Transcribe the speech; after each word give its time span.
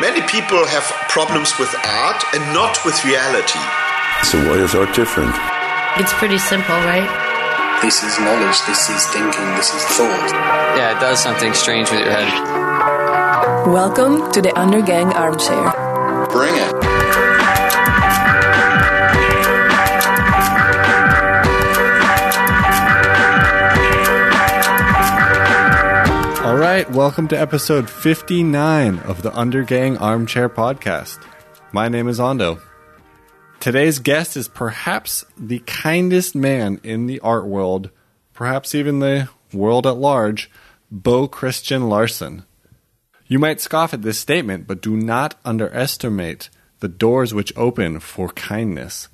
Many 0.00 0.22
people 0.26 0.66
have 0.66 0.82
problems 1.08 1.56
with 1.56 1.72
art 1.86 2.20
and 2.34 2.42
not 2.52 2.84
with 2.84 3.04
reality. 3.04 3.62
So 4.26 4.42
why 4.42 4.58
is 4.58 4.74
art 4.74 4.92
different? 4.92 5.30
It's 6.02 6.12
pretty 6.14 6.38
simple, 6.38 6.74
right? 6.74 7.06
This 7.80 8.02
is 8.02 8.18
knowledge, 8.18 8.58
this 8.66 8.90
is 8.90 9.06
thinking, 9.14 9.46
this 9.54 9.72
is 9.72 9.84
thought. 9.94 10.30
Yeah, 10.76 10.96
it 10.96 11.00
does 11.00 11.22
something 11.22 11.54
strange 11.54 11.92
with 11.92 12.00
your 12.00 12.10
head. 12.10 12.26
Welcome 13.70 14.32
to 14.32 14.42
the 14.42 14.50
Undergang 14.58 15.14
Armchair. 15.14 15.70
Bring 16.28 16.56
it. 16.56 16.93
Right, 26.74 26.90
welcome 26.90 27.28
to 27.28 27.40
episode 27.40 27.88
59 27.88 28.98
of 28.98 29.22
the 29.22 29.30
Undergang 29.30 30.00
Armchair 30.00 30.48
Podcast. 30.48 31.24
My 31.70 31.88
name 31.88 32.08
is 32.08 32.18
Ondo. 32.18 32.60
Today's 33.60 34.00
guest 34.00 34.36
is 34.36 34.48
perhaps 34.48 35.24
the 35.38 35.60
kindest 35.60 36.34
man 36.34 36.80
in 36.82 37.06
the 37.06 37.20
art 37.20 37.46
world, 37.46 37.90
perhaps 38.32 38.74
even 38.74 38.98
the 38.98 39.28
world 39.52 39.86
at 39.86 39.98
large, 39.98 40.50
Bo 40.90 41.28
Christian 41.28 41.88
Larsson. 41.88 42.44
You 43.28 43.38
might 43.38 43.60
scoff 43.60 43.94
at 43.94 44.02
this 44.02 44.18
statement, 44.18 44.66
but 44.66 44.82
do 44.82 44.96
not 44.96 45.38
underestimate 45.44 46.50
the 46.80 46.88
doors 46.88 47.32
which 47.32 47.56
open 47.56 48.00
for 48.00 48.30
kindness. 48.30 49.06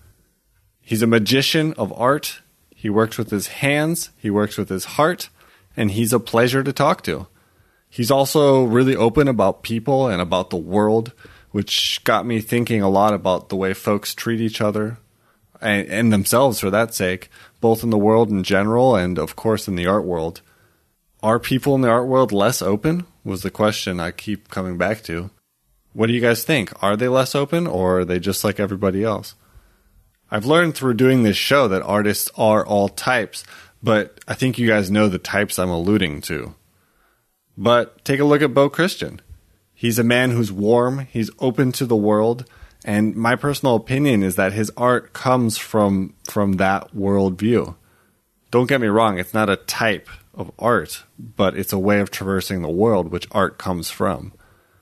He's 0.81 1.03
a 1.03 1.07
magician 1.07 1.75
of 1.75 1.93
art. 1.93 2.41
He 2.75 2.89
works 2.89 3.19
with 3.19 3.31
his 3.31 3.49
hands, 3.49 4.13
he 4.17 4.31
works 4.31 4.57
with 4.57 4.71
his 4.71 4.87
heart, 4.97 5.29
and 5.77 5.91
he's 5.91 6.15
a 6.15 6.19
pleasure 6.19 6.63
to 6.63 6.73
talk 6.73 7.03
to. 7.03 7.27
He's 7.91 8.11
also 8.11 8.63
really 8.63 8.95
open 8.95 9.27
about 9.27 9.65
people 9.65 10.07
and 10.07 10.23
about 10.23 10.51
the 10.51 10.57
world, 10.57 11.13
which 11.51 12.03
got 12.05 12.25
me 12.25 12.41
thinking 12.41 12.81
a 12.81 12.89
lot 12.89 13.13
about 13.13 13.49
the 13.49 13.57
way 13.57 13.75
folks 13.75 14.15
treat 14.15 14.41
each 14.41 14.61
other 14.61 14.99
and, 15.61 15.89
and 15.89 16.13
themselves 16.13 16.61
for 16.61 16.71
that 16.71 16.95
sake, 16.95 17.29
both 17.61 17.83
in 17.83 17.91
the 17.91 17.99
world 17.99 18.31
in 18.31 18.45
general 18.45 18.95
and, 18.95 19.19
of 19.19 19.35
course, 19.35 19.67
in 19.67 19.75
the 19.75 19.89
art 19.89 20.05
world. 20.05 20.41
Are 21.21 21.41
people 21.41 21.75
in 21.75 21.81
the 21.81 21.91
art 21.91 22.07
world 22.07 22.31
less 22.33 22.63
open? 22.63 23.07
Was 23.25 23.43
the 23.43 23.51
question 23.51 24.01
I 24.01 24.13
keep 24.13 24.49
coming 24.49 24.79
back 24.79 25.03
to. 25.03 25.31
What 25.93 26.07
do 26.07 26.13
you 26.13 26.21
guys 26.21 26.45
think? 26.45 26.73
Are 26.83 26.97
they 26.97 27.09
less 27.09 27.35
open 27.35 27.67
or 27.67 28.01
are 28.01 28.05
they 28.05 28.21
just 28.21 28.45
like 28.45 28.61
everybody 28.61 29.03
else? 29.03 29.35
I've 30.31 30.47
learned 30.47 30.77
through 30.77 30.95
doing 30.95 31.25
this 31.25 31.37
show 31.37 31.67
that 31.67 31.83
artists 31.83 32.31
are 32.37 32.65
all 32.65 32.89
types, 32.89 33.43
but 33.83 34.21
I 34.29 34.35
think 34.35 34.59
you 34.59 34.69
guys 34.69 34.91
know 34.91 35.09
the 35.09 35.19
types 35.19 35.59
I'm 35.59 35.71
alluding 35.71 36.21
to. 36.23 36.55
But 37.61 38.03
take 38.07 38.21
a 38.21 38.25
look 38.25 38.41
at 38.41 38.55
Bo 38.55 38.71
Christian. 38.71 39.21
He's 39.75 39.99
a 39.99 40.05
man 40.05 40.31
who's 40.31 40.51
warm, 40.51 41.07
he's 41.11 41.31
open 41.39 41.73
to 41.73 41.85
the 41.85 41.95
world, 41.95 42.47
and 42.87 43.15
my 43.15 43.37
personal 43.37 43.77
opinion 43.77 44.23
is 44.23 44.37
that 44.37 44.55
his 44.55 44.73
art 44.79 45.13
comes 45.13 45.59
from 45.59 46.15
from 46.25 46.55
that 46.55 46.95
worldview. 46.95 47.75
Don't 48.51 48.67
get 48.67 48.81
me 48.81 48.87
wrong, 48.87 49.19
it's 49.19 49.35
not 49.35 49.51
a 49.51 49.57
type 49.57 50.09
of 50.33 50.51
art, 50.59 51.05
but 51.19 51.55
it's 51.55 51.73
a 51.75 51.79
way 51.79 52.01
of 52.01 52.11
traversing 52.11 52.63
the 52.63 52.71
world 52.71 53.13
which 53.13 53.29
art 53.31 53.59
comes 53.59 53.91
from. 53.91 54.33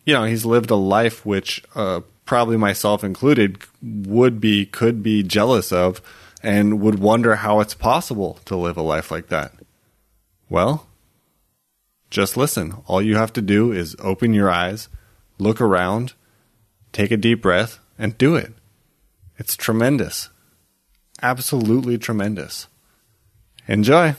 You 0.04 0.14
know, 0.14 0.24
he's 0.24 0.44
lived 0.44 0.70
a 0.70 0.76
life 0.76 1.26
which 1.26 1.64
uh, 1.74 2.02
probably 2.26 2.56
myself 2.56 3.02
included 3.02 3.58
would 3.82 4.40
be 4.40 4.66
could 4.66 5.02
be 5.02 5.24
jealous 5.24 5.72
of 5.72 6.00
and 6.44 6.80
would 6.80 7.00
wonder 7.00 7.36
how 7.36 7.58
it's 7.58 7.74
possible 7.74 8.38
to 8.44 8.54
live 8.54 8.76
a 8.76 8.82
life 8.82 9.10
like 9.10 9.28
that. 9.30 9.52
Well, 10.48 10.87
just 12.10 12.36
listen. 12.36 12.82
All 12.86 13.02
you 13.02 13.16
have 13.16 13.32
to 13.34 13.42
do 13.42 13.72
is 13.72 13.96
open 13.98 14.34
your 14.34 14.50
eyes, 14.50 14.88
look 15.38 15.60
around, 15.60 16.14
take 16.92 17.10
a 17.10 17.16
deep 17.16 17.42
breath, 17.42 17.78
and 17.98 18.16
do 18.18 18.34
it. 18.34 18.52
It's 19.36 19.56
tremendous. 19.56 20.30
Absolutely 21.22 21.98
tremendous. 21.98 22.68
Enjoy. 23.66 24.14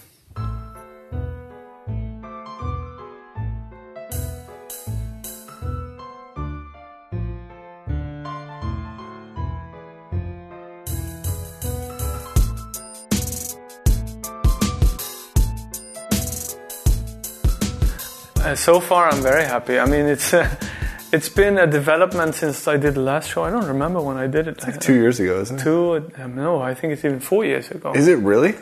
So 18.59 18.79
far, 18.79 19.09
I'm 19.09 19.21
very 19.21 19.45
happy. 19.45 19.79
I 19.79 19.85
mean, 19.85 20.05
it's 20.05 20.33
uh, 20.33 20.47
it's 21.11 21.29
been 21.29 21.57
a 21.57 21.67
development 21.67 22.35
since 22.35 22.67
I 22.67 22.77
did 22.77 22.93
the 22.95 23.01
last 23.01 23.29
show. 23.29 23.43
I 23.43 23.49
don't 23.49 23.67
remember 23.67 24.01
when 24.01 24.17
I 24.17 24.27
did 24.27 24.47
it. 24.47 24.61
Like 24.63 24.79
two 24.79 24.93
years 24.95 25.19
ago, 25.19 25.41
isn't 25.41 25.59
it? 25.59 25.63
Two? 25.63 26.11
Um, 26.17 26.35
no, 26.35 26.61
I 26.61 26.73
think 26.73 26.93
it's 26.93 27.03
even 27.05 27.19
four 27.19 27.45
years 27.45 27.71
ago. 27.71 27.93
Is 27.93 28.07
it 28.07 28.19
really? 28.19 28.53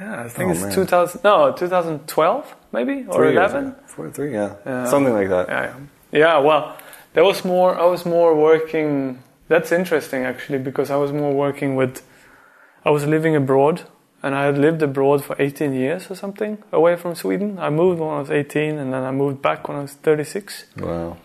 Yeah, 0.00 0.24
I 0.24 0.28
think 0.28 0.48
Oh, 0.50 0.52
it's 0.52 0.62
man. 0.62 0.72
2000. 0.74 1.24
No, 1.24 1.52
2012 1.52 2.54
maybe 2.72 3.04
or 3.08 3.14
Three 3.14 3.32
years 3.32 3.52
11. 3.52 3.66
ago. 3.66 3.76
Four, 3.86 4.10
three, 4.10 4.32
yeah. 4.32 4.84
Something 4.86 5.12
like 5.14 5.28
that. 5.28 5.48
Yeah, 5.48 5.74
yeah. 6.12 6.18
yeah. 6.18 6.38
Well, 6.38 6.76
there 7.14 7.24
was 7.24 7.44
more. 7.44 7.76
I 7.78 7.84
was 7.86 8.04
more 8.06 8.34
working. 8.36 9.22
That's 9.48 9.72
interesting 9.72 10.24
actually 10.24 10.58
because 10.58 10.90
I 10.90 10.96
was 10.96 11.10
more 11.12 11.32
working 11.34 11.74
with. 11.74 12.02
I 12.84 12.90
was 12.90 13.04
living 13.06 13.34
abroad, 13.34 13.82
and 14.22 14.34
I 14.34 14.46
had 14.46 14.58
lived 14.58 14.82
abroad 14.82 15.24
for 15.24 15.36
18 15.38 15.72
years 15.72 16.10
or 16.10 16.14
something 16.14 16.58
away 16.72 16.96
from 16.96 17.14
Sweden. 17.14 17.58
I 17.58 17.70
moved 17.70 18.00
when 18.00 18.10
I 18.10 18.20
was 18.20 18.30
18, 18.30 18.78
and 18.78 18.92
then 18.92 19.02
I 19.04 19.10
moved 19.10 19.40
back 19.40 19.68
when 19.68 19.78
I 19.78 19.82
was 19.82 19.92
36. 19.92 20.64
Wow. 20.78 21.16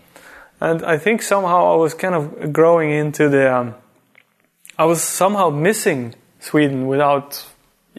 And 0.60 0.84
I 0.84 0.98
think 0.98 1.22
somehow 1.22 1.72
I 1.72 1.76
was 1.76 1.94
kind 1.94 2.14
of 2.14 2.52
growing 2.52 2.90
into 2.90 3.28
the. 3.28 3.54
Um, 3.54 3.74
I 4.78 4.84
was 4.84 5.02
somehow 5.02 5.50
missing 5.50 6.14
Sweden 6.40 6.86
without 6.86 7.44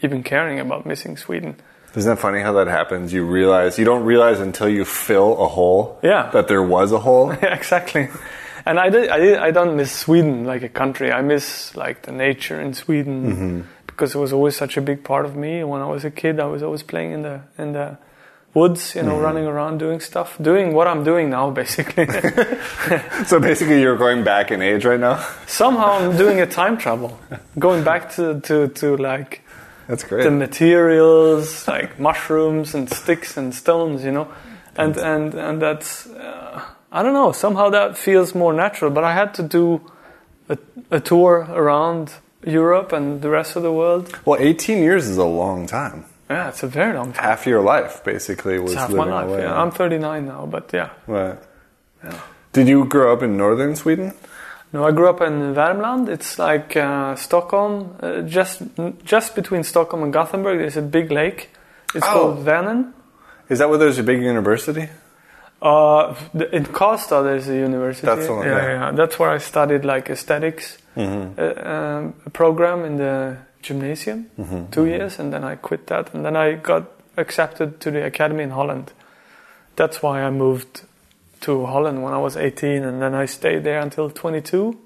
even 0.01 0.23
caring 0.23 0.59
about 0.59 0.85
missing 0.85 1.17
Sweden. 1.17 1.55
Isn't 1.95 2.09
that 2.09 2.21
funny 2.21 2.41
how 2.41 2.53
that 2.53 2.67
happens? 2.67 3.13
You 3.13 3.25
realize 3.25 3.79
you 3.79 3.85
don't 3.85 4.03
realize 4.03 4.39
until 4.41 4.67
you 4.67 4.83
fill 4.83 5.41
a 5.41 5.47
hole. 5.47 5.99
Yeah. 6.03 6.29
That 6.31 6.47
there 6.47 6.63
was 6.63 6.91
a 6.91 6.99
hole. 6.99 7.33
Yeah, 7.41 7.55
exactly. 7.55 8.09
And 8.65 8.79
I 8.79 8.89
did, 8.89 9.09
I 9.09 9.19
did, 9.19 9.37
I 9.37 9.51
don't 9.51 9.77
miss 9.77 9.91
Sweden 9.91 10.43
like 10.43 10.63
a 10.63 10.69
country. 10.69 11.11
I 11.11 11.21
miss 11.21 11.75
like 11.75 12.01
the 12.01 12.11
nature 12.11 12.59
in 12.59 12.73
Sweden 12.73 13.67
because 13.95 14.13
it 14.13 14.19
was 14.19 14.33
always 14.33 14.55
such 14.55 14.75
a 14.77 14.81
big 14.81 15.03
part 15.03 15.25
of 15.25 15.35
me. 15.35 15.63
When 15.63 15.81
I 15.81 15.87
was 15.87 16.03
a 16.03 16.11
kid, 16.11 16.39
I 16.39 16.45
was 16.45 16.61
always 16.61 16.83
playing 16.83 17.11
in 17.13 17.21
the 17.21 17.41
in 17.57 17.71
the 17.73 17.97
woods, 18.53 18.95
you 18.95 19.03
know, 19.03 19.19
running 19.19 19.45
around 19.45 19.77
doing 19.79 19.99
stuff, 19.99 20.37
doing 20.41 20.73
what 20.73 20.87
I'm 20.87 21.03
doing 21.03 21.29
now, 21.29 21.49
basically. 21.51 22.07
so 23.25 23.39
basically, 23.39 23.81
you're 23.81 23.97
going 23.97 24.23
back 24.23 24.51
in 24.51 24.61
age 24.61 24.85
right 24.85 24.99
now. 24.99 25.25
Somehow 25.47 25.91
I'm 25.99 26.17
doing 26.17 26.39
a 26.41 26.45
time 26.45 26.77
travel, 26.77 27.19
going 27.57 27.83
back 27.83 28.11
to 28.15 28.39
to 28.41 28.67
to 28.67 28.97
like 28.97 29.41
That's 29.87 30.03
great. 30.03 30.23
the 30.23 30.31
materials 30.31 31.67
like 31.67 31.99
mushrooms 31.99 32.75
and 32.75 32.89
sticks 32.89 33.37
and 33.37 33.53
stones 33.53 34.03
you 34.03 34.11
know 34.11 34.27
and 34.75 34.97
and 34.97 35.33
and 35.33 35.61
that's 35.61 36.07
uh, 36.07 36.61
i 36.91 37.03
don't 37.03 37.13
know 37.13 37.31
somehow 37.31 37.69
that 37.69 37.97
feels 37.97 38.33
more 38.33 38.53
natural 38.53 38.91
but 38.91 39.03
i 39.03 39.13
had 39.13 39.33
to 39.35 39.43
do 39.43 39.79
a, 40.49 40.57
a 40.91 40.99
tour 40.99 41.47
around 41.49 42.11
europe 42.45 42.91
and 42.93 43.21
the 43.21 43.29
rest 43.29 43.55
of 43.55 43.63
the 43.63 43.71
world 43.71 44.09
well, 44.25 44.39
18 44.39 44.77
years 44.83 45.07
is 45.07 45.17
a 45.17 45.25
long 45.25 45.67
time. 45.67 46.05
yeah 46.29 46.49
it's 46.49 46.63
a 46.63 46.67
very 46.67 46.93
long 46.93 47.11
time 47.13 47.23
Half 47.23 47.45
your 47.47 47.61
life 47.61 48.03
basically 48.03 48.59
was 48.59 48.71
it's 48.73 48.81
half 48.81 48.91
my 48.91 49.05
life 49.05 49.27
away. 49.29 49.41
yeah. 49.41 49.61
i'm 49.61 49.71
39 49.71 50.25
now 50.25 50.45
but 50.45 50.71
yeah 50.73 50.89
Right. 51.07 51.37
Did 52.53 52.67
you 52.67 52.85
grow 52.85 53.13
up 53.13 53.21
in 53.23 53.35
northern 53.37 53.75
Sweden? 53.75 54.13
no 54.73 54.85
i 54.87 54.91
grew 54.91 55.09
up 55.09 55.21
in 55.21 55.53
värmland 55.55 56.09
it's 56.09 56.37
like 56.39 56.75
uh, 56.77 57.15
stockholm 57.15 57.95
uh, 58.01 58.21
just 58.21 58.61
just 59.03 59.35
between 59.35 59.63
stockholm 59.63 60.03
and 60.03 60.13
gothenburg 60.13 60.59
there's 60.59 60.77
a 60.77 60.81
big 60.97 61.11
lake 61.11 61.49
it's 61.95 62.05
Oh. 62.07 62.13
called 62.13 62.45
vänern 62.45 62.93
Is 63.49 63.59
that 63.59 63.69
where 63.69 63.77
there's 63.77 63.99
a 63.99 64.03
big 64.03 64.21
university? 64.23 64.89
Uh, 65.65 66.13
in 66.51 66.65
Costa, 66.67 67.21
there's 67.23 67.47
a 67.49 67.55
university. 67.55 68.05
That's 68.05 68.29
one, 68.29 68.45
yeah, 68.45 68.57
yeah. 68.57 68.67
yeah. 68.71 68.91
That's 68.91 69.17
where 69.17 69.31
I 69.31 69.39
studied 69.39 69.83
like 69.85 70.09
aesthetics 70.09 70.77
Mm-hmm. 70.95 71.39
uh, 71.39 71.71
um, 71.71 72.13
program 72.31 72.85
in 72.85 72.95
the 72.97 73.37
gymnasium, 73.61 74.29
Mm-hmm. 74.39 74.69
two 74.71 74.85
years, 74.85 75.19
and 75.19 75.33
then 75.33 75.43
I 75.43 75.55
quit 75.55 75.87
that, 75.87 76.13
and 76.13 76.23
then 76.23 76.35
I 76.37 76.53
got 76.53 76.83
accepted 77.17 77.79
to 77.81 77.91
the 77.91 78.05
academy 78.05 78.43
in 78.43 78.51
Holland. 78.51 78.93
That's 79.75 80.01
why 80.01 80.21
I 80.21 80.29
moved 80.29 80.83
to 81.41 81.65
Holland 81.65 82.01
when 82.03 82.13
I 82.13 82.17
was 82.17 82.37
18, 82.37 82.83
and 82.85 83.01
then 83.01 83.13
I 83.13 83.25
stayed 83.25 83.63
there 83.65 83.81
until 83.81 84.09
22. 84.09 84.77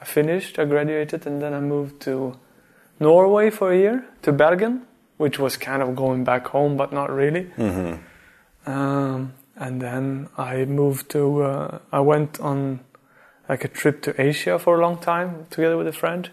I 0.00 0.04
finished, 0.04 0.58
I 0.58 0.64
graduated, 0.66 1.26
and 1.26 1.40
then 1.40 1.54
I 1.54 1.60
moved 1.60 2.02
to 2.02 2.36
Norway 3.00 3.48
for 3.50 3.72
a 3.72 3.76
year, 3.78 4.04
to 4.22 4.32
Bergen, 4.32 4.82
which 5.16 5.38
was 5.38 5.56
kind 5.56 5.80
of 5.82 5.96
going 5.96 6.24
back 6.24 6.48
home, 6.48 6.76
but 6.76 6.92
not 6.92 7.08
really. 7.10 7.46
Um, 8.66 9.32
and 9.62 9.80
then 9.80 10.28
I 10.36 10.64
moved 10.64 11.08
to, 11.10 11.42
uh, 11.42 11.78
I 11.92 12.00
went 12.00 12.40
on 12.40 12.80
like 13.48 13.64
a 13.64 13.68
trip 13.68 14.02
to 14.02 14.20
Asia 14.20 14.58
for 14.58 14.76
a 14.76 14.82
long 14.82 14.98
time 14.98 15.46
together 15.50 15.76
with 15.76 15.86
a 15.86 15.92
friend. 15.92 16.28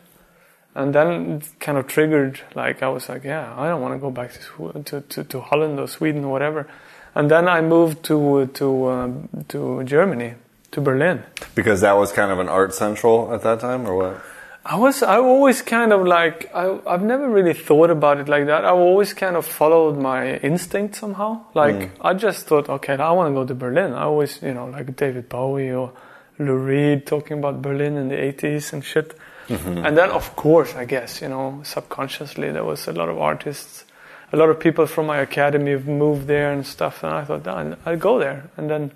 And 0.74 0.96
then 0.96 1.08
it 1.34 1.60
kind 1.60 1.78
of 1.78 1.86
triggered, 1.86 2.42
like, 2.56 2.82
I 2.82 2.90
was 2.90 3.08
like, 3.08 3.24
yeah, 3.24 3.54
I 3.56 3.68
don't 3.68 3.82
want 3.82 3.94
to 3.94 4.00
go 4.00 4.10
back 4.10 4.32
to, 4.34 4.82
to, 4.84 5.02
to, 5.02 5.24
to 5.24 5.42
Holland 5.42 5.80
or 5.80 5.88
Sweden 5.88 6.26
or 6.26 6.32
whatever. 6.32 6.68
And 7.14 7.30
then 7.30 7.48
I 7.48 7.62
moved 7.62 8.04
to, 8.06 8.48
to, 8.48 8.90
um, 8.90 9.30
to 9.50 9.84
Germany 9.84 10.34
to 10.72 10.82
Berlin. 10.82 11.24
Because 11.54 11.82
that 11.82 11.94
was 11.94 12.12
kind 12.12 12.32
of 12.32 12.40
an 12.40 12.50
art 12.50 12.74
central 12.74 13.32
at 13.32 13.44
that 13.44 13.60
time, 13.60 13.88
or 13.88 13.96
what? 13.96 14.24
I 14.66 14.76
was 14.76 15.02
I 15.02 15.18
always 15.18 15.62
kind 15.62 15.94
of 15.94 16.06
like 16.06 16.54
I 16.54 16.80
I've 16.86 17.02
never 17.02 17.30
really 17.30 17.54
thought 17.54 17.90
about 17.90 18.20
it 18.20 18.28
like 18.28 18.46
that. 18.48 18.66
I've 18.66 18.76
always 18.76 19.14
kind 19.14 19.36
of 19.36 19.46
followed 19.46 19.98
my 19.98 20.36
instinct 20.38 20.96
somehow. 20.96 21.46
Like 21.54 21.92
I 22.02 22.14
just 22.14 22.46
thought, 22.46 22.70
okay, 22.70 22.96
I 22.96 23.12
want 23.12 23.32
to 23.32 23.34
go 23.34 23.46
to 23.46 23.56
Berlin. 23.56 23.94
I 23.94 24.04
always, 24.04 24.42
you 24.42 24.54
know, 24.54 24.68
like 24.68 24.96
David 24.96 25.30
Bowie 25.30 25.72
or 25.72 25.94
Lou 26.38 26.56
Reed 26.58 27.08
talking 27.08 27.40
about 27.40 27.62
Berlin 27.62 27.98
in 27.98 28.10
the 28.10 28.16
80s 28.16 28.74
and 28.74 28.84
shit. 28.84 29.18
And 29.50 29.98
then 29.98 30.12
of 30.12 30.36
course, 30.36 30.76
I 30.76 30.86
guess, 30.86 31.22
you 31.22 31.30
know, 31.30 31.62
subconsciously 31.64 32.52
there 32.52 32.64
was 32.64 32.88
a 32.88 32.92
lot 32.94 33.10
of 33.10 33.18
artists, 33.18 33.86
a 34.32 34.38
lot 34.38 34.50
of 34.50 34.60
people 34.60 34.86
from 34.86 35.08
my 35.08 35.18
academy 35.18 35.72
have 35.72 35.88
moved 35.88 36.28
there 36.28 36.52
and 36.52 36.68
stuff 36.68 37.04
and 37.04 37.14
I 37.14 37.24
thought, 37.24 37.48
"Ah, 37.48 37.76
I'll 37.86 37.98
go 37.98 38.20
there. 38.20 38.52
And 38.58 38.70
then 38.70 38.92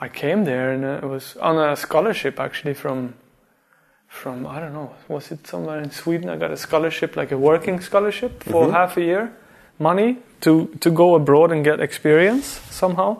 I 0.00 0.08
came 0.08 0.44
there 0.44 0.70
and 0.70 0.84
it 0.84 1.08
was 1.08 1.36
on 1.38 1.58
a 1.58 1.74
scholarship 1.74 2.38
actually 2.38 2.74
from 2.74 3.14
from 4.16 4.46
I 4.46 4.58
don't 4.60 4.72
know 4.72 4.90
was 5.08 5.30
it 5.30 5.46
somewhere 5.46 5.78
in 5.80 5.90
Sweden 5.90 6.28
I 6.30 6.36
got 6.36 6.50
a 6.50 6.56
scholarship 6.56 7.16
like 7.16 7.32
a 7.32 7.38
working 7.38 7.80
scholarship 7.80 8.42
for 8.42 8.64
mm-hmm. 8.64 8.72
half 8.74 8.96
a 8.96 9.02
year 9.02 9.32
money 9.78 10.18
to 10.40 10.66
to 10.80 10.90
go 10.90 11.14
abroad 11.14 11.52
and 11.52 11.64
get 11.64 11.80
experience 11.80 12.46
somehow 12.70 13.16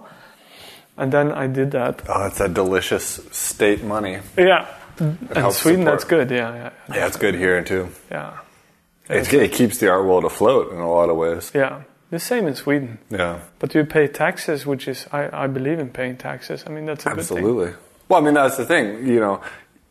and 0.96 1.12
then 1.12 1.32
I 1.32 1.46
did 1.46 1.70
that 1.72 2.02
Oh, 2.08 2.26
it's 2.26 2.38
that 2.38 2.54
delicious 2.54 3.20
state 3.30 3.84
money. 3.84 4.18
yeah 4.36 4.66
and 4.98 5.52
Sweden 5.52 5.52
support. 5.52 5.84
that's 5.84 6.04
good 6.04 6.30
yeah 6.30 6.54
yeah 6.54 6.70
Yeah, 6.96 7.06
it's 7.06 7.16
good 7.18 7.34
here 7.34 7.62
too. 7.62 7.88
yeah 8.10 8.38
It, 9.08 9.32
it 9.32 9.52
keeps 9.52 9.78
the 9.78 9.88
art 9.90 10.04
world 10.06 10.24
afloat 10.24 10.72
in 10.72 10.78
a 10.80 10.90
lot 10.90 11.10
of 11.10 11.16
ways. 11.16 11.52
yeah 11.54 11.82
the 12.10 12.18
same 12.18 12.46
in 12.48 12.54
Sweden 12.54 12.98
Yeah, 13.10 13.40
but 13.58 13.74
you 13.74 13.84
pay 13.84 14.06
taxes 14.08 14.64
which 14.64 14.88
is 14.88 15.06
I, 15.12 15.44
I 15.44 15.46
believe 15.48 15.78
in 15.78 15.90
paying 15.90 16.16
taxes 16.16 16.64
I 16.66 16.70
mean 16.70 16.86
that's 16.86 17.04
a 17.06 17.10
good 17.10 17.18
absolutely. 17.18 17.72
Well, 18.08 18.20
I 18.20 18.24
mean 18.24 18.34
that's 18.34 18.56
the 18.56 18.64
thing. 18.64 19.06
You 19.06 19.18
know, 19.20 19.40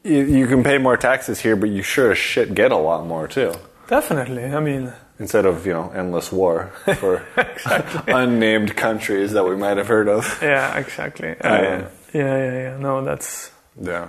you, 0.05 0.23
you 0.39 0.47
can 0.47 0.63
pay 0.63 0.77
more 0.77 0.97
taxes 0.97 1.39
here, 1.41 1.55
but 1.55 1.69
you 1.69 1.81
sure 1.83 2.11
as 2.11 2.17
shit 2.17 2.53
get 2.55 2.71
a 2.71 2.77
lot 2.77 3.05
more 3.05 3.27
too. 3.27 3.51
definitely. 3.87 4.45
I 4.45 4.59
mean 4.59 4.93
Instead 5.19 5.45
of 5.45 5.65
you 5.65 5.73
know 5.73 5.91
endless 5.95 6.31
war 6.31 6.71
for 6.99 7.25
unnamed 8.07 8.75
countries 8.75 9.31
that 9.31 9.45
we 9.49 9.55
might 9.55 9.77
have 9.77 9.87
heard 9.87 10.09
of. 10.09 10.23
yeah 10.41 10.77
exactly. 10.77 11.29
Um, 11.29 11.63
yeah 11.63 11.87
yeah 12.13 12.37
yeah 12.37 12.61
yeah. 12.65 12.77
No 12.77 13.03
that's 13.03 13.51
Yeah, 13.81 14.07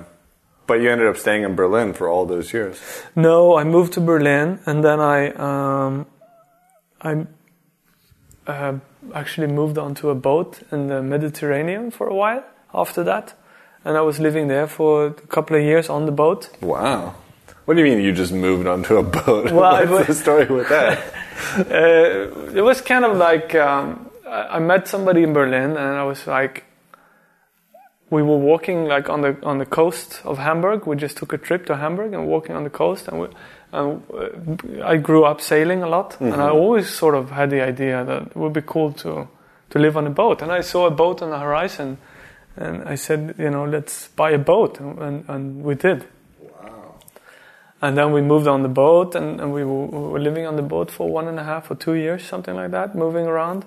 but 0.67 0.75
you 0.81 0.91
ended 0.91 1.07
up 1.09 1.17
staying 1.17 1.45
in 1.45 1.55
Berlin 1.55 1.95
for 1.95 2.09
all 2.09 2.27
those 2.27 2.53
years. 2.53 2.77
No, 3.15 3.57
I 3.61 3.65
moved 3.65 3.93
to 3.95 4.01
Berlin, 4.01 4.59
and 4.67 4.83
then 4.85 4.99
I 5.01 5.31
um, 5.49 6.07
I 7.01 7.27
uh, 8.47 8.75
actually 9.15 9.47
moved 9.61 9.79
onto 9.79 10.11
a 10.11 10.15
boat 10.15 10.61
in 10.73 10.89
the 10.89 11.03
Mediterranean 11.03 11.91
for 11.91 12.07
a 12.09 12.15
while 12.15 12.43
after 12.75 13.05
that, 13.05 13.35
and 13.87 13.97
I 13.97 14.00
was 14.03 14.19
living 14.19 14.49
there 14.49 14.67
for 14.67 15.06
a 15.06 15.12
couple 15.12 15.56
of 15.56 15.62
years 15.62 15.88
on 15.88 16.05
the 16.06 16.12
boat. 16.12 16.50
Wow. 16.61 17.15
What 17.65 17.75
do 17.75 17.81
you 17.83 17.88
mean 17.88 18.05
you 18.05 18.12
just 18.12 18.33
moved 18.33 18.67
onto 18.67 18.97
a 18.97 19.03
boat? 19.03 19.50
Well, 19.53 19.87
What's 19.87 19.91
was- 19.91 20.06
the 20.06 20.15
story 20.15 20.47
with 20.47 20.69
that? 20.69 20.99
Uh, 21.56 22.55
it 22.55 22.62
was 22.62 22.81
kind 22.81 23.05
of 23.05 23.17
like 23.17 23.55
um, 23.55 24.11
I 24.27 24.59
met 24.59 24.88
somebody 24.88 25.23
in 25.23 25.33
Berlin, 25.33 25.71
and 25.77 25.97
I 26.03 26.05
was 26.05 26.27
like, 26.27 26.65
we 28.11 28.23
were 28.23 28.38
walking 28.38 28.87
like 28.87 29.09
on 29.11 29.21
the 29.21 29.37
on 29.43 29.59
the 29.59 29.67
coast 29.67 30.21
of 30.25 30.38
Hamburg. 30.38 30.87
We 30.87 30.97
just 30.97 31.17
took 31.17 31.33
a 31.33 31.38
trip 31.38 31.67
to 31.67 31.77
Hamburg 31.77 32.15
and 32.15 32.27
walking 32.27 32.56
on 32.56 32.65
the 32.65 32.71
coast, 32.71 33.09
and, 33.09 33.21
we, 33.21 33.27
and 33.73 34.03
uh, 34.15 34.85
I 34.93 34.97
grew 34.97 35.25
up 35.25 35.41
sailing 35.41 35.83
a 35.83 35.88
lot, 35.88 36.21
and 36.21 36.35
I 36.35 36.49
always 36.49 36.88
sort 36.88 37.15
of 37.15 37.31
had 37.31 37.50
the 37.50 37.61
idea 37.61 38.05
that 38.05 38.23
it 38.29 38.37
would 38.37 38.53
be 38.55 38.62
cool 38.62 38.93
to 39.05 39.29
to 39.71 39.79
live 39.79 39.97
on 39.97 40.06
a 40.06 40.11
boat. 40.11 40.43
And 40.43 40.50
I 40.53 40.62
saw 40.62 40.87
a 40.87 40.91
boat 40.91 41.23
on 41.23 41.31
the 41.31 41.38
horizon, 41.38 41.99
and 42.56 42.88
I 42.88 42.94
said, 42.94 43.35
you 43.38 43.50
know, 43.50 43.64
let's 43.64 44.08
buy 44.08 44.31
a 44.31 44.38
boat, 44.38 44.81
and, 44.81 45.25
and, 45.29 45.62
we 45.62 45.75
did. 45.75 46.06
Wow. 46.41 46.94
And 47.82 47.97
then 47.97 48.12
we 48.12 48.23
moved 48.23 48.47
on 48.47 48.62
the 48.62 48.69
boat, 48.69 49.14
and, 49.14 49.41
and 49.41 49.53
we, 49.53 49.64
were, 49.64 49.87
we 49.87 49.99
were 49.99 50.20
living 50.20 50.47
on 50.47 50.56
the 50.56 50.62
boat 50.62 50.91
for 50.91 51.08
one 51.08 51.29
and 51.29 51.38
a 51.38 51.44
half 51.44 51.70
or 51.70 51.75
two 51.75 51.94
years, 51.94 52.25
something 52.25 52.55
like 52.55 52.70
that, 52.70 52.94
moving 52.94 53.26
around. 53.26 53.67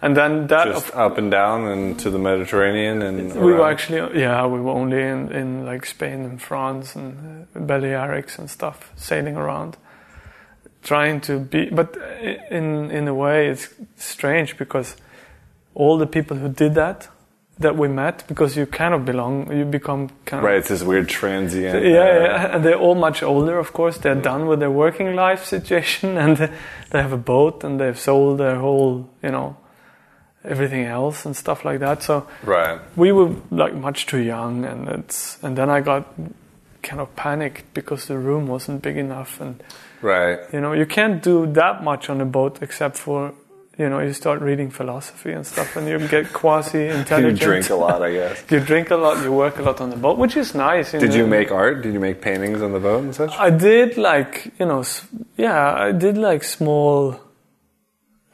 And 0.00 0.16
then 0.16 0.46
that, 0.46 0.66
Just 0.66 0.94
up 0.94 1.18
and 1.18 1.30
down 1.30 1.66
and 1.66 1.98
to 2.00 2.10
the 2.10 2.18
Mediterranean 2.18 3.02
and 3.02 3.34
we 3.34 3.52
were 3.52 3.68
actually, 3.68 4.20
yeah, 4.20 4.46
we 4.46 4.60
were 4.60 4.70
only 4.70 5.02
in, 5.02 5.32
in 5.32 5.66
like 5.66 5.84
Spain 5.86 6.22
and 6.24 6.40
France 6.40 6.94
and 6.94 7.48
uh, 7.54 7.58
Balearics 7.58 8.38
and 8.38 8.48
stuff, 8.48 8.92
sailing 8.94 9.36
around, 9.36 9.76
trying 10.84 11.20
to 11.22 11.40
be. 11.40 11.68
But 11.70 11.96
in 12.48 12.92
in 12.92 13.08
a 13.08 13.14
way, 13.14 13.48
it's 13.48 13.74
strange 13.96 14.56
because 14.56 14.94
all 15.74 15.98
the 15.98 16.06
people 16.06 16.36
who 16.36 16.48
did 16.48 16.74
that, 16.76 17.08
that 17.60 17.76
we 17.76 17.88
met, 17.88 18.24
because 18.28 18.56
you 18.56 18.66
kind 18.66 18.94
of 18.94 19.04
belong, 19.04 19.52
you 19.52 19.64
become 19.64 20.08
kind 20.24 20.38
of 20.40 20.44
right. 20.44 20.58
It's 20.58 20.68
this 20.68 20.82
weird 20.82 21.08
transient. 21.08 21.84
yeah, 21.84 21.90
uh, 22.00 22.04
yeah, 22.04 22.54
and 22.54 22.64
they're 22.64 22.78
all 22.78 22.94
much 22.94 23.22
older, 23.22 23.58
of 23.58 23.72
course. 23.72 23.98
They're 23.98 24.14
done 24.14 24.46
with 24.46 24.60
their 24.60 24.70
working 24.70 25.14
life 25.16 25.44
situation, 25.44 26.16
and 26.22 26.36
they 26.36 26.50
they 26.90 27.02
have 27.02 27.12
a 27.12 27.16
boat, 27.18 27.64
and 27.64 27.78
they've 27.80 27.98
sold 27.98 28.38
their 28.38 28.56
whole, 28.56 29.08
you 29.22 29.30
know, 29.30 29.56
everything 30.44 30.84
else 30.84 31.26
and 31.26 31.36
stuff 31.36 31.64
like 31.64 31.80
that. 31.80 32.02
So 32.02 32.26
Right. 32.44 32.78
we 32.96 33.12
were 33.12 33.30
like 33.50 33.74
much 33.74 34.06
too 34.06 34.18
young, 34.20 34.64
and 34.64 34.88
it's 34.88 35.38
and 35.42 35.56
then 35.56 35.68
I 35.68 35.80
got 35.80 36.04
kind 36.82 37.00
of 37.00 37.08
panicked 37.16 37.74
because 37.74 38.06
the 38.06 38.16
room 38.18 38.46
wasn't 38.46 38.82
big 38.82 38.96
enough, 38.96 39.40
and 39.40 39.62
Right. 40.00 40.38
you 40.52 40.60
know, 40.60 40.74
you 40.74 40.86
can't 40.86 41.20
do 41.22 41.46
that 41.54 41.82
much 41.82 42.08
on 42.08 42.20
a 42.20 42.24
boat 42.24 42.58
except 42.62 42.96
for. 42.96 43.32
You 43.78 43.88
know, 43.88 44.00
you 44.00 44.12
start 44.12 44.40
reading 44.40 44.70
philosophy 44.70 45.30
and 45.30 45.46
stuff, 45.46 45.76
and 45.76 45.86
you 45.86 46.00
get 46.08 46.32
quasi 46.32 46.88
intelligent. 46.98 47.40
You 47.40 47.46
drink 47.46 47.70
a 47.70 47.76
lot, 47.76 48.02
I 48.02 48.12
guess. 48.12 48.44
You 48.50 48.58
drink 48.58 48.90
a 48.90 48.96
lot. 48.96 49.22
You 49.22 49.32
work 49.32 49.58
a 49.60 49.62
lot 49.62 49.80
on 49.80 49.90
the 49.90 49.96
boat, 49.96 50.18
which 50.18 50.36
is 50.36 50.52
nice. 50.52 50.94
in 50.94 51.00
Did 51.00 51.14
you 51.14 51.28
make 51.28 51.52
art? 51.52 51.82
Did 51.82 51.94
you 51.94 52.00
make 52.00 52.20
paintings 52.20 52.60
on 52.60 52.72
the 52.72 52.80
boat 52.80 53.04
and 53.04 53.14
such? 53.14 53.30
I 53.38 53.50
did 53.50 53.96
like 53.96 54.52
you 54.58 54.66
know, 54.66 54.82
yeah, 55.36 55.74
I 55.74 55.92
did 55.92 56.18
like 56.18 56.42
small, 56.42 57.20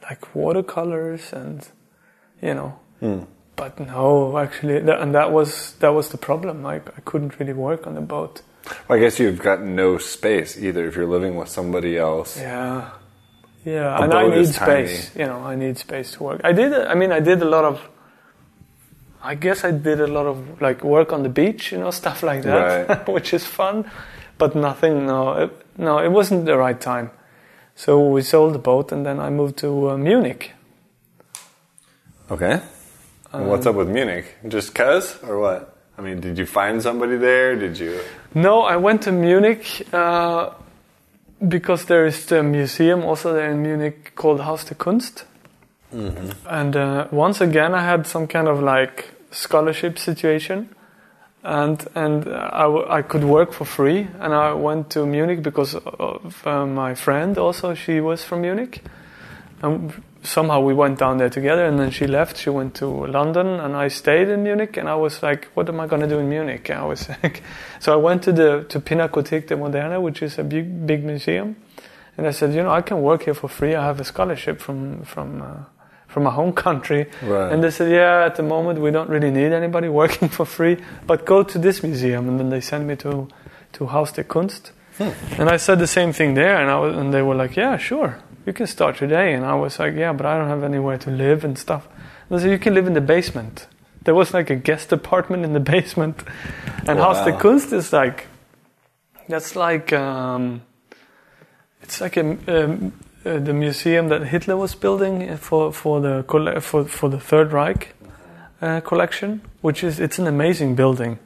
like 0.01 0.33
watercolors 0.33 1.31
and 1.31 1.67
you 2.41 2.55
know, 2.55 2.79
hmm. 2.99 3.19
but 3.55 3.79
no, 3.79 4.37
actually, 4.39 4.79
that, 4.79 4.99
and 4.99 5.13
that 5.13 5.31
was 5.31 5.73
that 5.73 5.93
was 5.93 6.09
the 6.09 6.17
problem. 6.17 6.63
Like 6.63 6.89
I 6.97 7.01
couldn't 7.01 7.39
really 7.39 7.53
work 7.53 7.85
on 7.85 7.93
the 7.93 8.01
boat. 8.01 8.41
Well, 8.87 8.97
I 8.97 9.01
guess 9.01 9.19
you've 9.19 9.43
got 9.43 9.61
no 9.61 9.99
space 9.99 10.57
either 10.57 10.87
if 10.87 10.95
you're 10.95 11.05
living 11.05 11.35
with 11.35 11.49
somebody 11.49 11.97
else. 11.97 12.35
Yeah, 12.35 12.89
yeah, 13.65 14.01
and 14.03 14.13
I 14.13 14.27
need 14.27 14.37
is 14.37 14.55
tiny. 14.55 14.87
space. 14.87 15.15
You 15.15 15.25
know, 15.25 15.43
I 15.43 15.55
need 15.55 15.77
space 15.77 16.11
to 16.13 16.23
work. 16.23 16.41
I 16.43 16.53
did. 16.53 16.71
I 16.73 16.93
mean, 16.93 17.11
I 17.11 17.19
did 17.19 17.41
a 17.41 17.45
lot 17.49 17.65
of. 17.65 17.81
I 19.23 19.33
guess 19.35 19.63
I 19.65 19.71
did 19.71 19.99
a 19.99 20.07
lot 20.07 20.27
of 20.27 20.61
like 20.61 20.83
work 20.83 21.11
on 21.11 21.23
the 21.23 21.29
beach, 21.29 21.71
you 21.71 21.79
know, 21.79 21.91
stuff 22.03 22.21
like 22.23 22.43
that, 22.43 22.87
Right. 22.89 23.07
which 23.15 23.33
is 23.33 23.45
fun, 23.45 23.89
but 24.37 24.55
nothing. 24.55 25.07
No, 25.07 25.33
it, 25.33 25.51
no, 25.77 25.97
it 25.99 26.09
wasn't 26.11 26.45
the 26.45 26.55
right 26.57 26.79
time. 26.79 27.09
So 27.75 27.99
we 28.07 28.21
sold 28.21 28.53
the 28.53 28.59
boat, 28.59 28.91
and 28.91 29.05
then 29.05 29.19
I 29.19 29.29
moved 29.29 29.57
to 29.57 29.89
uh, 29.89 29.97
Munich. 29.97 30.51
Okay. 32.31 32.61
And 33.33 33.49
what's 33.49 33.65
up 33.65 33.75
with 33.75 33.89
Munich? 33.89 34.25
Just 34.47 34.73
cuz 34.73 35.17
or 35.23 35.39
what? 35.39 35.75
I 35.97 36.01
mean, 36.01 36.19
did 36.21 36.37
you 36.37 36.45
find 36.45 36.81
somebody 36.81 37.17
there? 37.17 37.55
Did 37.55 37.77
you? 37.79 37.99
No, 38.33 38.61
I 38.61 38.77
went 38.77 39.01
to 39.03 39.11
Munich 39.11 39.85
uh, 39.93 40.51
because 41.39 41.85
there 41.85 42.05
is 42.05 42.25
the 42.25 42.43
museum 42.43 43.03
also 43.03 43.33
there 43.33 43.51
in 43.51 43.61
Munich 43.61 44.13
called 44.15 44.41
Haus 44.41 44.65
der 44.65 44.75
Kunst. 44.75 45.25
And 46.49 46.75
uh, 46.75 47.07
once 47.11 47.39
again, 47.39 47.73
I 47.73 47.81
had 47.83 48.05
some 48.05 48.27
kind 48.27 48.47
of 48.47 48.61
like 48.61 49.11
scholarship 49.31 49.97
situation, 49.97 50.69
and 51.43 51.87
and 51.95 52.27
I, 52.27 52.63
w- 52.63 52.85
I 52.89 53.01
could 53.01 53.23
work 53.23 53.53
for 53.53 53.65
free. 53.65 54.07
And 54.19 54.33
I 54.33 54.51
went 54.53 54.89
to 54.91 55.05
Munich 55.05 55.41
because 55.41 55.75
of 55.75 56.45
uh, 56.45 56.65
my 56.65 56.95
friend 56.95 57.37
also. 57.37 57.75
She 57.75 58.01
was 58.01 58.23
from 58.25 58.41
Munich, 58.41 58.81
and 59.61 59.93
somehow 60.25 60.59
we 60.59 60.73
went 60.73 60.99
down 60.99 61.17
there 61.17 61.29
together. 61.29 61.65
And 61.65 61.79
then 61.79 61.91
she 61.91 62.07
left. 62.07 62.37
She 62.37 62.49
went 62.49 62.75
to 62.75 62.87
London, 62.87 63.47
and 63.47 63.75
I 63.75 63.87
stayed 63.87 64.29
in 64.29 64.43
Munich. 64.43 64.77
And 64.77 64.89
I 64.89 64.95
was 64.95 65.23
like, 65.23 65.45
what 65.53 65.69
am 65.69 65.79
I 65.79 65.87
going 65.87 66.01
to 66.01 66.07
do 66.07 66.19
in 66.19 66.27
Munich? 66.29 66.69
And 66.69 66.79
I 66.79 66.85
was 66.85 67.09
like, 67.23 67.43
so 67.79 67.93
I 67.93 67.95
went 67.95 68.23
to 68.23 68.31
the 68.31 68.65
to 68.69 68.79
Pinakothek 68.79 69.47
der 69.47 69.57
Moderne, 69.57 70.01
which 70.01 70.21
is 70.21 70.37
a 70.37 70.43
big 70.43 70.85
big 70.85 71.03
museum. 71.03 71.55
And 72.17 72.27
I 72.27 72.31
said, 72.31 72.53
you 72.53 72.63
know, 72.63 72.71
I 72.71 72.81
can 72.81 73.01
work 73.01 73.23
here 73.23 73.33
for 73.33 73.49
free. 73.49 73.75
I 73.75 73.85
have 73.85 73.99
a 73.99 74.05
scholarship 74.05 74.59
from 74.59 75.03
from 75.03 75.41
uh, 75.41 75.63
from 76.07 76.23
my 76.23 76.31
home 76.31 76.53
country. 76.53 77.07
Right. 77.21 77.51
And 77.51 77.63
they 77.63 77.71
said, 77.71 77.91
yeah, 77.91 78.25
at 78.25 78.35
the 78.35 78.43
moment 78.43 78.79
we 78.79 78.91
don't 78.91 79.09
really 79.09 79.31
need 79.31 79.51
anybody 79.51 79.89
working 79.89 80.29
for 80.37 80.45
free, 80.45 80.77
but 81.05 81.25
go 81.25 81.43
to 81.43 81.57
this 81.57 81.83
museum. 81.83 82.29
And 82.29 82.39
then 82.39 82.49
they 82.49 82.61
sent 82.61 82.85
me 82.85 82.95
to 82.97 83.27
to 83.73 83.85
Haus 83.87 84.13
der 84.13 84.23
Kunst. 84.23 84.71
And 85.37 85.49
I 85.49 85.57
said 85.57 85.79
the 85.79 85.87
same 85.87 86.13
thing 86.13 86.35
there, 86.35 86.55
and 86.55 86.71
I 86.71 86.79
was, 86.79 86.95
and 86.95 87.13
they 87.13 87.21
were 87.21 87.35
like, 87.35 87.57
yeah, 87.57 87.75
sure, 87.75 88.17
you 88.45 88.53
can 88.53 88.67
start 88.67 88.97
today. 88.97 89.33
And 89.33 89.45
I 89.45 89.55
was 89.55 89.79
like, 89.79 89.95
yeah, 89.95 90.13
but 90.13 90.25
I 90.25 90.37
don't 90.37 90.49
have 90.49 90.63
anywhere 90.63 90.97
to 90.99 91.11
live 91.11 91.43
and 91.43 91.57
stuff. 91.57 91.87
And 92.29 92.37
they 92.37 92.43
said, 92.43 92.51
you 92.51 92.59
can 92.59 92.73
live 92.73 92.87
in 92.87 92.93
the 92.93 93.01
basement. 93.01 93.67
There 94.03 94.15
was 94.15 94.33
like 94.33 94.49
a 94.49 94.55
guest 94.55 94.91
apartment 94.91 95.43
in 95.43 95.53
the 95.53 95.59
basement, 95.73 96.23
and 96.87 96.99
Haus 96.99 97.25
der 97.25 97.37
Kunst 97.37 97.73
is 97.73 97.91
like, 97.91 98.27
that's 99.27 99.55
like. 99.55 99.91
Um, 99.93 100.61
it's 101.85 102.01
like 102.01 102.17
a, 102.17 102.23
um, 102.47 102.93
uh, 103.25 103.37
the 103.37 103.53
museum 103.53 104.09
that 104.09 104.27
Hitler 104.27 104.57
was 104.57 104.75
building 104.75 105.37
for 105.37 105.71
for 105.71 106.01
the 106.01 106.23
for 106.61 106.85
for 106.85 107.09
the 107.09 107.19
Third 107.19 107.51
Reich, 107.51 107.93
uh, 108.61 108.81
collection, 108.81 109.41
which 109.61 109.83
is 109.83 109.99
it's 109.99 110.19
an 110.19 110.27
amazing 110.27 110.75
building. 110.75 111.19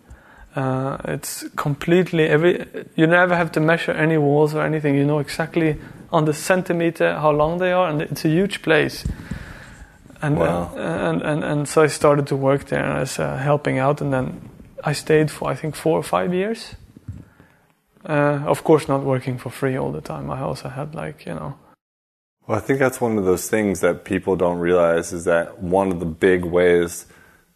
Uh, 0.55 0.97
it's 1.05 1.45
completely 1.55 2.25
every. 2.25 2.65
You 2.95 3.07
never 3.07 3.35
have 3.35 3.51
to 3.53 3.59
measure 3.59 3.91
any 3.91 4.17
walls 4.17 4.53
or 4.53 4.61
anything. 4.61 4.95
You 4.95 5.05
know 5.05 5.19
exactly 5.19 5.77
on 6.11 6.25
the 6.25 6.33
centimeter 6.33 7.15
how 7.19 7.31
long 7.31 7.59
they 7.59 7.71
are, 7.71 7.89
and 7.89 8.01
it's 8.01 8.25
a 8.25 8.29
huge 8.29 8.61
place. 8.61 9.05
And 10.21 10.37
Wow. 10.37 10.71
uh, 10.75 10.79
and, 10.79 11.21
and 11.21 11.43
and 11.43 11.67
so 11.67 11.83
I 11.83 11.87
started 11.87 12.27
to 12.27 12.35
work 12.35 12.65
there 12.65 12.83
as 13.01 13.19
uh, 13.19 13.37
helping 13.37 13.79
out, 13.79 14.01
and 14.01 14.11
then 14.11 14.49
I 14.83 14.93
stayed 14.93 15.29
for 15.31 15.51
I 15.51 15.55
think 15.55 15.75
four 15.75 15.97
or 15.97 16.03
five 16.03 16.33
years. 16.33 16.75
Uh, 18.05 18.39
of 18.47 18.63
course, 18.63 18.87
not 18.87 19.03
working 19.03 19.37
for 19.37 19.49
free 19.49 19.77
all 19.77 19.91
the 19.91 20.01
time. 20.01 20.31
I 20.31 20.41
also 20.41 20.69
had 20.69 20.95
like 20.95 21.25
you 21.25 21.33
know. 21.35 21.53
Well, 22.47 22.57
I 22.57 22.61
think 22.61 22.79
that's 22.79 22.99
one 23.01 23.17
of 23.19 23.25
those 23.25 23.49
things 23.49 23.79
that 23.81 24.03
people 24.03 24.35
don't 24.35 24.59
realize 24.59 25.13
is 25.13 25.25
that 25.25 25.59
one 25.61 25.91
of 25.91 25.99
the 25.99 26.05
big 26.05 26.43
ways 26.45 27.05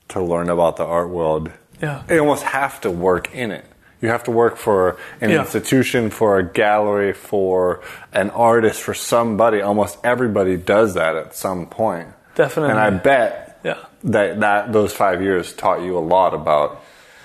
to 0.10 0.22
learn 0.22 0.50
about 0.50 0.76
the 0.76 0.84
art 0.86 1.10
world, 1.10 1.50
Yeah. 1.82 2.04
you 2.10 2.20
almost 2.20 2.44
have 2.44 2.80
to 2.82 2.92
work 2.92 3.34
in 3.34 3.52
it. 3.52 3.66
You 4.04 4.10
have 4.10 4.24
to 4.30 4.32
work 4.44 4.56
for 4.58 4.80
an 5.22 5.30
Yeah. 5.30 5.40
institution, 5.44 6.02
for 6.20 6.30
a 6.38 6.44
gallery, 6.64 7.14
for 7.14 7.80
an 8.22 8.30
artist, 8.52 8.78
for 8.88 8.94
somebody. 8.94 9.58
Almost 9.62 9.94
everybody 10.14 10.56
does 10.58 10.90
that 11.00 11.14
at 11.24 11.30
some 11.46 11.62
point. 11.82 12.08
Definitely. 12.36 12.72
And 12.72 12.80
I 12.88 12.90
bet 13.12 13.32
Yeah. 13.64 13.78
that, 14.16 14.30
that 14.46 14.74
those 14.74 14.92
five 15.04 15.18
years 15.28 15.54
taught 15.54 15.80
you 15.88 15.94
a 15.98 16.06
lot 16.16 16.32
about 16.42 16.70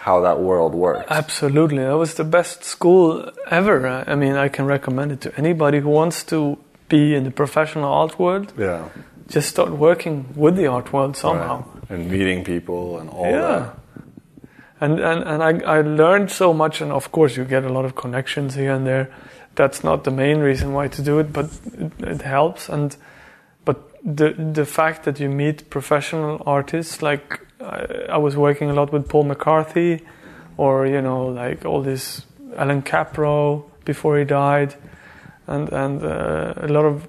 how 0.07 0.21
that 0.21 0.39
world 0.41 0.73
works. 0.87 1.07
Absolutely, 1.11 1.83
that 1.89 1.99
was 2.05 2.15
the 2.15 2.25
best 2.39 2.63
school 2.75 3.29
ever. 3.51 4.05
I 4.07 4.15
mean, 4.15 4.37
I 4.37 4.49
can 4.49 4.65
recommend 4.77 5.09
it 5.13 5.21
to 5.27 5.31
anybody 5.37 5.79
who 5.81 5.91
wants 5.91 6.23
to 6.33 6.39
be 6.89 7.01
in 7.17 7.25
the 7.25 7.33
professional 7.43 7.93
art 8.03 8.15
world. 8.19 8.53
yeah. 8.57 8.83
Just 9.37 9.49
start 9.51 9.71
working 9.89 10.17
with 10.37 10.55
the 10.57 10.67
art 10.69 10.89
world 10.95 11.15
somehow. 11.17 11.57
Right. 11.57 11.91
And 11.91 12.11
meeting 12.11 12.45
people 12.45 12.99
and 13.01 13.11
all 13.11 13.31
Yeah. 13.31 13.41
that. 13.59 13.65
And 14.81 15.01
and, 15.01 15.25
and 15.25 15.43
I, 15.43 15.79
I 15.79 15.81
learned 15.81 16.31
so 16.31 16.53
much, 16.53 16.81
and 16.81 16.93
of 16.93 17.11
course, 17.11 17.37
you 17.37 17.45
get 17.45 17.65
a 17.65 17.73
lot 17.73 17.85
of 17.85 17.95
connections 17.95 18.55
here 18.55 18.73
and 18.73 18.87
there. 18.87 19.11
That's 19.55 19.83
not 19.83 20.05
the 20.05 20.11
main 20.11 20.39
reason 20.39 20.73
why 20.73 20.89
to 20.89 21.03
do 21.03 21.19
it, 21.19 21.33
but 21.33 21.47
it, 21.75 21.93
it 22.01 22.23
helps. 22.23 22.69
And 22.69 22.97
but 23.65 23.77
the 24.05 24.31
the 24.33 24.65
fact 24.65 25.03
that 25.05 25.19
you 25.19 25.29
meet 25.29 25.69
professional 25.69 26.43
artists, 26.47 27.03
like 27.03 27.41
I, 27.61 28.07
I 28.11 28.17
was 28.19 28.37
working 28.37 28.71
a 28.71 28.75
lot 28.75 28.93
with 28.93 29.09
Paul 29.09 29.25
McCarthy, 29.25 30.07
or 30.57 30.87
you 30.87 31.03
know, 31.03 31.27
like 31.27 31.65
all 31.65 31.83
this 31.83 32.23
Allan 32.57 32.83
Kaprow 32.83 33.65
before 33.85 34.17
he 34.19 34.25
died, 34.25 34.77
and 35.49 35.73
and 35.73 36.05
uh, 36.05 36.55
a 36.57 36.69
lot 36.69 36.85
of 36.85 37.09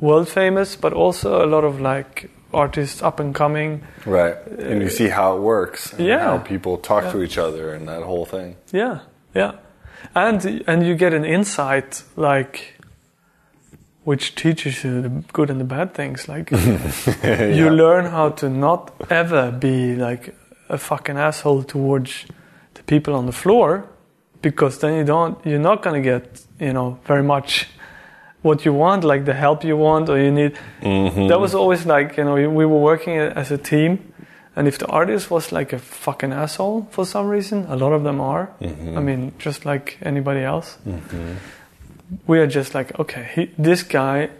world 0.00 0.30
famous, 0.30 0.76
but 0.76 0.94
also 0.94 1.44
a 1.44 1.48
lot 1.48 1.64
of 1.64 1.78
like 1.78 2.30
artists 2.52 3.02
up 3.02 3.20
and 3.20 3.34
coming. 3.34 3.82
Right. 4.06 4.36
And 4.58 4.82
you 4.82 4.90
see 4.90 5.08
how 5.08 5.36
it 5.36 5.40
works 5.40 5.92
and 5.92 6.06
Yeah. 6.06 6.24
how 6.24 6.38
people 6.38 6.76
talk 6.78 7.10
to 7.12 7.22
each 7.22 7.38
other 7.38 7.74
and 7.74 7.86
that 7.88 8.02
whole 8.02 8.24
thing. 8.26 8.56
Yeah, 8.72 8.98
yeah, 9.34 9.52
and 10.14 10.62
and 10.66 10.86
you 10.86 10.94
get 10.94 11.12
an 11.14 11.24
insight 11.24 12.02
like 12.16 12.76
which 14.04 14.34
teaches 14.34 14.82
you 14.84 15.02
the 15.02 15.08
good 15.32 15.50
and 15.50 15.60
the 15.60 15.64
bad 15.64 15.94
things. 15.94 16.28
Like 16.28 16.50
you 17.60 17.70
learn 17.70 18.06
how 18.06 18.30
to 18.30 18.48
not 18.48 18.90
ever 19.10 19.50
be 19.52 19.94
like 19.94 20.34
a 20.68 20.78
fucking 20.78 21.16
asshole 21.18 21.62
towards 21.64 22.24
the 22.74 22.82
people 22.82 23.14
on 23.14 23.26
the 23.26 23.32
floor, 23.32 23.84
because 24.42 24.78
then 24.78 24.94
you 24.94 25.04
don't 25.04 25.38
you're 25.46 25.58
not 25.62 25.82
gonna 25.82 26.00
get 26.00 26.42
you 26.58 26.72
know 26.72 26.98
very 27.04 27.22
much 27.22 27.68
what 28.42 28.64
you 28.64 28.72
want, 28.72 29.04
like 29.04 29.24
the 29.24 29.34
help 29.34 29.64
you 29.64 29.76
want 29.76 30.08
or 30.08 30.18
you 30.18 30.30
need. 30.30 30.56
Mm-hmm. 30.80 31.28
That 31.28 31.40
was 31.40 31.54
always 31.54 31.86
like 31.86 32.16
you 32.16 32.24
know 32.24 32.34
we 32.34 32.66
were 32.66 32.80
working 32.80 33.16
as 33.16 33.50
a 33.50 33.58
team. 33.58 34.12
And 34.56 34.66
if 34.66 34.78
the 34.78 34.86
artist 34.86 35.30
was 35.30 35.52
like 35.52 35.72
a 35.72 35.78
fucking 35.78 36.32
asshole 36.32 36.88
for 36.90 37.06
some 37.06 37.28
reason, 37.28 37.66
a 37.68 37.76
lot 37.76 37.92
of 37.92 38.02
them 38.02 38.20
are. 38.20 38.50
Mm-hmm. 38.60 38.98
I 38.98 39.00
mean, 39.00 39.32
just 39.38 39.64
like 39.64 39.96
anybody 40.02 40.40
else. 40.40 40.76
Mm-hmm. 40.86 41.34
We 42.26 42.40
are 42.40 42.48
just 42.48 42.74
like, 42.74 42.98
okay, 42.98 43.30
he, 43.34 43.50
this 43.56 43.84
guy, 43.84 44.30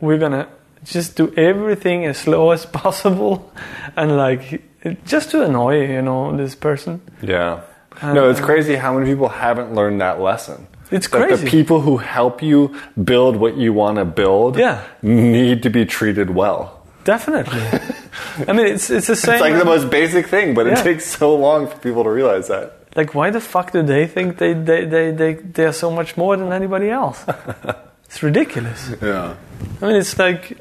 we're 0.00 0.18
gonna 0.18 0.48
just 0.84 1.16
do 1.16 1.32
everything 1.36 2.04
as 2.04 2.18
slow 2.18 2.50
as 2.50 2.66
possible, 2.82 3.52
and 3.96 4.16
like 4.16 4.62
just 5.04 5.30
to 5.30 5.44
annoy 5.44 5.86
you 5.86 6.02
know 6.02 6.36
this 6.36 6.54
person. 6.54 7.00
Yeah. 7.22 7.62
And, 8.02 8.14
no, 8.14 8.30
it's 8.30 8.40
crazy 8.40 8.76
how 8.76 8.94
many 8.94 9.10
people 9.10 9.28
haven't 9.28 9.74
learned 9.74 10.00
that 10.00 10.20
lesson. 10.20 10.66
It's 10.90 11.08
That 11.08 11.28
crazy. 11.28 11.44
the 11.44 11.50
people 11.50 11.80
who 11.80 11.98
help 11.98 12.42
you 12.42 12.74
build 13.04 13.36
what 13.36 13.56
you 13.56 13.72
want 13.72 13.98
to 13.98 14.04
build 14.04 14.56
Yeah. 14.58 14.80
need 15.02 15.62
to 15.62 15.70
be 15.70 15.84
treated 15.84 16.30
well. 16.30 16.80
Definitely. 17.04 17.62
I 18.48 18.52
mean, 18.52 18.66
it's 18.66 18.90
it's 18.90 19.06
the 19.06 19.16
same. 19.16 19.34
It's 19.34 19.40
like 19.42 19.58
the 19.58 19.64
most 19.64 19.88
basic 19.90 20.26
thing, 20.26 20.54
but 20.54 20.66
it 20.66 20.76
takes 20.82 21.04
so 21.06 21.34
long 21.34 21.66
for 21.68 21.76
people 21.78 22.02
to 22.04 22.10
realize 22.10 22.48
that. 22.48 22.66
like 22.96 23.14
why 23.14 23.30
the 23.30 23.40
fuck 23.40 23.70
do 23.72 23.82
they 23.82 24.06
think 24.06 24.36
they 24.38 24.52
they 24.52 24.84
they 24.84 25.10
they, 25.12 25.32
they 25.34 25.64
are 25.64 25.72
so 25.72 25.90
much 25.90 26.16
more 26.16 26.36
than 26.36 26.52
anybody 26.52 26.90
else? 26.90 27.24
it's 28.04 28.22
ridiculous. 28.22 28.80
Yeah. 29.00 29.34
I 29.80 29.86
mean, 29.86 29.96
it's 29.96 30.18
like, 30.18 30.58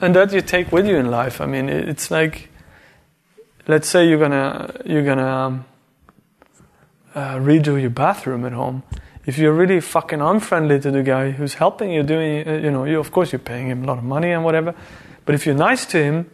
and 0.00 0.14
that 0.14 0.32
you 0.32 0.42
take 0.42 0.70
with 0.72 0.86
you 0.86 0.96
in 0.96 1.10
life. 1.10 1.40
I 1.40 1.46
mean, 1.46 1.68
it's 1.68 2.10
like, 2.10 2.48
let's 3.66 3.88
say 3.88 4.06
you're 4.08 4.20
gonna 4.20 4.70
you're 4.84 5.04
gonna 5.10 5.32
um, 5.46 5.64
uh, 7.14 7.36
redo 7.38 7.80
your 7.80 7.90
bathroom 7.90 8.44
at 8.44 8.52
home. 8.52 8.82
If 9.26 9.38
you're 9.38 9.52
really 9.52 9.80
fucking 9.80 10.20
unfriendly 10.20 10.80
to 10.80 10.90
the 10.90 11.02
guy 11.02 11.30
who's 11.30 11.54
helping 11.54 11.90
you 11.90 12.02
doing, 12.02 12.46
uh, 12.46 12.52
you 12.54 12.70
know, 12.70 12.84
you 12.84 12.98
of 13.00 13.10
course 13.10 13.32
you're 13.32 13.38
paying 13.38 13.68
him 13.68 13.84
a 13.84 13.86
lot 13.86 13.98
of 13.98 14.04
money 14.04 14.30
and 14.32 14.44
whatever, 14.44 14.74
but 15.24 15.34
if 15.34 15.46
you're 15.46 15.54
nice 15.54 15.86
to 15.86 16.02
him, 16.02 16.30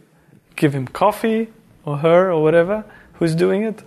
give 0.55 0.73
him 0.73 0.87
coffee 0.87 1.47
or 1.85 1.97
her 1.97 2.31
or 2.31 2.43
whatever 2.43 2.83
who's 3.13 3.35
doing 3.35 3.63
it, 3.63 3.83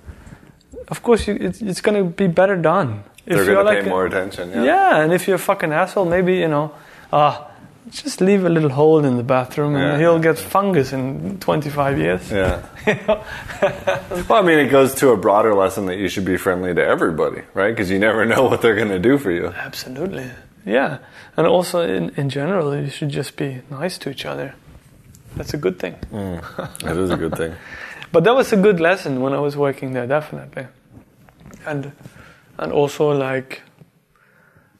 of 0.89 1.03
course 1.03 1.27
you, 1.29 1.37
it's, 1.41 1.61
it's 1.61 1.81
gonna 1.81 2.05
be 2.05 2.27
better 2.27 2.57
done. 2.57 3.05
If 3.27 3.37
They're 3.37 3.45
you're 3.45 3.55
going 3.55 3.67
to 3.67 3.73
like 3.73 3.85
pay 3.85 3.89
more 3.89 4.05
attention. 4.05 4.51
Yeah. 4.51 4.65
yeah, 4.65 5.01
and 5.01 5.13
if 5.13 5.27
you're 5.27 5.37
a 5.37 5.39
fucking 5.39 5.73
asshole, 5.73 6.05
maybe, 6.05 6.37
you 6.37 6.49
know, 6.49 6.75
ah, 7.11 7.51
just 7.91 8.21
leave 8.21 8.45
a 8.45 8.49
little 8.49 8.71
hole 8.71 9.05
in 9.05 9.17
the 9.17 9.23
bathroom 9.23 9.75
Yeah. 9.75 9.93
and 9.93 10.01
he'll 10.01 10.19
get 10.19 10.39
fungus 10.39 10.93
in 10.93 11.39
25 11.41 11.99
years. 11.99 12.31
Yeah. 12.31 12.63
well, 14.29 14.33
I 14.39 14.43
mean, 14.43 14.59
it 14.59 14.69
goes 14.71 14.95
to 14.97 15.11
a 15.11 15.17
broader 15.17 15.55
lesson 15.55 15.87
that 15.87 15.97
you 15.99 16.09
should 16.09 16.25
be 16.25 16.37
friendly 16.37 16.75
to 16.75 16.85
everybody, 16.85 17.43
right? 17.55 17.71
Because 17.71 17.91
you 17.91 17.99
never 17.99 18.25
know 18.25 18.45
what 18.45 18.63
they're 18.63 18.77
going 18.77 18.89
to 18.89 18.99
do 18.99 19.19
for 19.19 19.31
you. 19.31 19.49
Absolutely. 19.49 20.31
Yeah. 20.65 20.99
And 21.37 21.47
also, 21.47 21.83
in, 21.83 22.11
in 22.17 22.31
general, 22.31 22.75
you 22.77 22.89
should 22.89 23.11
just 23.11 23.37
be 23.37 23.61
nice 23.71 23.99
to 23.99 24.11
each 24.11 24.25
other. 24.25 24.55
That's 25.37 25.53
a 25.53 25.59
good 25.59 25.79
thing. 25.79 25.97
Mm. 26.13 26.79
That 26.81 26.97
is 26.97 27.11
a 27.11 27.17
good 27.17 27.37
thing. 27.37 27.55
But 28.13 28.23
that 28.25 28.35
was 28.37 28.53
a 28.53 28.57
good 28.57 28.79
lesson 28.79 29.21
when 29.23 29.33
I 29.33 29.41
was 29.41 29.57
working 29.57 29.93
there, 29.93 30.07
definitely. 30.07 30.69
And 31.67 31.91
and 32.57 32.73
also 32.73 33.11
like 33.11 33.63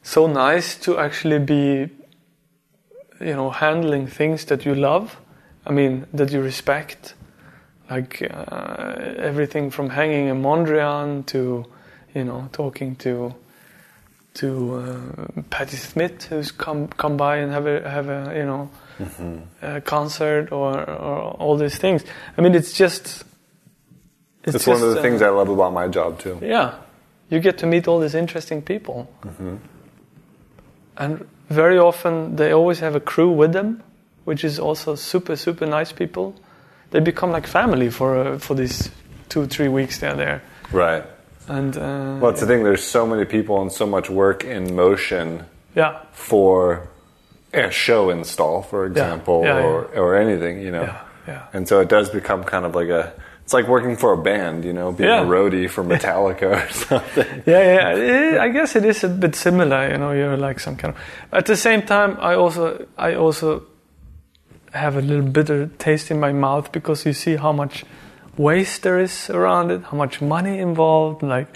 so 0.03 0.25
nice 0.27 0.77
to 0.85 0.97
actually 0.97 1.39
be 1.39 1.89
you 3.19 3.33
know 3.35 3.49
handling 3.49 4.07
things 4.07 4.45
that 4.45 4.65
you 4.65 4.75
love. 4.75 5.17
I 5.65 5.71
mean 5.71 6.05
that 6.13 6.31
you 6.31 6.41
respect, 6.41 7.15
like 7.89 8.21
uh, 8.21 8.95
everything 9.17 9.71
from 9.71 9.89
hanging 9.89 10.29
a 10.29 10.35
Mondrian 10.35 11.25
to 11.27 11.65
you 12.13 12.23
know 12.23 12.49
talking 12.51 12.95
to 12.97 13.33
to 14.35 14.75
uh, 14.75 15.41
Patti 15.49 15.77
Smith 15.77 16.25
who's 16.25 16.51
come 16.51 16.87
come 16.87 17.17
by 17.17 17.37
and 17.37 17.51
have 17.51 17.65
a 17.67 17.89
have 17.89 18.09
a 18.09 18.33
you 18.35 18.45
know 18.45 18.69
a 19.61 19.81
concert 19.81 20.51
or, 20.51 20.79
or 20.89 21.31
all 21.39 21.57
these 21.57 21.77
things. 21.77 22.03
I 22.37 22.41
mean, 22.41 22.55
it's 22.55 22.73
just 22.73 23.23
it's, 24.43 24.55
It's 24.55 24.67
one 24.67 24.81
of 24.81 24.93
the 24.93 24.99
uh, 24.99 25.01
things 25.01 25.21
I 25.21 25.29
love 25.29 25.49
about 25.49 25.73
my 25.73 25.87
job, 25.89 26.19
too. 26.19 26.37
yeah, 26.41 26.75
you 27.29 27.39
get 27.39 27.57
to 27.57 27.65
meet 27.65 27.87
all 27.87 27.99
these 27.99 28.13
interesting 28.15 28.61
people, 28.61 29.07
and 30.97 31.27
very 31.49 31.77
often 31.77 32.35
they 32.35 32.51
always 32.53 32.79
have 32.79 32.95
a 32.95 32.99
crew 32.99 33.29
with 33.31 33.53
them, 33.53 33.81
which 34.25 34.43
is 34.43 34.59
also 34.59 34.95
super 34.95 35.35
super 35.35 35.65
nice 35.65 35.91
people. 35.91 36.33
They 36.91 36.99
become 36.99 37.31
like 37.31 37.47
family 37.47 37.89
for 37.89 38.17
uh, 38.17 38.37
for 38.39 38.55
these 38.55 38.89
two 39.29 39.45
three 39.47 39.67
weeks 39.69 39.99
they're 39.99 40.15
there, 40.15 40.41
Right. 40.71 41.03
and 41.47 41.75
uh, 41.77 42.17
Well, 42.21 42.31
it's 42.31 42.39
the 42.41 42.47
thing. 42.47 42.63
There's 42.63 42.83
so 42.83 43.05
many 43.05 43.25
people 43.25 43.61
and 43.61 43.71
so 43.71 43.85
much 43.85 44.09
work 44.09 44.43
in 44.43 44.75
motion 44.75 45.45
yeah, 45.75 45.99
for 46.13 46.87
a 47.53 47.69
show 47.71 48.09
install, 48.09 48.61
for 48.63 48.85
example, 48.85 49.41
Yeah, 49.43 49.57
yeah. 49.59 49.65
or 49.65 49.85
or 49.95 50.15
anything, 50.15 50.61
you 50.61 50.71
know. 50.71 50.83
yeah, 50.83 51.01
yeah. 51.27 51.41
And 51.53 51.67
so 51.67 51.79
it 51.81 51.89
does 51.89 52.09
become 52.09 52.43
kind 52.43 52.65
of 52.65 52.75
like 52.75 52.89
a. 52.89 53.11
It's 53.45 53.53
like 53.53 53.67
working 53.67 53.95
for 53.95 54.11
a 54.11 54.17
band, 54.17 54.65
you 54.65 54.73
know, 54.73 54.91
being 54.91 55.07
Yeah. 55.09 55.21
a 55.21 55.25
roadie 55.25 55.69
for 55.69 55.83
Metallica 55.83 56.65
or 56.67 56.69
something. 56.87 57.43
yeah, 57.45 57.93
yeah. 57.93 57.95
It, 57.95 58.37
I 58.39 58.49
guess 58.49 58.75
it 58.75 58.83
is 58.85 59.03
a 59.03 59.07
bit 59.07 59.35
similar. 59.35 59.87
You 59.91 59.97
know, 59.99 60.11
you're 60.11 60.35
like 60.35 60.59
some 60.59 60.75
kind 60.75 60.95
of. 60.95 60.99
At 61.31 61.45
the 61.45 61.55
same 61.55 61.83
time, 61.83 62.17
I 62.19 62.33
also, 62.33 62.87
I 62.97 63.13
also 63.13 63.63
have 64.73 64.97
a 64.97 65.01
little 65.01 65.25
bitter 65.25 65.67
taste 65.77 66.09
in 66.11 66.19
my 66.19 66.31
mouth 66.33 66.71
because 66.71 67.05
you 67.05 67.13
see 67.13 67.35
how 67.35 67.51
much 67.51 67.85
waste 68.35 68.81
there 68.81 68.99
is 68.99 69.29
around 69.29 69.69
it, 69.71 69.83
how 69.83 69.97
much 69.97 70.21
money 70.21 70.57
involved, 70.59 71.21
like, 71.21 71.47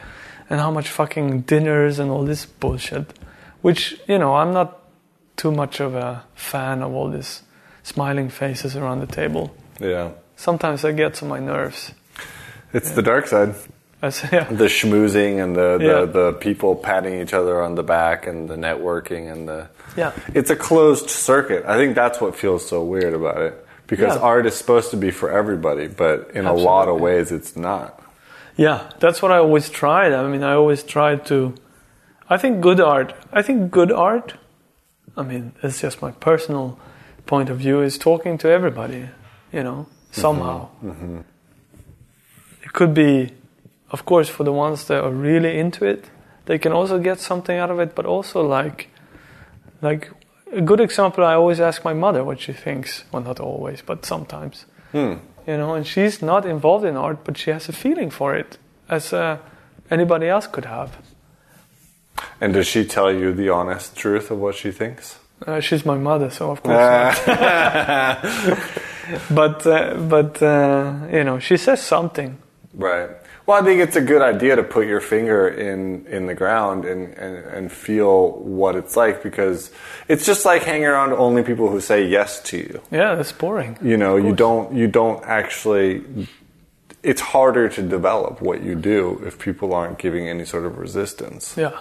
and 0.50 0.60
how 0.60 0.72
much 0.72 0.90
fucking 0.90 1.42
dinners 1.42 1.98
and 2.00 2.12
all 2.12 2.24
this 2.24 2.46
bullshit. 2.46 3.18
Which 3.62 4.00
you 4.08 4.20
know, 4.20 4.36
I'm 4.36 4.54
not 4.54 4.80
too 5.38 5.52
much 5.52 5.80
of 5.82 5.96
a 5.96 6.24
fan 6.36 6.82
of 6.84 6.94
all 6.94 7.10
this 7.10 7.42
smiling 7.84 8.30
faces 8.30 8.76
around 8.76 9.00
the 9.00 9.08
table. 9.08 9.56
Yeah. 9.80 10.12
Sometimes 10.40 10.82
that 10.82 10.94
gets 10.94 11.22
on 11.22 11.30
my 11.30 11.40
nerves. 11.40 11.92
It's 12.74 12.92
the 12.92 13.02
dark 13.02 13.28
side. 13.28 13.56
As, 14.02 14.24
yeah. 14.32 14.46
The 14.46 14.66
schmoozing 14.72 15.44
and 15.44 15.56
the, 15.58 15.78
Yeah. 15.82 16.06
the, 16.06 16.06
the 16.06 16.34
people 16.34 16.74
patting 16.76 17.20
each 17.22 17.34
other 17.34 17.62
on 17.62 17.76
the 17.76 17.84
back 17.84 18.28
and 18.28 18.48
the 18.48 18.56
networking 18.56 19.30
and 19.30 19.46
the. 19.48 19.68
Yeah. 19.98 20.14
It's 20.34 20.50
a 20.50 20.56
closed 20.56 21.10
circuit. 21.10 21.66
I 21.66 21.76
think 21.76 21.96
that's 21.96 22.22
what 22.22 22.34
feels 22.38 22.66
so 22.66 22.82
weird 22.82 23.14
about 23.14 23.42
it. 23.42 23.66
Because 23.88 24.16
Yeah. 24.16 24.22
art 24.22 24.46
is 24.46 24.56
supposed 24.56 24.92
to 24.92 24.98
be 24.98 25.12
for 25.12 25.30
everybody, 25.30 25.88
but 25.88 26.32
in 26.34 26.46
a 26.46 26.54
lot 26.54 26.88
of 26.88 27.02
ways 27.02 27.32
it's 27.34 27.58
not. 27.58 28.02
Yeah, 28.56 28.90
that's 29.00 29.22
what 29.22 29.32
I 29.34 29.38
always 29.40 29.70
tried. 29.70 30.14
I 30.14 30.26
mean, 30.30 30.44
I 30.44 30.54
always 30.54 30.82
tried 30.84 31.26
to. 31.28 31.56
I 32.30 32.38
think 32.38 32.62
good 32.62 32.80
art. 32.80 33.14
I 33.34 33.42
think 33.42 33.72
good 33.72 33.92
art. 33.92 34.36
I 35.18 35.24
mean, 35.24 35.52
it's 35.64 35.82
just 35.82 36.02
my 36.02 36.12
personal 36.12 36.78
point 37.26 37.50
of 37.50 37.58
view. 37.58 37.82
Is 37.82 37.98
talking 37.98 38.38
to 38.38 38.48
everybody, 38.50 39.10
you 39.52 39.64
know, 39.64 39.88
somehow. 40.12 40.70
It 42.64 42.74
could 42.74 42.94
be, 42.94 43.32
of 43.92 44.06
course, 44.06 44.30
for 44.30 44.44
the 44.44 44.54
ones 44.54 44.86
that 44.86 45.04
are 45.04 45.12
really 45.12 45.58
into 45.58 45.86
it, 45.86 46.06
they 46.46 46.58
can 46.58 46.72
also 46.72 47.00
get 47.00 47.20
something 47.20 47.58
out 47.58 47.72
of 47.72 47.80
it. 47.80 47.96
But 47.96 48.06
also, 48.06 48.42
like, 48.42 48.90
like 49.82 50.12
a 50.52 50.62
good 50.62 50.80
example, 50.80 51.24
I 51.24 51.34
always 51.34 51.60
ask 51.60 51.84
my 51.84 51.94
mother 51.94 52.24
what 52.24 52.40
she 52.40 52.54
thinks. 52.54 53.04
Well, 53.12 53.24
not 53.24 53.40
always, 53.40 53.82
but 53.82 54.06
sometimes 54.06 54.66
you 55.50 55.58
know, 55.58 55.74
and 55.74 55.86
she's 55.86 56.22
not 56.22 56.46
involved 56.46 56.86
in 56.86 56.96
art, 56.96 57.24
but 57.24 57.36
she 57.38 57.50
has 57.50 57.68
a 57.70 57.74
feeling 57.74 58.12
for 58.12 58.36
it, 58.36 58.60
as 58.88 59.14
uh, 59.14 59.40
anybody 59.90 60.28
else 60.28 60.46
could 60.46 60.66
have. 60.66 60.98
And 62.40 62.54
does 62.54 62.68
she 62.68 62.86
tell 62.86 63.12
you 63.12 63.34
the 63.34 63.50
honest 63.50 63.96
truth 63.96 64.30
of 64.30 64.40
what 64.40 64.56
she 64.56 64.72
thinks? 64.72 65.18
Uh, 65.46 65.60
she's 65.60 65.86
my 65.86 65.98
mother, 65.98 66.30
so 66.30 66.52
of 66.52 66.62
course. 66.62 67.28
not. 67.28 68.20
but 69.32 69.66
uh, 69.66 69.96
but 69.96 70.42
uh, 70.42 71.08
you 71.12 71.24
know, 71.24 71.40
she 71.40 71.58
says 71.58 71.82
something. 71.82 72.38
Right. 72.74 73.10
Well, 73.50 73.60
I 73.60 73.66
think 73.66 73.82
it's 73.82 73.96
a 73.96 74.02
good 74.02 74.22
idea 74.22 74.56
to 74.58 74.64
put 74.64 74.86
your 74.86 75.02
finger 75.02 75.48
in, 75.48 76.06
in 76.06 76.28
the 76.28 76.36
ground 76.36 76.86
and, 76.86 77.12
and, 77.16 77.38
and 77.46 77.72
feel 77.72 78.34
what 78.34 78.76
it's 78.76 78.96
like 78.96 79.24
because 79.24 79.72
it's 80.08 80.24
just 80.24 80.46
like 80.46 80.62
hanging 80.62 80.86
around 80.86 81.14
only 81.14 81.42
people 81.42 81.68
who 81.68 81.82
say 81.82 82.06
yes 82.06 82.44
to 82.44 82.58
you. 82.58 82.80
Yeah, 82.92 83.16
that's 83.16 83.32
boring. 83.32 83.76
You 83.82 83.98
know, 83.98 84.18
you 84.18 84.36
don't 84.36 84.76
you 84.76 84.88
don't 84.88 85.26
actually. 85.26 86.28
It's 87.02 87.22
harder 87.22 87.70
to 87.70 87.82
develop 87.82 88.40
what 88.40 88.62
you 88.62 88.76
do 88.76 89.20
if 89.26 89.40
people 89.40 89.74
aren't 89.74 89.98
giving 89.98 90.30
any 90.30 90.46
sort 90.46 90.66
of 90.66 90.78
resistance. 90.78 91.58
Yeah, 91.58 91.80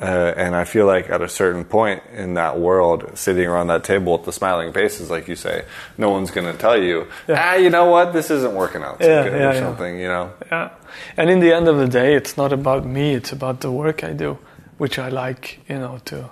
Uh, 0.00 0.34
and 0.36 0.56
I 0.56 0.64
feel 0.64 0.86
like 0.86 1.08
at 1.08 1.22
a 1.22 1.28
certain 1.28 1.64
point 1.64 2.02
in 2.12 2.34
that 2.34 2.58
world, 2.58 3.16
sitting 3.16 3.46
around 3.46 3.68
that 3.68 3.84
table 3.84 4.12
with 4.16 4.24
the 4.24 4.32
smiling 4.32 4.72
faces, 4.72 5.08
like 5.08 5.28
you 5.28 5.36
say, 5.36 5.64
no 5.96 6.10
one's 6.10 6.32
going 6.32 6.50
to 6.52 6.58
tell 6.58 6.76
you, 6.76 7.06
Yeah. 7.28 7.52
ah, 7.52 7.54
you 7.54 7.70
know 7.70 7.84
what, 7.86 8.12
this 8.12 8.28
isn't 8.30 8.54
working 8.56 8.82
out 8.82 9.00
so 9.00 9.08
Yeah, 9.08 9.24
yeah, 9.24 9.30
or 9.50 9.52
yeah. 9.52 9.60
something, 9.60 9.98
you 10.00 10.08
know. 10.08 10.32
yeah. 10.50 10.70
And 11.16 11.30
in 11.30 11.38
the 11.38 11.52
end 11.54 11.68
of 11.68 11.78
the 11.78 11.86
day, 11.86 12.14
it's 12.16 12.36
not 12.36 12.52
about 12.52 12.84
me; 12.84 13.14
it's 13.14 13.30
about 13.32 13.60
the 13.60 13.70
work 13.70 14.02
I 14.02 14.12
do, 14.12 14.38
which 14.78 14.98
I 14.98 15.08
like, 15.10 15.60
you 15.68 15.78
know, 15.78 16.00
to 16.06 16.30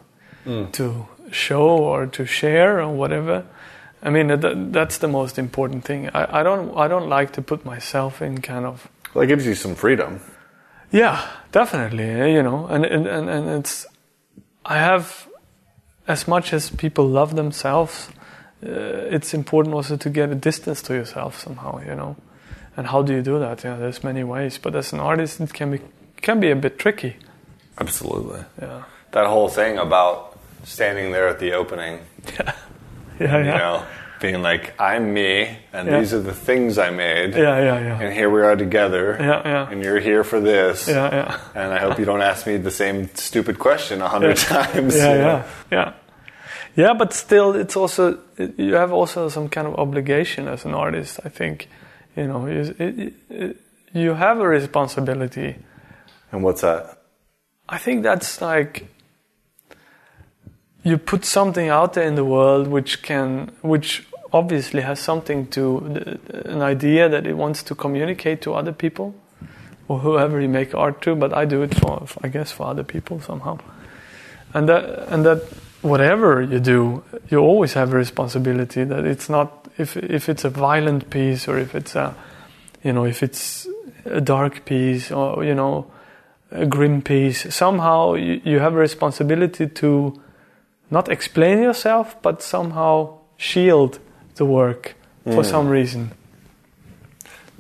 to 0.73 1.07
show 1.31 1.63
or 1.69 2.07
to 2.07 2.27
share 2.27 2.81
or 2.81 2.89
whatever. 2.89 3.45
I 4.03 4.11
mean, 4.11 4.27
that, 4.27 4.73
that's 4.73 4.99
the 4.99 5.07
most 5.09 5.39
important 5.39 5.85
thing. 5.85 6.11
I, 6.13 6.41
I 6.41 6.43
don't 6.43 6.77
I 6.77 6.89
don't 6.89 7.09
like 7.09 7.33
to 7.35 7.43
put 7.43 7.65
myself 7.65 8.21
in 8.21 8.41
kind 8.43 8.67
of 8.67 8.89
Well, 9.15 9.23
it 9.25 9.29
gives 9.29 9.47
you 9.47 9.55
some 9.55 9.77
freedom. 9.77 10.21
Yeah, 10.93 11.21
definitely. 11.53 12.05
eh, 12.05 12.27
You 12.27 12.43
know, 12.43 12.67
and 12.67 12.85
and 12.85 13.07
and, 13.29 13.49
it's 13.49 13.87
I 14.65 14.79
have 14.79 15.27
as 16.07 16.29
much 16.29 16.53
as 16.53 16.71
people 16.71 17.07
love 17.07 17.35
themselves, 17.35 18.09
uh, 18.67 19.15
it's 19.17 19.35
important 19.35 19.75
also 19.75 19.97
to 19.97 20.11
get 20.11 20.31
a 20.31 20.35
distance 20.35 20.83
to 20.83 20.95
yourself 20.95 21.39
somehow. 21.41 21.81
You 21.81 21.95
know, 21.95 22.17
and 22.77 22.87
how 22.87 23.03
do 23.03 23.13
you 23.13 23.23
do 23.23 23.39
that? 23.39 23.65
Yeah, 23.65 23.77
there's 23.79 24.05
many 24.05 24.25
ways, 24.25 24.59
but 24.59 24.75
as 24.75 24.93
an 24.93 25.01
artist, 25.01 25.41
it 25.41 25.53
can 25.55 25.71
be 25.71 25.79
can 26.23 26.41
be 26.41 26.51
a 26.51 26.57
bit 26.57 26.79
tricky. 26.79 27.17
Absolutely. 27.79 28.45
Yeah, 28.61 28.83
That 29.13 29.27
whole 29.27 29.49
thing 29.49 29.79
about 29.79 30.39
standing 30.65 31.13
there 31.13 31.29
at 31.29 31.39
the 31.39 31.55
opening, 31.55 32.01
yeah, 32.39 32.53
yeah, 33.19 33.39
you 33.39 33.45
know, 33.45 33.83
being 34.23 34.41
like, 34.51 34.73
I'm 34.81 35.13
me, 35.13 35.59
and 35.75 35.89
Yeah. 35.89 35.99
these 35.99 36.15
are 36.15 36.23
the 36.23 36.33
things 36.49 36.79
I 36.79 36.91
made, 36.91 37.35
yeah, 37.35 37.59
yeah, 37.69 37.79
yeah, 37.89 38.01
and 38.03 38.11
here 38.15 38.31
we 38.31 38.41
are 38.41 38.57
together, 38.57 39.17
Yeah, 39.21 39.43
yeah. 39.45 39.71
and 39.71 39.83
you're 39.83 40.01
here 40.01 40.25
for 40.25 40.41
this. 40.41 40.89
yeah, 40.89 41.15
yeah. 41.15 41.37
And 41.55 41.75
I 41.75 41.79
hope 41.85 41.99
you 41.99 42.07
don't 42.07 42.23
ask 42.23 42.47
me 42.47 42.57
the 42.57 42.71
same 42.71 43.09
stupid 43.15 43.59
question 43.59 44.01
a 44.01 44.09
hundred 44.09 44.37
times. 44.39 44.97
yeah, 44.97 45.15
yeah, 45.17 45.43
yeah, 45.73 45.93
yeah. 46.77 46.95
But 46.95 47.13
still, 47.13 47.55
it's 47.63 47.77
also 47.77 48.19
you 48.57 48.75
have 48.77 48.93
also 48.95 49.29
some 49.29 49.49
kind 49.49 49.67
of 49.67 49.75
obligation 49.75 50.49
as 50.49 50.65
an 50.65 50.75
artist. 50.75 51.21
I 51.27 51.29
think, 51.29 51.69
you 52.17 52.27
know, 52.27 52.47
you, 52.47 52.75
it, 52.79 53.13
it, 53.31 53.57
you 53.93 54.15
have 54.15 54.41
a 54.41 54.49
responsibility. 54.49 55.57
And 56.33 56.43
what's 56.45 56.61
that? 56.63 56.97
I 57.69 57.79
think 57.79 58.03
that's 58.05 58.41
like 58.41 58.87
you 60.85 60.99
put 60.99 61.25
something 61.25 61.69
out 61.69 61.93
there 61.93 62.07
in 62.09 62.15
the 62.17 62.25
world 62.25 62.67
which 62.69 63.03
can, 63.03 63.51
which 63.63 64.07
obviously 64.33 64.81
has 64.81 64.99
something 64.99 65.47
to 65.49 65.79
an 66.45 66.63
idea 66.63 67.09
that 67.09 67.27
it 67.27 67.37
wants 67.37 67.63
to 67.65 67.75
communicate 67.75 68.41
to 68.43 68.55
other 68.55 68.73
people 68.73 69.15
or 69.89 69.99
whoever 70.01 70.41
you 70.41 70.49
make 70.49 70.75
art 70.75 71.03
to. 71.03 71.15
But 71.15 71.33
I 71.35 71.45
do 71.45 71.63
it 71.63 71.75
for, 71.75 72.07
I 72.23 72.29
guess, 72.29 72.51
for 72.51 72.67
other 72.67 72.85
people 72.85 73.21
somehow. 73.21 73.59
And 74.55 74.69
that, 74.69 75.09
and 75.09 75.25
that, 75.25 75.43
whatever 75.83 76.43
you 76.43 76.61
do, 76.61 77.03
you 77.29 77.39
always 77.39 77.75
have 77.75 77.93
a 77.93 77.97
responsibility. 77.97 78.85
That 78.85 79.05
it's 79.05 79.29
not 79.29 79.69
if 79.79 79.97
if 79.97 80.29
it's 80.29 80.45
a 80.45 80.51
violent 80.51 81.11
piece 81.11 81.49
or 81.49 81.59
if 81.59 81.75
it's 81.75 81.95
a, 81.95 82.15
you 82.83 82.93
know, 82.93 83.05
if 83.05 83.23
it's 83.23 83.67
a 84.05 84.21
dark 84.21 84.65
piece 84.65 85.11
or 85.11 85.45
you 85.45 85.55
know 85.55 85.91
a 86.51 86.67
grim 86.67 87.03
piece. 87.03 87.55
Somehow 87.55 88.15
you, 88.15 88.41
you 88.45 88.59
have 88.61 88.75
a 88.75 88.79
responsibility 88.79 89.67
to 89.69 90.21
not 90.91 91.09
explain 91.09 91.63
yourself, 91.63 92.21
but 92.23 92.43
somehow 92.43 93.19
shield 93.37 93.99
the 94.37 94.45
work 94.45 94.95
for 95.25 95.43
hmm. 95.43 95.43
some 95.43 95.69
reason. 95.69 96.13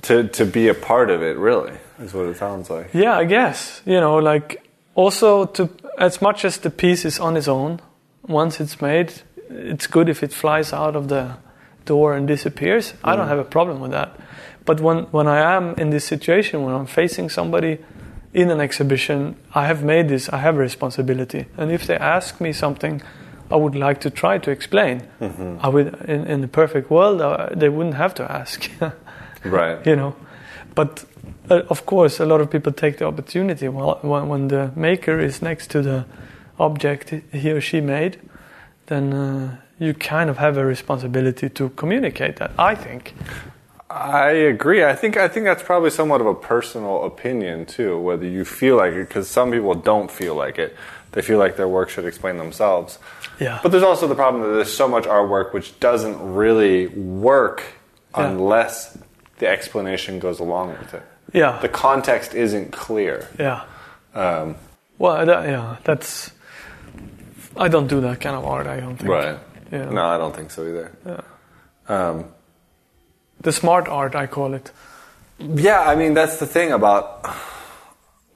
To 0.02 0.28
to 0.28 0.44
be 0.44 0.68
a 0.68 0.74
part 0.74 1.10
of 1.10 1.22
it, 1.22 1.36
really, 1.36 1.74
is 2.00 2.12
what 2.12 2.26
it 2.26 2.36
sounds 2.36 2.70
like. 2.70 2.92
Yeah, 2.92 3.16
I 3.16 3.24
guess. 3.24 3.82
You 3.84 4.00
know, 4.00 4.16
like 4.16 4.66
also 4.94 5.46
to 5.46 5.70
as 5.98 6.20
much 6.20 6.44
as 6.44 6.58
the 6.58 6.70
piece 6.70 7.04
is 7.04 7.20
on 7.20 7.36
its 7.36 7.48
own, 7.48 7.80
once 8.26 8.60
it's 8.60 8.80
made, 8.80 9.12
it's 9.48 9.86
good 9.86 10.08
if 10.08 10.22
it 10.22 10.32
flies 10.32 10.72
out 10.72 10.96
of 10.96 11.08
the 11.08 11.36
door 11.84 12.14
and 12.14 12.26
disappears. 12.26 12.94
I 13.04 13.14
don't 13.14 13.26
hmm. 13.26 13.30
have 13.30 13.38
a 13.38 13.50
problem 13.50 13.80
with 13.80 13.92
that. 13.92 14.18
But 14.64 14.80
when 14.80 15.04
when 15.12 15.28
I 15.28 15.56
am 15.56 15.74
in 15.76 15.90
this 15.90 16.04
situation, 16.04 16.64
when 16.64 16.74
I'm 16.74 16.86
facing 16.86 17.30
somebody 17.30 17.78
in 18.34 18.50
an 18.50 18.60
exhibition, 18.60 19.36
I 19.54 19.66
have 19.66 19.84
made 19.84 20.08
this. 20.08 20.28
I 20.28 20.38
have 20.38 20.56
a 20.56 20.60
responsibility, 20.60 21.46
and 21.56 21.70
if 21.70 21.86
they 21.86 21.96
ask 21.96 22.40
me 22.40 22.52
something. 22.52 23.02
I 23.52 23.56
would 23.56 23.74
like 23.74 24.00
to 24.00 24.10
try 24.10 24.38
to 24.38 24.50
explain. 24.50 25.02
I 25.60 25.68
would, 25.68 25.94
in, 26.08 26.26
in 26.26 26.40
the 26.40 26.48
perfect 26.48 26.90
world, 26.90 27.20
uh, 27.20 27.50
they 27.54 27.68
wouldn't 27.68 27.96
have 27.96 28.14
to 28.14 28.30
ask. 28.30 28.70
Right. 29.44 29.84
you 29.84 29.96
know. 29.96 30.14
But 30.76 31.04
uh, 31.50 31.62
of 31.68 31.84
course, 31.84 32.20
a 32.20 32.26
lot 32.26 32.40
of 32.40 32.48
people 32.48 32.72
take 32.72 32.98
the 32.98 33.06
opportunity 33.06 33.68
while, 33.68 33.98
when, 34.02 34.28
when 34.28 34.48
the 34.48 34.70
maker 34.76 35.18
is 35.18 35.42
next 35.42 35.70
to 35.72 35.82
the 35.82 36.04
object 36.60 37.12
he 37.32 37.50
or 37.50 37.60
she 37.60 37.80
made, 37.80 38.20
then 38.86 39.12
uh, 39.12 39.56
you 39.78 39.94
kind 39.94 40.30
of 40.30 40.38
have 40.38 40.56
a 40.56 40.64
responsibility 40.64 41.48
to 41.48 41.70
communicate 41.70 42.36
that. 42.36 42.52
I 42.56 42.76
think. 42.76 43.14
I 43.90 44.30
agree. 44.30 44.84
I 44.84 44.94
think 44.94 45.16
I 45.16 45.28
think 45.28 45.44
that's 45.44 45.62
probably 45.62 45.90
somewhat 45.90 46.20
of 46.20 46.26
a 46.26 46.34
personal 46.34 47.04
opinion 47.04 47.66
too, 47.66 47.98
whether 47.98 48.26
you 48.26 48.44
feel 48.44 48.76
like 48.76 48.94
it, 48.94 49.08
because 49.08 49.28
some 49.28 49.50
people 49.50 49.74
don't 49.74 50.10
feel 50.10 50.34
like 50.34 50.58
it. 50.58 50.74
They 51.12 51.20
feel 51.20 51.38
like 51.38 51.56
their 51.56 51.68
work 51.68 51.90
should 51.90 52.06
explain 52.06 52.38
themselves. 52.38 52.98
Yeah. 53.40 53.58
But 53.62 53.72
there's 53.72 53.82
also 53.82 54.06
the 54.06 54.14
problem 54.14 54.42
that 54.42 54.54
there's 54.54 54.72
so 54.72 54.86
much 54.88 55.04
artwork 55.04 55.52
which 55.52 55.78
doesn't 55.80 56.34
really 56.34 56.86
work 56.88 57.62
Yeah. 58.16 58.28
unless 58.28 58.96
the 59.38 59.48
explanation 59.48 60.18
goes 60.20 60.38
along 60.40 60.70
with 60.78 60.94
it. 60.94 61.02
Yeah. 61.32 61.58
The 61.60 61.68
context 61.68 62.34
isn't 62.34 62.72
clear. 62.72 63.26
yeah. 63.38 63.62
Um, 64.14 64.56
Well, 64.98 65.24
that, 65.26 65.48
yeah. 65.48 65.76
That's. 65.84 66.30
I 67.56 67.68
don't 67.68 67.86
do 67.88 68.00
that 68.02 68.20
kind 68.20 68.36
of 68.36 68.44
art. 68.44 68.66
I 68.66 68.80
don't 68.80 68.96
think. 68.96 69.10
right. 69.10 69.38
Yeah. 69.72 69.90
No, 69.90 70.04
I 70.06 70.18
don't 70.18 70.34
think 70.36 70.50
so 70.50 70.62
either. 70.66 70.90
Um, 71.88 72.24
The 73.40 73.52
smart 73.52 73.88
art, 73.88 74.14
I 74.14 74.26
call 74.26 74.54
it. 74.54 74.70
Yeah, 75.38 75.80
I 75.80 75.96
mean 75.96 76.14
that's 76.14 76.36
the 76.36 76.46
thing 76.46 76.72
about. 76.72 77.24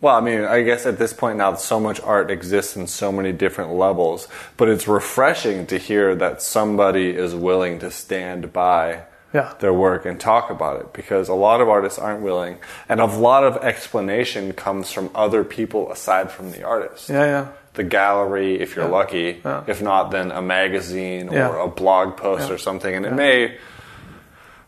Well, 0.00 0.14
I 0.14 0.20
mean, 0.20 0.42
I 0.44 0.62
guess 0.62 0.84
at 0.84 0.98
this 0.98 1.12
point 1.14 1.38
now, 1.38 1.54
so 1.54 1.80
much 1.80 2.00
art 2.02 2.30
exists 2.30 2.76
in 2.76 2.86
so 2.86 3.10
many 3.10 3.32
different 3.32 3.72
levels, 3.72 4.28
but 4.58 4.68
it's 4.68 4.86
refreshing 4.86 5.66
to 5.68 5.78
hear 5.78 6.14
that 6.16 6.42
somebody 6.42 7.10
is 7.10 7.34
willing 7.34 7.78
to 7.78 7.90
stand 7.90 8.52
by 8.52 9.04
Yeah. 9.32 9.52
their 9.58 9.72
work 9.72 10.04
and 10.06 10.20
talk 10.20 10.50
about 10.50 10.80
it 10.80 10.92
because 10.92 11.28
a 11.28 11.34
lot 11.34 11.60
of 11.62 11.68
artists 11.68 11.98
aren't 11.98 12.20
willing, 12.20 12.58
and 12.90 13.00
a 13.00 13.06
lot 13.06 13.42
of 13.42 13.56
explanation 13.64 14.52
comes 14.52 14.92
from 14.92 15.10
other 15.14 15.44
people 15.44 15.90
aside 15.90 16.30
from 16.30 16.52
the 16.52 16.62
artist. 16.62 17.08
Yeah, 17.08 17.24
yeah. 17.24 17.46
The 17.74 17.84
gallery, 17.84 18.60
if 18.60 18.76
you're 18.76 18.86
Yeah. 18.86 18.90
lucky. 18.90 19.40
Yeah. 19.44 19.62
If 19.66 19.80
not, 19.82 20.10
then 20.10 20.30
a 20.30 20.40
magazine 20.42 21.30
or 21.30 21.58
a 21.58 21.68
blog 21.68 22.16
post 22.18 22.50
or 22.50 22.58
something, 22.58 22.94
and 22.94 23.04
it 23.06 23.12
may 23.14 23.56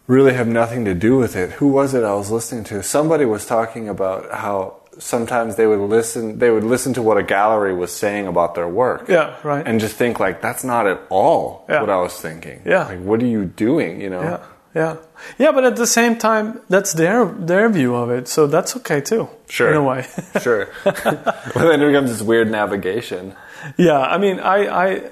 really 0.06 0.32
have 0.32 0.48
nothing 0.48 0.86
to 0.86 0.94
do 0.94 1.16
with 1.18 1.36
it. 1.36 1.52
Who 1.52 1.68
was 1.68 1.92
it 1.94 2.02
I 2.02 2.14
was 2.14 2.30
listening 2.30 2.64
to? 2.64 2.82
Somebody 2.82 3.26
was 3.26 3.44
talking 3.46 3.88
about 3.90 4.32
how 4.32 4.77
sometimes 4.98 5.56
they 5.56 5.66
would 5.66 5.80
listen 5.80 6.38
they 6.38 6.50
would 6.50 6.64
listen 6.64 6.92
to 6.94 7.02
what 7.02 7.16
a 7.16 7.22
gallery 7.22 7.74
was 7.74 7.92
saying 7.92 8.26
about 8.26 8.54
their 8.54 8.68
work. 8.68 9.08
Yeah, 9.08 9.36
right. 9.42 9.66
And 9.66 9.80
just 9.80 9.96
think 9.96 10.18
like 10.20 10.40
that's 10.42 10.64
not 10.64 10.86
at 10.86 11.00
all 11.10 11.64
Yeah. 11.68 11.80
what 11.80 11.90
I 11.90 11.96
was 12.00 12.14
thinking. 12.20 12.62
Yeah. 12.64 12.84
Like 12.86 13.00
what 13.00 13.22
are 13.22 13.26
you 13.26 13.44
doing, 13.44 14.00
you 14.00 14.10
know? 14.10 14.22
Yeah, 14.22 14.40
yeah, 14.74 14.96
yeah. 15.38 15.52
But 15.52 15.64
at 15.64 15.76
the 15.76 15.86
same 15.86 16.16
time, 16.18 16.60
that's 16.68 16.92
their 16.92 17.24
their 17.26 17.68
view 17.68 17.94
of 17.94 18.10
it, 18.10 18.28
so 18.28 18.46
that's 18.46 18.76
okay 18.76 19.00
too. 19.00 19.28
Sure. 19.48 19.70
in 19.70 19.76
a 19.76 19.82
way. 19.82 20.06
sure. 20.42 20.68
well, 20.84 21.66
then 21.68 21.80
it 21.82 21.86
becomes 21.86 22.10
this 22.10 22.22
weird 22.22 22.50
navigation. 22.50 23.34
yeah, 23.76 24.00
I 24.00 24.18
mean, 24.18 24.38
I 24.40 24.58
I 24.86 25.10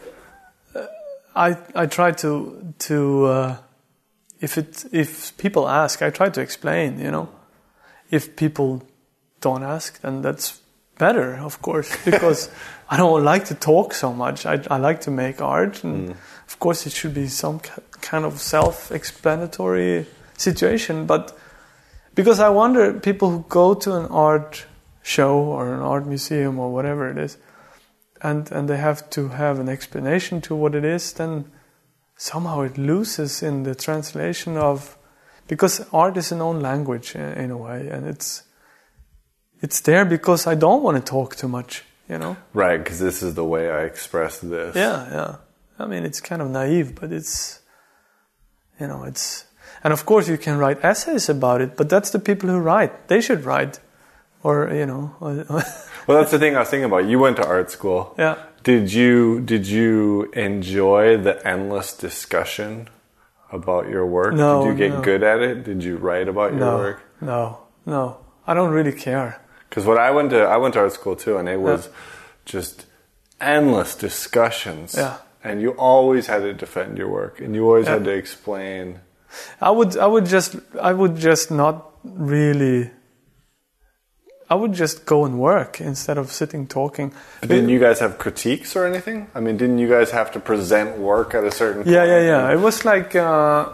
I 1.34 1.56
I 1.74 1.86
try 1.86 2.12
to 2.12 2.74
to 2.88 3.24
uh, 3.26 3.56
if 4.40 4.58
it 4.58 4.84
if 4.92 5.36
people 5.36 5.68
ask, 5.68 6.02
I 6.02 6.10
try 6.10 6.28
to 6.30 6.40
explain. 6.40 6.98
You 6.98 7.10
know, 7.10 7.28
if 8.10 8.36
people 8.36 8.82
don't 9.40 9.62
ask, 9.62 10.00
then 10.00 10.22
that's 10.22 10.60
better, 10.98 11.36
of 11.36 11.60
course, 11.62 11.96
because 12.04 12.50
I 12.88 12.96
don't 12.96 13.24
like 13.24 13.46
to 13.46 13.54
talk 13.54 13.94
so 13.94 14.12
much. 14.12 14.46
I 14.46 14.62
I 14.70 14.78
like 14.78 15.00
to 15.02 15.10
make 15.10 15.40
art, 15.40 15.84
and 15.84 16.10
mm. 16.10 16.16
of 16.46 16.58
course, 16.58 16.86
it 16.86 16.92
should 16.92 17.14
be 17.14 17.28
some 17.28 17.60
ki- 17.60 17.82
kind 18.00 18.24
of 18.24 18.40
self-explanatory 18.40 20.06
situation, 20.36 21.06
but 21.06 21.36
because 22.14 22.40
I 22.40 22.48
wonder 22.48 22.92
people 22.94 23.30
who 23.30 23.44
go 23.48 23.74
to 23.74 23.94
an 23.94 24.06
art 24.06 24.66
show 25.02 25.38
or 25.38 25.72
an 25.72 25.80
art 25.80 26.06
museum 26.06 26.58
or 26.58 26.72
whatever 26.72 27.08
it 27.08 27.16
is 27.16 27.38
and 28.22 28.50
and 28.50 28.68
they 28.68 28.76
have 28.76 29.08
to 29.10 29.28
have 29.28 29.60
an 29.60 29.68
explanation 29.68 30.40
to 30.40 30.54
what 30.54 30.74
it 30.74 30.84
is 30.84 31.12
then 31.12 31.44
somehow 32.16 32.62
it 32.62 32.76
loses 32.76 33.42
in 33.42 33.62
the 33.62 33.74
translation 33.74 34.56
of 34.56 34.98
because 35.46 35.86
art 35.92 36.16
is 36.16 36.32
an 36.32 36.40
own 36.40 36.60
language 36.60 37.14
in, 37.14 37.32
in 37.34 37.50
a 37.52 37.56
way 37.56 37.88
and 37.88 38.06
it's 38.06 38.42
it's 39.62 39.80
there 39.80 40.04
because 40.04 40.46
I 40.46 40.54
don't 40.54 40.82
want 40.82 40.96
to 40.98 41.02
talk 41.12 41.36
too 41.36 41.48
much 41.48 41.82
you 42.08 42.18
know 42.18 42.36
Right, 42.54 42.78
because 42.78 42.98
this 43.00 43.22
is 43.22 43.34
the 43.34 43.44
way 43.44 43.70
I 43.70 43.82
express 43.84 44.38
this. 44.38 44.74
yeah 44.76 44.98
yeah 45.12 45.36
I 45.78 45.86
mean 45.86 46.04
it's 46.04 46.20
kind 46.20 46.40
of 46.42 46.48
naive 46.50 46.94
but 47.00 47.10
it's 47.12 47.60
you 48.80 48.86
know 48.86 49.04
it's 49.04 49.44
and 49.84 49.92
of 49.92 50.04
course 50.06 50.28
you 50.28 50.38
can 50.38 50.58
write 50.58 50.78
essays 50.84 51.28
about 51.28 51.60
it 51.60 51.76
but 51.76 51.88
that's 51.88 52.10
the 52.10 52.18
people 52.18 52.48
who 52.50 52.58
write 52.58 53.08
they 53.08 53.20
should 53.20 53.44
write 53.44 53.80
or 54.42 54.70
you 54.72 54.86
know 54.86 55.14
Well, 56.06 56.18
that's 56.18 56.30
the 56.30 56.38
thing 56.38 56.54
I 56.54 56.60
was 56.60 56.68
thinking 56.68 56.84
about. 56.84 57.06
You 57.06 57.18
went 57.18 57.36
to 57.38 57.44
art 57.46 57.68
school. 57.70 58.14
yeah 58.16 58.36
Did 58.62 58.92
you 58.92 59.40
did 59.40 59.66
you 59.66 60.30
enjoy 60.34 61.16
the 61.16 61.34
endless 61.44 61.96
discussion 61.96 62.88
about 63.50 63.88
your 63.88 64.06
work? 64.06 64.32
No, 64.34 64.62
Did 64.62 64.68
you 64.70 64.74
get 64.84 64.92
no. 64.92 65.00
good 65.02 65.22
at 65.24 65.40
it? 65.40 65.64
Did 65.64 65.82
you 65.82 65.96
write 65.96 66.28
about 66.28 66.50
your 66.52 66.60
no 66.60 66.76
work? 66.76 66.98
no 67.20 67.40
no 67.86 68.02
I 68.46 68.54
don't 68.54 68.70
really 68.78 68.92
care 68.92 69.40
Because 69.76 69.86
when 69.86 69.98
I 69.98 70.10
went 70.10 70.30
to 70.30 70.40
I 70.40 70.56
went 70.56 70.72
to 70.72 70.80
art 70.80 70.94
school 70.94 71.16
too, 71.16 71.36
and 71.36 71.46
it 71.50 71.60
was 71.60 71.90
just 72.46 72.86
endless 73.38 73.94
discussions. 73.94 74.94
Yeah. 74.96 75.18
And 75.44 75.60
you 75.60 75.72
always 75.72 76.28
had 76.28 76.40
to 76.48 76.54
defend 76.54 76.96
your 76.96 77.08
work, 77.10 77.42
and 77.42 77.54
you 77.54 77.62
always 77.66 77.84
Yeah. 77.84 77.92
had 77.96 78.04
to 78.04 78.10
explain. 78.12 79.00
I 79.60 79.70
would 79.70 79.98
I 79.98 80.06
would 80.06 80.24
just 80.24 80.56
I 80.80 80.94
would 80.94 81.16
just 81.16 81.50
not 81.50 81.74
really 82.04 82.90
I 84.48 84.54
would 84.54 84.72
just 84.72 85.04
go 85.04 85.26
and 85.26 85.38
work 85.38 85.78
instead 85.78 86.16
of 86.16 86.32
sitting 86.32 86.66
talking. 86.66 87.12
But 87.40 87.50
didn't 87.50 87.68
you 87.68 87.78
guys 87.78 87.98
have 88.00 88.16
critiques 88.16 88.76
or 88.76 88.86
anything? 88.86 89.26
I 89.34 89.40
mean, 89.40 89.58
didn't 89.58 89.78
you 89.78 89.88
guys 89.90 90.10
have 90.12 90.30
to 90.32 90.40
present 90.40 90.96
work 90.96 91.34
at 91.34 91.44
a 91.44 91.50
certain? 91.50 91.82
Yeah, 91.86 91.98
point? 91.98 92.10
yeah, 92.12 92.20
yeah. 92.48 92.52
It 92.54 92.60
was 92.60 92.82
like 92.86 93.14
uh, 93.14 93.68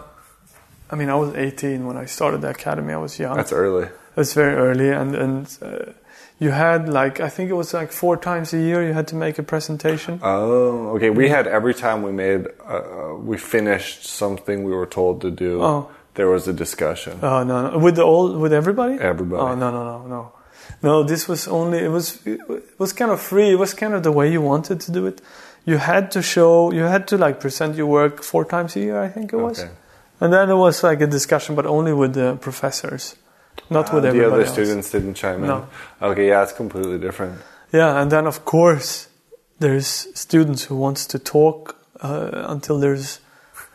I 0.91 0.95
mean, 0.97 1.07
I 1.09 1.15
was 1.15 1.33
18 1.33 1.85
when 1.87 1.95
I 1.95 2.07
started 2.07 2.41
the 2.41 2.49
academy. 2.49 2.91
I 2.91 2.97
was 2.97 3.17
young. 3.17 3.37
That's 3.37 3.53
early. 3.53 3.87
It 4.15 4.17
was 4.17 4.33
very 4.33 4.55
early, 4.55 4.89
and 4.89 5.15
and 5.15 5.57
uh, 5.61 5.91
you 6.39 6.51
had 6.51 6.87
like 6.87 7.19
I 7.19 7.29
think 7.29 7.49
it 7.49 7.55
was 7.55 7.73
like 7.73 7.91
four 7.91 8.15
times 8.17 8.53
a 8.53 8.57
year 8.57 8.85
you 8.87 8.93
had 8.93 9.07
to 9.07 9.15
make 9.15 9.39
a 9.39 9.43
presentation. 9.43 10.19
Oh, 10.23 10.95
okay. 10.95 11.09
We 11.09 11.29
had 11.29 11.47
every 11.47 11.73
time 11.73 12.03
we 12.03 12.11
made, 12.11 12.47
uh, 12.67 13.15
we 13.29 13.37
finished 13.37 14.05
something 14.05 14.63
we 14.63 14.71
were 14.73 14.85
told 14.89 15.21
to 15.21 15.31
do. 15.31 15.61
Oh. 15.63 15.89
There 16.15 16.27
was 16.29 16.47
a 16.47 16.53
discussion. 16.53 17.17
Oh 17.23 17.43
no, 17.43 17.71
no, 17.71 17.77
with 17.79 17.95
the 17.95 18.03
all 18.03 18.37
with 18.37 18.53
everybody. 18.53 18.99
Everybody. 18.99 19.41
Oh 19.41 19.55
no, 19.55 19.71
no, 19.71 19.83
no, 19.83 20.07
no, 20.07 20.31
no. 20.83 21.03
This 21.03 21.27
was 21.27 21.47
only 21.47 21.79
it 21.79 21.89
was 21.89 22.19
it 22.27 22.39
was 22.77 22.93
kind 22.93 23.09
of 23.11 23.19
free. 23.19 23.49
It 23.51 23.57
was 23.57 23.73
kind 23.73 23.93
of 23.95 24.03
the 24.03 24.11
way 24.11 24.31
you 24.31 24.39
wanted 24.41 24.79
to 24.81 24.91
do 24.91 25.07
it. 25.07 25.21
You 25.65 25.77
had 25.79 26.11
to 26.11 26.21
show. 26.21 26.71
You 26.71 26.83
had 26.83 27.07
to 27.07 27.17
like 27.17 27.39
present 27.39 27.75
your 27.77 27.87
work 27.87 28.21
four 28.21 28.45
times 28.45 28.75
a 28.75 28.79
year. 28.79 29.01
I 29.01 29.09
think 29.09 29.33
it 29.33 29.37
was, 29.37 29.59
Okay. 29.59 29.71
and 30.19 30.31
then 30.31 30.49
it 30.51 30.55
was 30.57 30.83
like 30.83 31.01
a 31.01 31.07
discussion, 31.07 31.55
but 31.55 31.65
only 31.65 31.93
with 31.93 32.13
the 32.13 32.35
professors, 32.41 33.15
not 33.69 33.93
with 33.93 34.05
Uh, 34.05 34.11
the 34.11 34.25
other 34.27 34.41
else. 34.41 34.51
students 34.53 34.91
didn't 34.91 35.15
chime 35.15 35.41
in. 35.43 35.47
No. 35.47 35.65
Okay, 36.01 36.27
yeah, 36.27 36.43
it's 36.43 36.53
completely 36.53 36.97
different. 36.97 37.39
Yeah, 37.71 38.01
and 38.01 38.11
then 38.11 38.27
of 38.27 38.43
course 38.45 39.07
there's 39.59 40.07
students 40.13 40.63
who 40.65 40.75
wants 40.75 41.05
to 41.07 41.19
talk 41.19 41.75
uh, 42.01 42.29
until 42.49 42.79
there's 42.79 43.19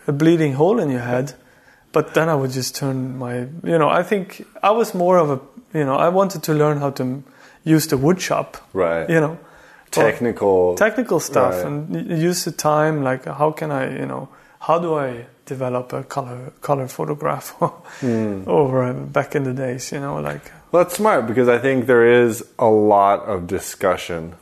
a 0.06 0.12
bleeding 0.12 0.54
hole 0.54 0.78
in 0.82 0.90
your 0.90 1.02
head. 1.02 1.34
But 1.92 2.12
then 2.14 2.28
I 2.28 2.34
would 2.34 2.50
just 2.52 2.76
turn 2.76 3.16
my, 3.18 3.46
you 3.64 3.78
know, 3.78 3.88
I 3.88 4.02
think 4.02 4.44
I 4.62 4.70
was 4.70 4.94
more 4.94 5.16
of 5.18 5.30
a, 5.30 5.40
you 5.78 5.84
know, 5.84 5.96
I 5.96 6.08
wanted 6.10 6.42
to 6.42 6.52
learn 6.52 6.78
how 6.78 6.90
to 6.90 7.02
m- 7.02 7.24
use 7.64 7.86
the 7.88 7.96
wood 7.96 8.20
shop, 8.20 8.56
Right. 8.74 9.08
you 9.08 9.18
know, 9.20 9.38
Technical. 9.90 10.74
technical 10.74 11.18
stuff 11.20 11.54
Right. 11.54 11.64
and 11.66 12.10
use 12.10 12.44
the 12.44 12.52
time. 12.52 13.02
Like, 13.02 13.24
how 13.24 13.52
can 13.52 13.70
I, 13.72 13.88
you 13.98 14.04
know, 14.06 14.28
how 14.60 14.78
do 14.78 14.94
I 14.94 15.26
develop 15.48 15.92
a 15.92 16.02
color 16.04 16.52
color 16.60 16.86
photograph 16.88 17.46
Hmm. 18.00 18.42
over 18.46 18.84
uh, 18.84 18.92
back 18.92 19.34
in 19.34 19.42
the 19.44 19.52
days, 19.54 19.90
you 19.92 20.00
know, 20.00 20.20
like 20.30 20.44
Well, 20.70 20.84
that's 20.84 20.96
smart 20.96 21.26
because 21.26 21.48
I 21.48 21.58
think 21.58 21.86
there 21.86 22.06
is 22.24 22.44
a 22.58 22.70
lot 22.94 23.18
of 23.32 23.46
discussion 23.46 24.34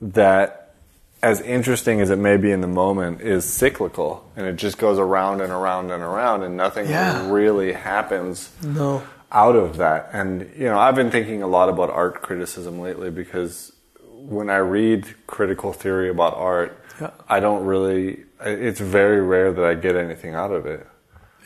that, 0.00 0.74
as 1.22 1.40
interesting 1.40 2.00
as 2.00 2.10
it 2.10 2.18
may 2.18 2.36
be 2.36 2.50
in 2.52 2.60
the 2.60 2.68
moment, 2.84 3.20
is 3.20 3.44
cyclical 3.44 4.10
and 4.36 4.46
it 4.46 4.56
just 4.56 4.78
goes 4.78 4.98
around 4.98 5.40
and 5.40 5.52
around 5.52 5.90
and 5.90 6.02
around 6.02 6.42
and 6.44 6.56
nothing 6.56 6.86
Yeah. 6.88 7.28
really 7.30 7.72
happens 7.72 8.50
no, 8.62 9.02
out 9.32 9.56
of 9.56 9.76
that. 9.78 10.10
And, 10.12 10.48
you 10.56 10.66
know, 10.70 10.78
I've 10.78 10.94
been 10.94 11.10
thinking 11.10 11.42
a 11.42 11.48
lot 11.48 11.68
about 11.68 11.90
art 11.90 12.22
criticism 12.22 12.78
lately 12.80 13.10
because 13.10 13.72
when 14.14 14.48
I 14.50 14.58
read 14.58 15.06
critical 15.26 15.72
theory 15.72 16.08
about 16.10 16.34
art, 16.36 16.70
Yeah. 17.00 17.10
I 17.28 17.40
don't 17.40 17.64
really, 17.64 18.24
it's 18.44 18.80
very 18.80 19.20
rare 19.20 19.52
that 19.52 19.64
I 19.64 19.74
get 19.74 19.96
anything 19.96 20.34
out 20.34 20.52
of 20.52 20.66
it. 20.66 20.86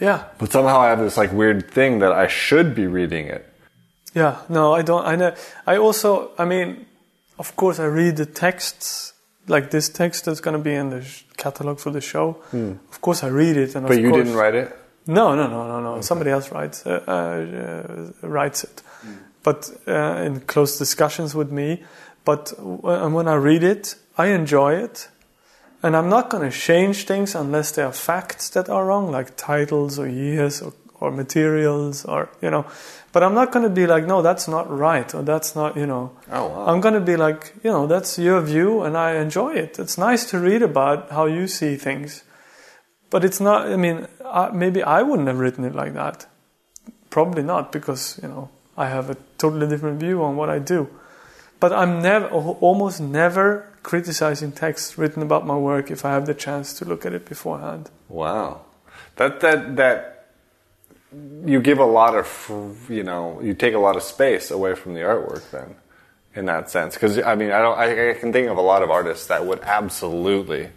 yeah, 0.00 0.24
But 0.38 0.52
somehow 0.52 0.81
I 0.81 0.88
have 0.88 0.98
this 1.00 1.16
like 1.16 1.33
weird 1.33 1.70
thing 1.70 2.00
that 2.00 2.12
I 2.12 2.26
should 2.28 2.74
be 2.74 2.87
reading 2.87 3.26
it. 3.26 3.44
Yeah, 4.14 4.37
no, 4.48 4.74
I 4.74 4.83
don't. 4.83 5.07
I 5.07 5.16
know. 5.16 5.35
I 5.66 5.76
also, 5.78 6.33
I 6.38 6.44
mean, 6.44 6.85
of 7.38 7.57
course, 7.57 7.78
I 7.81 7.87
read 7.87 8.16
the 8.16 8.26
texts, 8.26 9.14
like 9.48 9.70
this 9.70 9.88
text 9.88 10.24
that's 10.26 10.40
going 10.40 10.57
to 10.57 10.62
be 10.62 10.74
in 10.74 10.90
the 10.90 11.02
sh- 11.02 11.24
catalog 11.37 11.78
for 11.78 11.90
the 11.90 12.00
show. 12.00 12.37
Of 12.52 13.00
course, 13.00 13.22
I 13.24 13.28
read 13.28 13.57
it, 13.57 13.74
and 13.74 13.85
Hmm. 13.87 13.88
But 13.92 14.00
you 14.00 14.11
course, 14.11 14.24
didn't 14.24 14.38
write 14.38 14.55
it? 14.55 14.76
No, 15.07 15.35
no, 15.35 15.46
no, 15.48 15.66
no, 15.66 15.81
no. 15.81 16.00
Somebody 16.02 16.31
else 16.31 16.50
writes 16.52 16.87
uh, 16.87 17.00
uh, 17.09 17.12
uh, 18.26 18.28
writes 18.28 18.64
it, 18.64 18.83
but 19.42 19.70
uh, 19.88 20.22
in 20.26 20.40
close 20.40 20.78
discussions 20.78 21.35
with 21.35 21.50
me. 21.50 21.83
But 22.24 22.52
w- 22.57 23.14
when 23.16 23.26
I 23.28 23.35
read 23.35 23.62
it, 23.64 23.96
I 24.18 24.26
enjoy 24.26 24.74
it, 24.74 25.09
and 25.83 25.97
I'm 25.97 26.09
not 26.09 26.31
going 26.31 26.49
to 26.49 26.57
change 26.57 27.05
things 27.05 27.35
unless 27.35 27.73
there 27.73 27.87
are 27.87 27.92
facts 27.92 28.49
that 28.51 28.68
are 28.68 28.87
wrong, 28.87 29.11
like 29.11 29.37
titles 29.37 29.99
or 29.99 30.09
years 30.09 30.62
or, 30.62 30.73
or 31.01 31.11
materials 31.11 32.05
or 32.05 32.31
you 32.40 32.51
know. 32.51 32.66
But 33.12 33.23
I'm 33.23 33.35
not 33.35 33.53
going 33.53 33.64
to 33.64 33.71
be 33.71 33.87
like, 33.87 34.07
no, 34.07 34.23
that's 34.23 34.49
not 34.49 34.71
right, 34.71 35.14
or 35.14 35.23
that's 35.23 35.55
not, 35.55 35.77
you 35.77 35.87
know. 35.87 36.12
Oh, 36.31 36.49
wow. 36.49 36.66
I'm 36.66 36.81
going 36.81 36.95
to 36.95 37.01
be 37.01 37.16
like, 37.16 37.53
you 37.62 37.71
know, 37.71 37.87
that's 37.87 38.18
your 38.18 38.40
view, 38.40 38.83
and 38.83 38.97
I 38.97 39.16
enjoy 39.16 39.53
it. 39.53 39.79
It's 39.79 39.99
nice 39.99 40.25
to 40.31 40.38
read 40.38 40.62
about 40.62 41.11
how 41.11 41.27
you 41.27 41.47
see 41.47 41.77
things. 41.77 42.25
But 43.11 43.23
it's 43.23 43.38
not, 43.38 43.68
I 43.68 43.77
mean, 43.77 44.09
I, 44.25 44.49
maybe 44.51 44.83
I 44.83 45.03
wouldn't 45.03 45.29
have 45.29 45.38
written 45.38 45.64
it 45.66 45.75
like 45.75 45.92
that. 45.92 46.27
Probably 47.11 47.42
not, 47.42 47.71
because, 47.71 48.18
you 48.23 48.29
know, 48.29 48.49
I 48.79 48.88
have 48.88 49.11
a 49.11 49.16
totally 49.37 49.68
different 49.68 50.01
view 50.01 50.25
on 50.25 50.37
what 50.37 50.49
I 50.49 50.59
do. 50.59 50.88
But 51.61 51.75
I'm 51.75 52.01
never, 52.01 52.29
almost 52.29 52.99
never 52.99 53.68
criticizing 53.83 54.53
texts 54.53 54.97
written 54.99 55.23
about 55.23 55.47
my 55.47 55.57
work 55.57 55.90
if 55.90 56.05
I 56.05 56.11
have 56.12 56.27
the 56.27 56.35
chance 56.35 56.73
to 56.79 56.85
look 56.85 57.05
at 57.07 57.12
it 57.12 57.25
beforehand. 57.27 57.90
Wow, 58.09 58.62
that 59.16 59.40
that 59.40 59.77
that 59.77 60.29
you 61.45 61.61
give 61.61 61.79
a 61.79 61.85
lot 61.85 62.14
of 62.16 62.87
you 62.88 63.03
know 63.03 63.40
you 63.42 63.55
take 63.55 63.75
a 63.75 63.79
lot 63.79 63.97
of 63.97 64.03
space 64.03 64.51
away 64.51 64.75
from 64.75 64.95
the 64.95 65.01
artwork 65.01 65.51
then 65.51 65.75
in 66.35 66.47
that 66.47 66.71
sense 66.71 66.95
because 66.95 67.18
I 67.18 67.35
mean 67.35 67.51
I 67.53 67.59
don't 67.61 67.79
I, 67.79 68.11
I 68.11 68.14
can 68.14 68.33
think 68.33 68.49
of 68.49 68.57
a 68.57 68.62
lot 68.62 68.83
of 68.83 68.90
artists 68.90 69.27
that 69.27 69.45
would 69.45 69.61
absolutely 69.62 70.71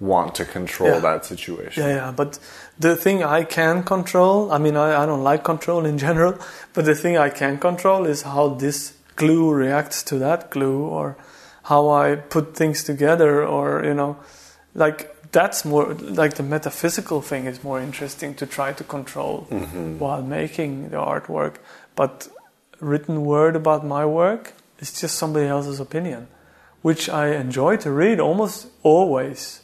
want 0.00 0.34
to 0.34 0.44
control 0.46 0.90
Yeah. 0.90 0.98
that 1.00 1.24
situation. 1.26 1.82
Yeah, 1.84 1.94
yeah. 1.94 2.10
But 2.10 2.38
the 2.78 2.96
thing 2.96 3.22
I 3.22 3.44
can 3.44 3.82
control, 3.82 4.50
I 4.50 4.56
mean, 4.56 4.74
I, 4.74 5.02
I 5.02 5.04
don't 5.04 5.22
like 5.22 5.44
control 5.44 5.84
in 5.84 5.98
general, 6.06 6.38
but 6.72 6.86
the 6.86 6.94
thing 6.94 7.18
I 7.18 7.28
can 7.28 7.58
control 7.58 8.06
is 8.06 8.22
how 8.22 8.48
this 8.48 8.94
glue 9.16 9.52
reacts 9.52 10.02
to 10.04 10.18
that 10.18 10.48
glue 10.50 10.80
or 10.86 11.16
how 11.70 11.88
I 11.88 12.16
put 12.16 12.56
things 12.56 12.82
together 12.84 13.46
or, 13.46 13.84
you 13.84 13.94
know, 13.94 14.16
like 14.74 14.98
that's 15.32 15.64
more 15.64 15.94
like 16.20 16.34
the 16.34 16.42
metaphysical 16.42 17.20
thing 17.22 17.46
is 17.46 17.62
more 17.62 17.80
interesting 17.80 18.34
to 18.34 18.46
try 18.46 18.72
to 18.72 18.84
control 18.84 19.46
Mm-hmm. 19.50 19.98
while 20.02 20.22
making 20.22 20.90
the 20.90 20.96
artwork. 20.98 21.54
But 21.94 22.28
written 22.80 23.24
word 23.24 23.54
about 23.56 23.86
my 23.86 24.04
work 24.04 24.52
is 24.80 24.90
just 25.00 25.14
somebody 25.16 25.46
else's 25.46 25.78
opinion, 25.80 26.26
which 26.82 27.08
I 27.08 27.36
enjoy 27.44 27.76
to 27.84 27.90
read 27.92 28.18
almost 28.20 28.66
always. 28.82 29.62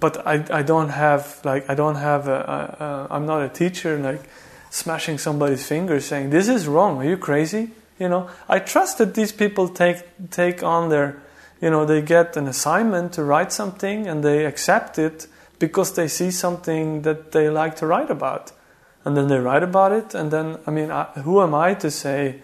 But 0.00 0.26
I, 0.26 0.44
I 0.60 0.62
don't 0.62 0.90
have 0.90 1.22
like 1.44 1.70
I 1.70 1.74
don't 1.76 2.00
have 2.10 2.26
a, 2.28 2.40
a, 2.56 2.84
a 2.84 2.88
I'm 3.14 3.26
not 3.26 3.42
a 3.42 3.48
teacher 3.48 3.96
like 3.98 4.22
smashing 4.70 5.18
somebody's 5.18 5.64
fingers 5.66 6.04
saying 6.04 6.30
this 6.30 6.48
is 6.48 6.66
wrong. 6.66 6.98
Are 6.98 7.08
you 7.08 7.16
crazy? 7.16 7.70
You 7.98 8.08
know 8.08 8.28
I 8.48 8.58
trust 8.58 8.98
that 8.98 9.14
these 9.14 9.32
people 9.32 9.68
take 9.68 10.02
take 10.30 10.62
on 10.62 10.88
their 10.90 11.22
you 11.60 11.70
know 11.70 11.84
they 11.86 12.02
get 12.02 12.36
an 12.36 12.46
assignment 12.48 13.12
to 13.14 13.22
write 13.24 13.52
something 13.52 14.06
and 14.08 14.22
they 14.24 14.44
accept 14.46 14.98
it 14.98 15.26
because 15.58 15.92
they 15.94 16.08
see 16.08 16.30
something 16.30 17.02
that 17.02 17.30
they 17.32 17.48
like 17.48 17.76
to 17.76 17.86
write 17.86 18.10
about 18.10 18.52
and 19.04 19.16
then 19.16 19.28
they 19.28 19.38
write 19.38 19.62
about 19.62 19.92
it 19.92 20.14
and 20.14 20.30
then 20.30 20.58
i 20.66 20.70
mean 20.70 20.90
I, 20.90 21.04
who 21.24 21.40
am 21.40 21.54
i 21.54 21.74
to 21.74 21.90
say 21.90 22.42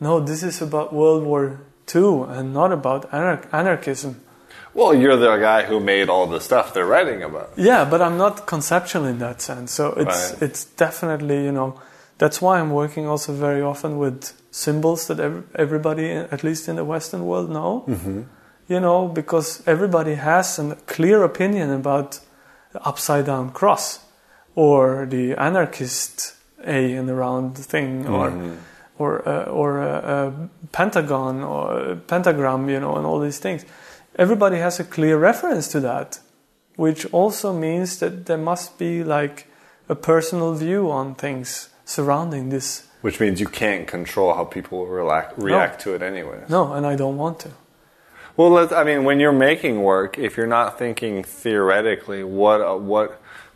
no 0.00 0.20
this 0.20 0.42
is 0.42 0.62
about 0.62 0.92
world 0.92 1.24
war 1.24 1.60
ii 1.94 2.22
and 2.28 2.54
not 2.54 2.72
about 2.72 3.10
anar- 3.10 3.44
anarchism 3.52 4.20
Well, 4.74 4.94
you're 4.94 5.16
the 5.16 5.36
guy 5.38 5.62
who 5.64 5.80
made 5.80 6.08
all 6.08 6.26
the 6.26 6.40
stuff 6.40 6.72
they're 6.74 6.86
writing 6.86 7.22
about. 7.22 7.50
yeah 7.56 7.84
but 7.84 8.00
i'm 8.00 8.16
not 8.16 8.46
conceptual 8.46 9.04
in 9.04 9.18
that 9.18 9.40
sense 9.42 9.72
so 9.72 9.92
it's 9.96 10.32
Right. 10.32 10.42
it's 10.42 10.64
definitely 10.76 11.44
you 11.44 11.52
know 11.52 11.80
that's 12.18 12.40
why 12.40 12.58
i'm 12.58 12.70
working 12.70 13.06
also 13.06 13.32
very 13.32 13.62
often 13.62 13.98
with 13.98 14.32
symbols 14.56 15.06
that 15.06 15.20
ev- 15.20 15.44
everybody 15.54 16.10
at 16.10 16.42
least 16.42 16.66
in 16.68 16.76
the 16.76 16.84
western 16.84 17.26
world 17.26 17.50
know. 17.50 17.84
Mm-hmm. 17.86 18.22
You 18.68 18.80
know 18.80 19.06
because 19.06 19.62
everybody 19.66 20.14
has 20.14 20.58
a 20.58 20.74
clear 20.86 21.22
opinion 21.22 21.70
about 21.70 22.20
the 22.72 22.82
upside 22.82 23.26
down 23.26 23.50
cross 23.52 24.00
or 24.54 25.06
the 25.06 25.34
anarchist 25.34 26.34
a 26.64 26.94
in 26.94 27.06
the 27.06 27.14
round 27.14 27.56
thing 27.58 28.08
or 28.08 28.30
mm-hmm. 28.30 28.54
or 28.98 29.28
uh, 29.28 29.44
or 29.44 29.82
a, 29.82 29.94
a 30.16 30.48
pentagon 30.72 31.44
or 31.44 31.92
a 31.92 31.96
pentagram 31.96 32.68
you 32.70 32.80
know 32.80 32.96
and 32.96 33.06
all 33.06 33.20
these 33.20 33.38
things. 33.38 33.64
Everybody 34.16 34.56
has 34.56 34.80
a 34.80 34.84
clear 34.84 35.18
reference 35.18 35.68
to 35.68 35.80
that 35.80 36.18
which 36.76 37.06
also 37.12 37.52
means 37.52 37.98
that 37.98 38.26
there 38.26 38.38
must 38.38 38.78
be 38.78 39.04
like 39.04 39.46
a 39.88 39.94
personal 39.94 40.54
view 40.54 40.90
on 40.90 41.14
things 41.14 41.68
surrounding 41.86 42.50
this 42.50 42.86
Which 43.00 43.18
means 43.20 43.40
you 43.40 43.48
can't 43.48 43.86
control 43.88 44.34
how 44.34 44.44
people 44.44 44.86
relax, 44.86 45.32
react 45.38 45.80
to 45.84 45.94
it 45.94 46.02
anyway. 46.02 46.40
no 46.48 46.72
and 46.74 46.84
i 46.86 46.94
don't 46.96 47.16
want 47.16 47.38
to 47.44 47.50
Well, 48.38 48.50
let's, 48.58 48.70
I 48.80 48.84
mean, 48.84 49.04
when 49.08 49.18
you're 49.22 49.38
making 49.50 49.76
work, 49.82 50.18
if 50.18 50.36
you're 50.36 50.52
not 50.58 50.76
thinking 50.78 51.24
theoretically, 51.24 52.22
what 52.22 52.60
uh, 52.60 52.76
what 52.92 53.08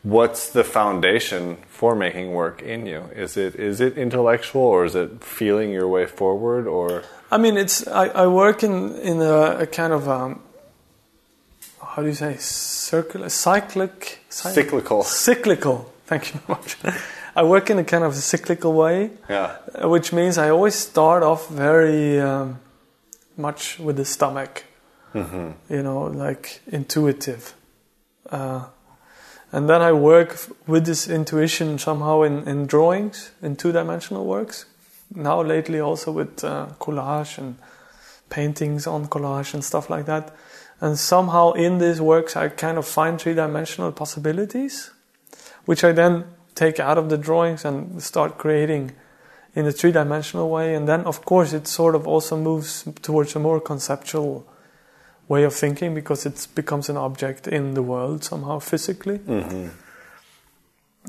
what's 0.03 0.43
the 0.57 0.65
foundation 0.65 1.57
for 1.69 1.95
making 1.95 2.33
work 2.33 2.63
in 2.63 2.87
you? 2.87 3.01
Is 3.25 3.37
it 3.37 3.53
is 3.57 3.81
it 3.87 3.93
intellectual 3.99 4.63
or 4.75 4.87
is 4.87 4.95
it 4.95 5.11
feeling 5.39 5.69
your 5.79 5.87
way 5.97 6.07
forward 6.07 6.65
or 6.67 7.03
I 7.31 7.37
mean, 7.45 7.57
it's 7.59 7.77
I, 8.03 8.05
I 8.25 8.27
work 8.43 8.63
in 8.69 8.75
in 9.11 9.21
a, 9.21 9.65
a 9.65 9.67
kind 9.67 9.93
of 9.93 10.09
um, 10.09 10.41
how 11.93 12.01
do 12.03 12.09
you 12.09 12.15
say 12.15 12.37
circular 12.39 13.29
cyclic 13.29 14.21
cy- 14.31 14.53
Cyclical. 14.55 15.03
cyclical. 15.03 15.77
Thank 16.07 16.23
you 16.33 16.41
very 16.41 16.59
much. 16.59 16.71
I 17.41 17.43
work 17.43 17.71
in 17.71 17.79
a 17.79 17.85
kind 17.85 18.05
of 18.05 18.15
cyclical 18.15 18.75
way, 18.75 19.13
yeah? 19.27 19.57
which 19.87 20.13
means 20.13 20.37
I 20.37 20.51
always 20.51 20.75
start 20.75 21.23
off 21.23 21.49
very 21.49 22.21
um, 22.21 22.61
much 23.35 23.79
with 23.79 23.97
the 23.97 24.05
stomach, 24.05 24.65
you 25.71 25.83
know, 25.83 26.03
like 26.03 26.61
intuitive, 26.67 27.55
uh, 28.29 28.67
and 29.53 29.71
then 29.71 29.81
I 29.81 29.93
work 29.93 30.37
with 30.67 30.85
this 30.85 31.09
intuition 31.09 31.79
somehow 31.79 32.21
in, 32.25 32.47
in 32.47 32.67
drawings, 32.67 33.31
in 33.41 33.57
two 33.57 33.73
dimensional 33.73 34.27
works. 34.27 34.67
Now 35.15 35.41
lately 35.41 35.81
also 35.81 36.13
with 36.13 36.45
uh, 36.45 36.67
collage 36.79 37.39
and 37.39 37.57
paintings 38.29 38.87
on 38.87 39.07
collage 39.07 39.55
and 39.55 39.65
stuff 39.65 39.89
like 39.89 40.05
that. 40.05 40.31
And 40.83 40.99
somehow 40.99 41.53
in 41.53 41.79
these 41.79 42.03
works 42.03 42.37
I 42.37 42.51
kind 42.51 42.77
of 42.77 42.87
find 42.87 43.19
three 43.19 43.33
dimensional 43.33 43.93
possibilities, 43.93 44.91
which 45.65 45.83
I 45.85 45.93
then 45.93 46.27
take 46.55 46.81
out 46.81 46.99
of 46.99 47.09
the 47.09 47.19
drawings 47.19 47.65
and 47.65 48.03
start 48.03 48.39
creating 48.39 48.93
in 49.55 49.67
a 49.67 49.73
three 49.73 49.93
dimensional 49.93 50.49
way. 50.49 50.75
And 50.75 50.89
then, 50.89 51.03
of 51.03 51.25
course, 51.25 51.53
it 51.53 51.67
sort 51.67 51.95
of 51.95 52.07
also 52.07 52.37
moves 52.37 52.85
towards 53.03 53.35
a 53.37 53.39
more 53.39 53.61
conceptual 53.61 54.47
way 55.29 55.45
of 55.45 55.55
thinking 55.55 55.95
because 55.95 56.27
it 56.27 56.49
becomes 56.55 56.89
an 56.89 56.97
object 56.97 57.47
in 57.47 57.75
the 57.75 57.83
world 57.83 58.25
somehow 58.25 58.59
physically. 58.59 59.19
Mm-hmm. 59.19 59.69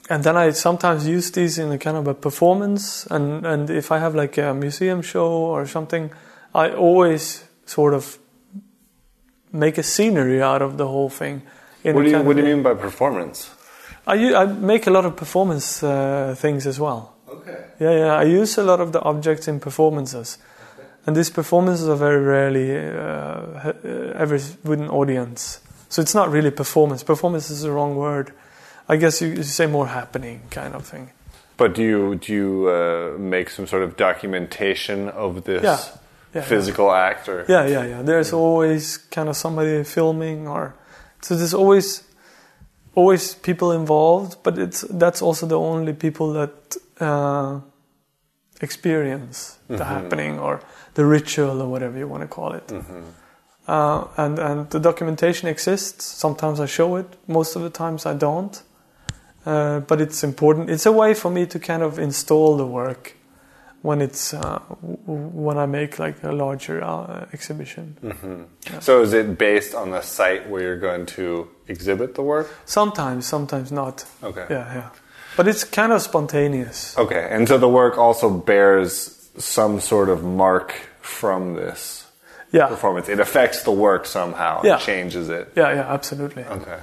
And 0.09 0.23
then 0.23 0.37
I 0.37 0.51
sometimes 0.51 1.07
use 1.07 1.31
these 1.31 1.59
in 1.59 1.71
a 1.71 1.77
kind 1.77 1.97
of 1.97 2.07
a 2.07 2.13
performance. 2.13 3.05
And, 3.07 3.45
and 3.45 3.69
if 3.69 3.91
I 3.91 3.99
have 3.99 4.15
like 4.15 4.37
a 4.37 4.53
museum 4.53 5.01
show 5.01 5.27
or 5.27 5.67
something, 5.67 6.11
I 6.55 6.69
always 6.71 7.43
sort 7.65 7.93
of 7.93 8.17
make 9.51 9.77
a 9.77 9.83
scenery 9.83 10.41
out 10.41 10.61
of 10.61 10.77
the 10.77 10.87
whole 10.87 11.09
thing. 11.09 11.41
What 11.83 12.03
do 12.03 12.09
you 12.09 12.21
What 12.21 12.35
do 12.35 12.43
you 12.43 12.55
mean 12.55 12.63
by 12.63 12.73
performance? 12.73 13.49
I, 14.07 14.15
u- 14.15 14.35
I 14.35 14.45
make 14.45 14.87
a 14.87 14.91
lot 14.91 15.05
of 15.05 15.15
performance 15.15 15.83
uh, 15.83 16.35
things 16.37 16.65
as 16.67 16.79
well. 16.79 17.13
Okay. 17.29 17.57
Yeah, 17.79 17.91
yeah. 17.97 18.15
I 18.15 18.23
use 18.23 18.57
a 18.57 18.63
lot 18.63 18.79
of 18.81 18.91
the 18.91 18.99
objects 19.01 19.47
in 19.47 19.59
performances, 19.59 20.37
and 21.05 21.15
these 21.15 21.29
performances 21.29 21.87
are 21.87 21.95
very 21.95 22.19
rarely 22.21 22.75
uh, 22.75 23.71
uh, 23.71 24.13
ever 24.15 24.35
with 24.63 24.79
an 24.81 24.89
audience. 24.89 25.59
So 25.89 26.01
it's 26.01 26.15
not 26.15 26.31
really 26.31 26.51
performance. 26.51 27.03
Performance 27.03 27.49
is 27.49 27.61
the 27.61 27.71
wrong 27.71 27.95
word. 27.95 28.31
I 28.89 28.97
guess 28.97 29.21
you, 29.21 29.29
you 29.29 29.43
say 29.43 29.67
more 29.67 29.87
happening 29.87 30.41
kind 30.49 30.73
of 30.75 30.85
thing. 30.85 31.11
But 31.57 31.75
do 31.75 31.83
you 31.83 32.15
do 32.15 32.33
you 32.33 32.69
uh, 32.69 33.17
make 33.19 33.49
some 33.49 33.67
sort 33.67 33.83
of 33.83 33.95
documentation 33.97 35.09
of 35.09 35.43
this 35.43 35.63
Yeah. 35.63 35.79
Yeah, 36.33 36.41
physical 36.43 36.91
act 36.91 37.27
or 37.27 37.45
Yeah, 37.47 37.67
yeah, 37.67 37.85
yeah. 37.85 38.01
There's 38.03 38.31
always 38.33 38.97
kind 38.97 39.27
of 39.29 39.35
somebody 39.35 39.83
filming, 39.83 40.47
or 40.47 40.73
so 41.21 41.35
there's 41.35 41.53
always 41.53 42.03
always 42.95 43.35
people 43.35 43.71
involved. 43.71 44.37
But 44.43 44.57
it's 44.57 44.81
that's 44.81 45.21
also 45.21 45.45
the 45.45 45.59
only 45.59 45.93
people 45.93 46.33
that 46.33 46.77
uh, 46.99 47.59
experience 48.61 49.57
the 49.67 49.85
happening 49.85 50.39
or 50.39 50.61
the 50.93 51.05
ritual 51.05 51.61
or 51.61 51.67
whatever 51.69 51.97
you 51.97 52.07
want 52.07 52.21
to 52.21 52.27
call 52.27 52.53
it. 52.53 52.71
Uh, 53.67 54.07
and 54.17 54.39
and 54.39 54.69
the 54.69 54.79
documentation 54.79 55.49
exists. 55.49 56.05
Sometimes 56.05 56.59
I 56.59 56.65
show 56.65 56.97
it. 56.97 57.05
Most 57.27 57.55
of 57.55 57.61
the 57.61 57.69
times 57.69 58.05
I 58.05 58.13
don't. 58.13 58.61
Uh, 59.45 59.79
but 59.79 59.99
it's 60.01 60.23
important. 60.23 60.69
It's 60.69 60.85
a 60.85 60.91
way 60.91 61.13
for 61.13 61.31
me 61.31 61.45
to 61.47 61.59
kind 61.59 61.81
of 61.81 61.97
install 61.97 62.57
the 62.57 62.65
work 62.65 63.15
when 63.81 64.01
it's 64.01 64.33
uh, 64.33 64.59
when 65.05 65.57
I 65.57 65.65
make 65.65 65.97
like 65.99 66.23
a 66.23 66.31
larger 66.31 66.83
uh, 66.83 67.25
exhibition. 67.33 68.47
So 68.79 69.01
is 69.01 69.13
it 69.13 69.37
based 69.37 69.73
on 69.75 69.91
the 69.91 70.01
site 70.01 70.49
where 70.49 70.61
you're 70.61 70.79
going 70.79 71.05
to 71.17 71.47
exhibit 71.67 72.15
the 72.15 72.21
work? 72.21 72.47
Sometimes, 72.65 73.25
sometimes 73.25 73.71
not. 73.71 74.05
Okay. 74.23 74.45
Yeah, 74.49 74.73
yeah. 74.73 74.89
But 75.37 75.47
it's 75.47 75.63
kind 75.63 75.91
of 75.93 76.01
spontaneous. 76.01 76.97
Okay, 76.97 77.27
and 77.31 77.47
so 77.47 77.57
the 77.57 77.69
work 77.69 77.97
also 77.97 78.29
bears 78.29 79.29
some 79.37 79.79
sort 79.79 80.09
of 80.09 80.23
mark 80.23 80.73
from 80.99 81.55
this 81.55 82.05
Yeah, 82.51 82.67
performance. 82.67 83.07
It 83.09 83.19
affects 83.19 83.63
the 83.63 83.71
work 83.71 84.05
somehow. 84.05 84.61
Yeah. 84.63 84.75
It 84.75 84.81
changes 84.81 85.29
it. 85.29 85.53
yeah, 85.55 85.73
yeah. 85.73 85.93
Absolutely. 85.93 86.43
Okay. 86.43 86.79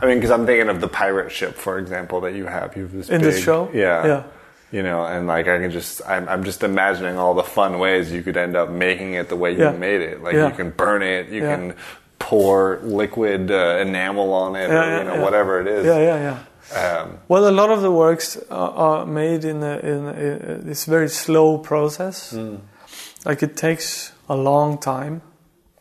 I 0.00 0.06
mean, 0.06 0.18
because 0.18 0.30
I'm 0.30 0.46
thinking 0.46 0.68
of 0.68 0.80
the 0.80 0.86
pirate 0.86 1.32
ship, 1.32 1.56
for 1.56 1.76
example, 1.78 2.20
that 2.20 2.34
you 2.34 2.46
have. 2.46 2.76
You 2.76 2.82
have 2.84 2.92
this 2.92 3.08
In 3.10 3.20
this 3.20 3.42
show? 3.42 3.68
Yeah. 3.74 4.06
Yeah. 4.06 4.22
You 4.70 4.82
know, 4.82 5.04
and 5.06 5.26
like 5.26 5.48
I 5.48 5.58
can 5.58 5.70
just, 5.70 6.02
I'm, 6.06 6.28
I'm 6.28 6.44
just 6.44 6.62
imagining 6.62 7.16
all 7.16 7.32
the 7.34 7.42
fun 7.42 7.78
ways 7.78 8.12
you 8.12 8.22
could 8.22 8.36
end 8.36 8.54
up 8.54 8.68
making 8.68 9.14
it 9.14 9.28
the 9.30 9.36
way 9.36 9.52
you 9.52 9.58
Yeah. 9.64 9.72
made 9.72 10.02
it. 10.02 10.22
Like 10.22 10.34
Yeah. 10.34 10.48
you 10.48 10.54
can 10.54 10.70
burn 10.70 11.02
it, 11.02 11.28
you 11.30 11.40
Yeah. 11.42 11.56
can 11.56 11.74
pour 12.18 12.78
liquid 12.82 13.50
uh, 13.50 13.78
enamel 13.80 14.32
on 14.32 14.56
it, 14.56 14.68
or 14.70 14.98
you 14.98 15.04
know, 15.04 15.22
whatever 15.22 15.60
it 15.62 15.66
is. 15.68 15.86
Yeah, 15.86 15.98
yeah, 15.98 16.18
yeah. 16.28 16.38
Um, 17.00 17.18
Well, 17.28 17.48
a 17.48 17.50
lot 17.50 17.70
of 17.70 17.80
the 17.80 17.90
works 17.90 18.36
are, 18.50 18.70
are 18.70 19.06
made 19.06 19.44
in, 19.46 19.62
a, 19.62 19.78
in 19.78 20.06
a, 20.08 20.58
this 20.62 20.84
very 20.84 21.08
slow 21.08 21.56
process. 21.56 22.32
Hmm. 22.32 22.56
Like 23.24 23.42
it 23.42 23.56
takes 23.56 24.12
a 24.28 24.36
long 24.36 24.76
time 24.76 25.22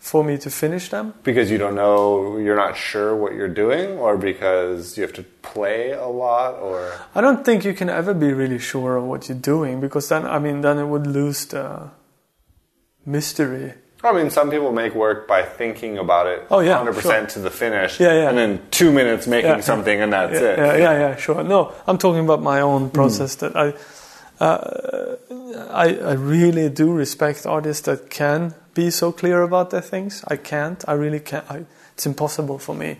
for 0.08 0.24
me 0.24 0.38
to 0.38 0.50
finish 0.50 0.90
them. 0.90 1.14
because 1.24 1.52
you 1.52 1.58
don't 1.58 1.76
know, 1.76 2.38
you're 2.38 2.56
not 2.56 2.78
sure 2.78 3.14
what 3.14 3.34
you're 3.38 3.56
doing, 3.66 3.88
or 4.00 4.16
because 4.16 4.96
you 4.96 5.04
have 5.04 5.12
to 5.22 5.24
play 5.54 5.92
a 5.92 6.08
lot, 6.08 6.52
or 6.68 6.80
I 7.14 7.20
don't 7.20 7.44
think 7.44 7.66
you 7.66 7.74
can 7.74 7.90
ever 7.90 8.14
be 8.14 8.32
really 8.32 8.60
sure 8.60 8.96
of 9.00 9.04
what 9.04 9.28
you're 9.28 9.44
doing 9.56 9.82
because 9.82 10.08
then, 10.08 10.24
I 10.26 10.40
mean, 10.40 10.62
then 10.62 10.78
it 10.78 10.88
would 10.94 11.08
lose 11.08 11.46
the 11.48 11.90
mystery. 13.06 13.74
I 14.04 14.14
mean, 14.14 14.30
some 14.30 14.50
people 14.50 14.72
make 14.72 14.94
work 14.96 15.28
by 15.28 15.42
thinking 15.44 15.98
about 15.98 16.28
it 16.28 16.40
Oh, 16.50 16.60
yeah, 16.62 16.78
100% 16.78 17.02
sure. 17.02 17.26
to 17.26 17.40
the 17.40 17.50
finish, 17.50 18.00
Yeah, 18.00 18.14
yeah. 18.14 18.30
and 18.30 18.38
then 18.38 18.62
two 18.72 18.92
minutes 18.92 19.28
making 19.28 19.50
Yeah. 19.60 19.72
something, 19.72 20.02
and 20.04 20.14
that's 20.14 20.40
yeah, 20.40 20.50
it. 20.50 20.58
Yeah, 20.58 20.78
yeah, 20.78 20.94
yeah, 21.04 21.16
sure. 21.18 21.44
No, 21.44 21.74
I'm 21.88 21.98
talking 21.98 22.24
about 22.24 22.42
my 22.42 22.62
own 22.62 22.90
process 22.92 23.36
hmm. 23.36 23.40
that 23.42 23.56
I, 23.58 23.74
uh, 24.40 25.16
I, 25.70 25.98
I 25.98 26.14
really 26.14 26.70
do 26.70 26.92
respect 26.92 27.46
artists 27.46 27.86
that 27.86 28.10
can 28.10 28.54
be 28.74 28.92
so 28.92 29.12
clear 29.12 29.42
about 29.42 29.72
their 29.72 29.82
things. 29.82 30.24
I 30.28 30.36
can't. 30.36 30.84
I 30.88 30.94
really 30.94 31.20
can't. 31.20 31.50
I, 31.50 31.66
it's 31.94 32.06
impossible 32.06 32.60
for 32.60 32.76
me 32.76 32.98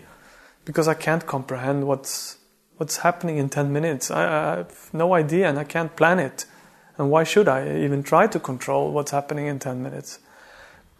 because 0.64 0.88
I 0.88 0.94
can't 0.94 1.26
comprehend 1.26 1.86
what's 1.86 2.38
what's 2.78 2.98
happening 2.98 3.38
in 3.38 3.48
10 3.48 3.72
minutes. 3.72 4.10
I, 4.10 4.24
I 4.24 4.56
have 4.58 4.90
no 4.92 5.14
idea 5.14 5.48
and 5.48 5.58
I 5.58 5.64
can't 5.64 5.94
plan 5.96 6.18
it. 6.18 6.46
And 6.96 7.10
why 7.10 7.24
should 7.24 7.48
I 7.48 7.76
even 7.76 8.02
try 8.02 8.26
to 8.26 8.40
control 8.40 8.92
what's 8.92 9.10
happening 9.10 9.46
in 9.46 9.58
10 9.58 9.82
minutes? 9.82 10.18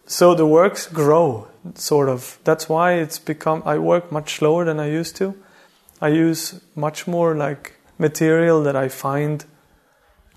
So 0.07 0.35
the 0.35 0.47
works 0.47 0.87
grow, 0.87 1.49
sort 1.75 2.09
of. 2.09 2.39
That's 2.45 2.69
why 2.69 2.95
it's 2.95 3.19
become, 3.19 3.63
I 3.67 3.79
work 3.79 4.11
much 4.11 4.37
slower 4.37 4.65
than 4.65 4.81
I 4.81 4.89
used 4.89 5.17
to. 5.17 5.35
I 6.01 6.09
use 6.09 6.61
much 6.75 7.07
more 7.07 7.37
like 7.37 7.75
material 7.99 8.63
that 8.63 8.77
I 8.77 8.89
find 8.89 9.45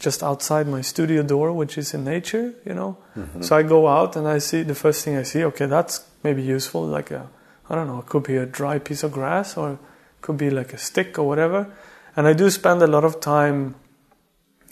just 0.01 0.23
outside 0.23 0.67
my 0.67 0.81
studio 0.81 1.21
door, 1.21 1.53
which 1.53 1.77
is 1.77 1.93
in 1.93 2.03
nature, 2.03 2.53
you 2.65 2.73
know. 2.73 2.97
Mm-hmm. 3.15 3.43
So 3.43 3.55
I 3.55 3.63
go 3.63 3.87
out 3.87 4.15
and 4.15 4.27
I 4.27 4.39
see 4.39 4.63
the 4.63 4.75
first 4.75 5.05
thing 5.05 5.15
I 5.15 5.23
see, 5.23 5.43
okay, 5.45 5.67
that's 5.67 6.03
maybe 6.23 6.41
useful, 6.41 6.85
like 6.85 7.11
a, 7.11 7.29
I 7.69 7.75
don't 7.75 7.87
know, 7.87 7.99
it 7.99 8.07
could 8.07 8.23
be 8.23 8.35
a 8.35 8.45
dry 8.45 8.79
piece 8.79 9.03
of 9.03 9.11
grass 9.11 9.55
or 9.55 9.73
it 9.73 9.79
could 10.21 10.37
be 10.37 10.49
like 10.49 10.73
a 10.73 10.77
stick 10.77 11.19
or 11.19 11.27
whatever. 11.27 11.71
And 12.15 12.27
I 12.27 12.33
do 12.33 12.49
spend 12.49 12.81
a 12.81 12.87
lot 12.87 13.05
of 13.05 13.19
time 13.21 13.75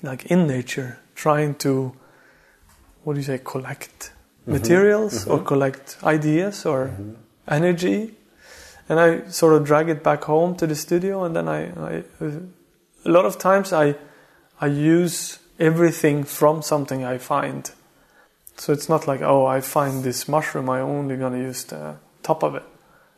like 0.01 0.25
in 0.25 0.47
nature 0.47 0.99
trying 1.15 1.55
to 1.55 1.93
what 3.03 3.13
do 3.13 3.19
you 3.19 3.25
say 3.25 3.39
collect 3.43 4.11
mm-hmm. 4.41 4.53
materials 4.53 5.21
mm-hmm. 5.21 5.31
or 5.31 5.43
collect 5.43 5.97
ideas 6.03 6.65
or 6.65 6.87
mm-hmm. 6.87 7.13
energy 7.47 8.15
and 8.87 8.99
I 8.99 9.27
sort 9.27 9.53
of 9.53 9.65
drag 9.65 9.89
it 9.89 10.03
back 10.03 10.23
home 10.23 10.55
to 10.55 10.65
the 10.65 10.75
studio 10.75 11.23
and 11.23 11.35
then 11.35 11.47
I, 11.47 11.59
I 11.87 12.03
a 13.05 13.11
lot 13.11 13.25
of 13.25 13.37
times 13.37 13.73
I 13.73 13.95
I 14.61 14.67
use 14.67 15.39
everything 15.59 16.23
from 16.23 16.61
something 16.61 17.03
I 17.03 17.17
find 17.17 17.69
so 18.57 18.73
it's 18.73 18.89
not 18.89 19.07
like 19.07 19.21
oh 19.21 19.45
I 19.45 19.61
find 19.61 20.03
this 20.03 20.27
mushroom 20.27 20.69
I'm 20.69 20.85
only 20.85 21.17
gonna 21.17 21.39
use 21.39 21.63
the 21.63 21.95
top 22.23 22.43
of 22.43 22.55
it 22.55 22.63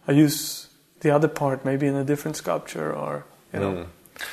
I 0.07 0.11
use 0.11 0.67
the 1.01 1.11
other 1.11 1.27
part 1.27 1.65
maybe 1.65 1.87
in 1.87 1.95
a 1.95 2.03
different 2.03 2.37
sculpture 2.37 2.93
or 2.93 3.25
you 3.53 3.59
know 3.59 3.73
mm. 3.73 3.87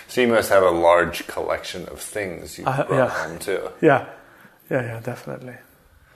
So 0.07 0.21
you 0.21 0.29
must 0.29 0.51
have 0.51 0.63
a 0.63 0.71
large 0.71 1.27
collection 1.27 1.87
of 1.87 2.01
things 2.01 2.59
you 2.59 2.67
uh, 2.67 2.87
brought 2.87 2.97
yeah. 2.97 3.27
home 3.27 3.39
too. 3.39 3.71
Yeah, 3.81 4.07
yeah, 4.71 4.83
yeah, 4.83 5.01
definitely. 5.01 5.55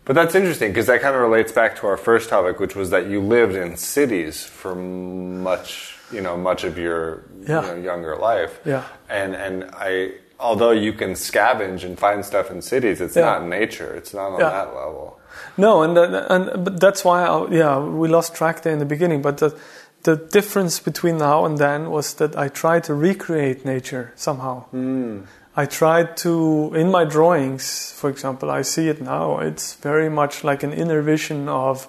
But 0.04 0.14
that's 0.14 0.34
interesting 0.34 0.70
because 0.70 0.86
that 0.86 1.00
kind 1.00 1.14
of 1.14 1.22
relates 1.22 1.52
back 1.52 1.76
to 1.76 1.86
our 1.86 1.96
first 1.96 2.28
topic, 2.28 2.58
which 2.58 2.74
was 2.74 2.90
that 2.90 3.06
you 3.06 3.20
lived 3.20 3.54
in 3.54 3.76
cities 3.76 4.44
for 4.44 4.74
much, 4.74 5.96
you 6.10 6.20
know, 6.20 6.36
much 6.36 6.64
of 6.64 6.76
your 6.76 7.22
yeah. 7.46 7.60
you 7.60 7.66
know, 7.68 7.82
younger 7.82 8.16
life. 8.16 8.60
Yeah. 8.64 8.84
And 9.08 9.34
and 9.34 9.70
I, 9.72 10.14
although 10.42 10.72
you 10.72 10.92
can 10.92 11.12
scavenge 11.12 11.84
and 11.84 11.98
find 11.98 12.24
stuff 12.24 12.50
in 12.50 12.60
cities, 12.60 13.00
it's 13.00 13.16
yeah. 13.16 13.24
not 13.24 13.46
nature. 13.46 13.94
It's 13.94 14.12
not 14.12 14.32
on 14.32 14.40
yeah. 14.40 14.50
that 14.50 14.74
level. 14.74 15.18
No, 15.56 15.82
and 15.82 15.96
and 15.96 16.64
but 16.64 16.80
that's 16.80 17.04
why, 17.04 17.24
I, 17.24 17.50
yeah, 17.50 17.78
we 17.78 18.08
lost 18.08 18.34
track 18.34 18.62
there 18.62 18.72
in 18.72 18.78
the 18.78 18.84
beginning. 18.84 19.22
But 19.22 19.38
the, 19.38 19.58
the 20.02 20.16
difference 20.16 20.80
between 20.80 21.18
now 21.18 21.44
and 21.44 21.58
then 21.58 21.90
was 21.90 22.14
that 22.14 22.36
I 22.36 22.48
tried 22.48 22.84
to 22.84 22.94
recreate 22.94 23.64
nature 23.64 24.12
somehow. 24.16 24.66
Mm. 24.74 25.26
I 25.54 25.66
tried 25.66 26.16
to, 26.18 26.72
in 26.74 26.90
my 26.90 27.04
drawings, 27.04 27.92
for 27.92 28.08
example, 28.08 28.50
I 28.50 28.62
see 28.62 28.88
it 28.88 29.02
now, 29.02 29.38
it's 29.38 29.74
very 29.74 30.08
much 30.08 30.44
like 30.44 30.62
an 30.62 30.72
inner 30.72 31.02
vision 31.02 31.46
of 31.48 31.88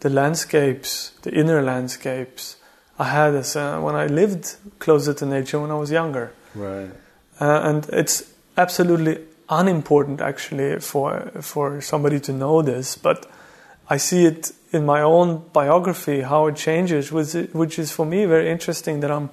the 0.00 0.10
landscapes, 0.10 1.12
the 1.22 1.32
inner 1.32 1.62
landscapes 1.62 2.56
I 2.98 3.04
had 3.04 3.34
as 3.34 3.54
uh, 3.54 3.80
when 3.80 3.94
I 3.94 4.06
lived 4.06 4.56
closer 4.80 5.14
to 5.14 5.26
nature 5.26 5.60
when 5.60 5.70
I 5.70 5.74
was 5.74 5.92
younger. 5.92 6.32
Right. 6.56 6.90
Uh, 7.40 7.60
and 7.64 7.88
it's 7.92 8.32
absolutely 8.56 9.18
unimportant 9.48 10.20
actually 10.20 10.80
for 10.80 11.30
for 11.40 11.80
somebody 11.80 12.18
to 12.20 12.32
know 12.32 12.62
this, 12.62 12.96
but 12.96 13.26
I 13.88 13.98
see 13.98 14.24
it 14.24 14.52
in 14.72 14.86
my 14.86 15.02
own 15.02 15.44
biography 15.52 16.22
how 16.22 16.46
it 16.46 16.56
changes, 16.56 17.12
which, 17.12 17.34
which 17.52 17.78
is 17.78 17.92
for 17.92 18.06
me 18.06 18.24
very 18.24 18.50
interesting 18.50 19.00
that 19.00 19.10
I'm 19.10 19.30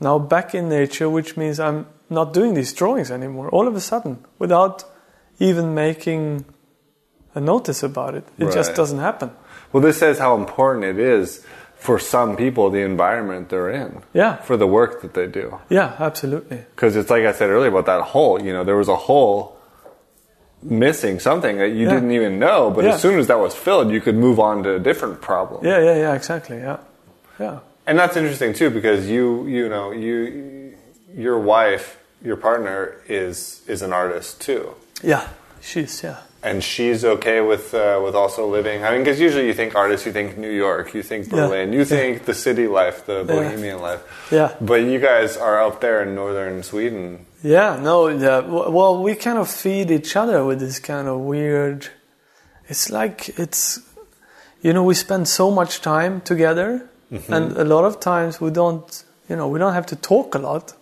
now 0.00 0.18
back 0.18 0.54
in 0.54 0.68
nature, 0.68 1.08
which 1.08 1.36
means 1.36 1.60
I'm 1.60 1.86
not 2.08 2.32
doing 2.32 2.54
these 2.54 2.72
drawings 2.72 3.10
anymore. 3.10 3.50
All 3.50 3.68
of 3.68 3.76
a 3.76 3.80
sudden, 3.80 4.24
without 4.38 4.84
even 5.38 5.74
making 5.74 6.44
a 7.34 7.40
notice 7.40 7.82
about 7.82 8.14
it, 8.14 8.24
it 8.38 8.44
right. 8.44 8.54
just 8.54 8.74
doesn't 8.74 8.98
happen. 8.98 9.30
Well, 9.72 9.82
this 9.82 9.98
says 9.98 10.18
how 10.18 10.36
important 10.36 10.84
it 10.84 10.98
is 10.98 11.44
for 11.80 11.98
some 11.98 12.36
people 12.36 12.70
the 12.70 12.80
environment 12.80 13.48
they're 13.48 13.70
in. 13.70 14.02
Yeah. 14.12 14.36
For 14.36 14.56
the 14.56 14.66
work 14.66 15.00
that 15.02 15.14
they 15.14 15.26
do. 15.26 15.58
Yeah, 15.70 15.96
absolutely. 15.98 16.58
Because 16.74 16.94
it's 16.94 17.10
like 17.10 17.24
I 17.24 17.32
said 17.32 17.48
earlier 17.48 17.70
about 17.70 17.86
that 17.86 18.02
hole. 18.12 18.40
You 18.40 18.52
know, 18.52 18.64
there 18.64 18.76
was 18.76 18.88
a 18.88 18.96
hole 18.96 19.56
missing 20.62 21.18
something 21.18 21.56
that 21.56 21.70
you 21.70 21.86
yeah. 21.86 21.94
didn't 21.94 22.12
even 22.12 22.38
know, 22.38 22.70
but 22.70 22.84
yeah. 22.84 22.94
as 22.94 23.00
soon 23.00 23.18
as 23.18 23.26
that 23.28 23.38
was 23.38 23.54
filled, 23.54 23.90
you 23.90 24.00
could 24.00 24.14
move 24.14 24.38
on 24.38 24.62
to 24.62 24.74
a 24.74 24.78
different 24.78 25.22
problem. 25.22 25.64
Yeah, 25.64 25.80
yeah, 25.80 25.96
yeah, 25.96 26.14
exactly. 26.14 26.58
Yeah, 26.58 26.80
yeah. 27.38 27.60
And 27.86 27.98
that's 27.98 28.16
interesting 28.16 28.52
too, 28.52 28.68
because 28.68 29.08
you, 29.08 29.46
you 29.46 29.70
know, 29.70 29.90
you, 29.90 30.76
your 31.16 31.38
wife, 31.38 31.98
your 32.22 32.36
partner 32.36 33.00
is 33.08 33.62
is 33.66 33.80
an 33.80 33.94
artist 33.94 34.42
too. 34.42 34.74
Yeah, 35.02 35.28
she's 35.62 36.02
yeah. 36.02 36.18
And 36.42 36.64
she's 36.64 37.04
okay 37.04 37.42
with 37.42 37.74
uh, 37.74 38.00
with 38.02 38.14
also 38.14 38.48
living. 38.48 38.82
I 38.82 38.92
mean, 38.92 39.00
because 39.00 39.20
usually 39.20 39.46
you 39.46 39.52
think 39.52 39.74
artists, 39.74 40.06
you 40.06 40.12
think 40.12 40.38
New 40.38 40.50
York, 40.50 40.94
you 40.94 41.02
think 41.02 41.28
Berlin, 41.28 41.72
yeah. 41.72 41.78
you 41.78 41.84
think 41.84 42.24
the 42.24 42.32
city 42.32 42.66
life, 42.66 43.04
the 43.04 43.24
bohemian 43.24 43.80
life. 43.80 44.00
Yeah. 44.32 44.56
But 44.58 44.82
you 44.84 45.00
guys 45.00 45.36
are 45.36 45.60
out 45.60 45.82
there 45.82 46.02
in 46.02 46.14
northern 46.14 46.62
Sweden 46.62 47.26
yeah, 47.42 47.78
no, 47.80 48.08
yeah. 48.08 48.40
Well, 48.40 49.02
we 49.02 49.14
kind 49.14 49.38
of 49.38 49.50
feed 49.50 49.90
each 49.90 50.14
other 50.14 50.44
with 50.44 50.60
this 50.60 50.78
kind 50.78 51.08
of 51.08 51.20
weird. 51.20 51.88
It's 52.68 52.90
like 52.90 53.38
it's, 53.38 53.80
you 54.60 54.72
know, 54.72 54.84
we 54.84 54.94
spend 54.94 55.26
so 55.26 55.50
much 55.50 55.80
time 55.80 56.20
together, 56.20 56.88
mm-hmm. 57.10 57.32
and 57.32 57.56
a 57.56 57.64
lot 57.64 57.84
of 57.84 57.98
times 57.98 58.40
we 58.40 58.50
don't, 58.50 59.04
you 59.28 59.36
know, 59.36 59.48
we 59.48 59.58
don't 59.58 59.72
have 59.72 59.86
to 59.86 59.96
talk 59.96 60.34
a 60.34 60.38
lot. 60.38 60.74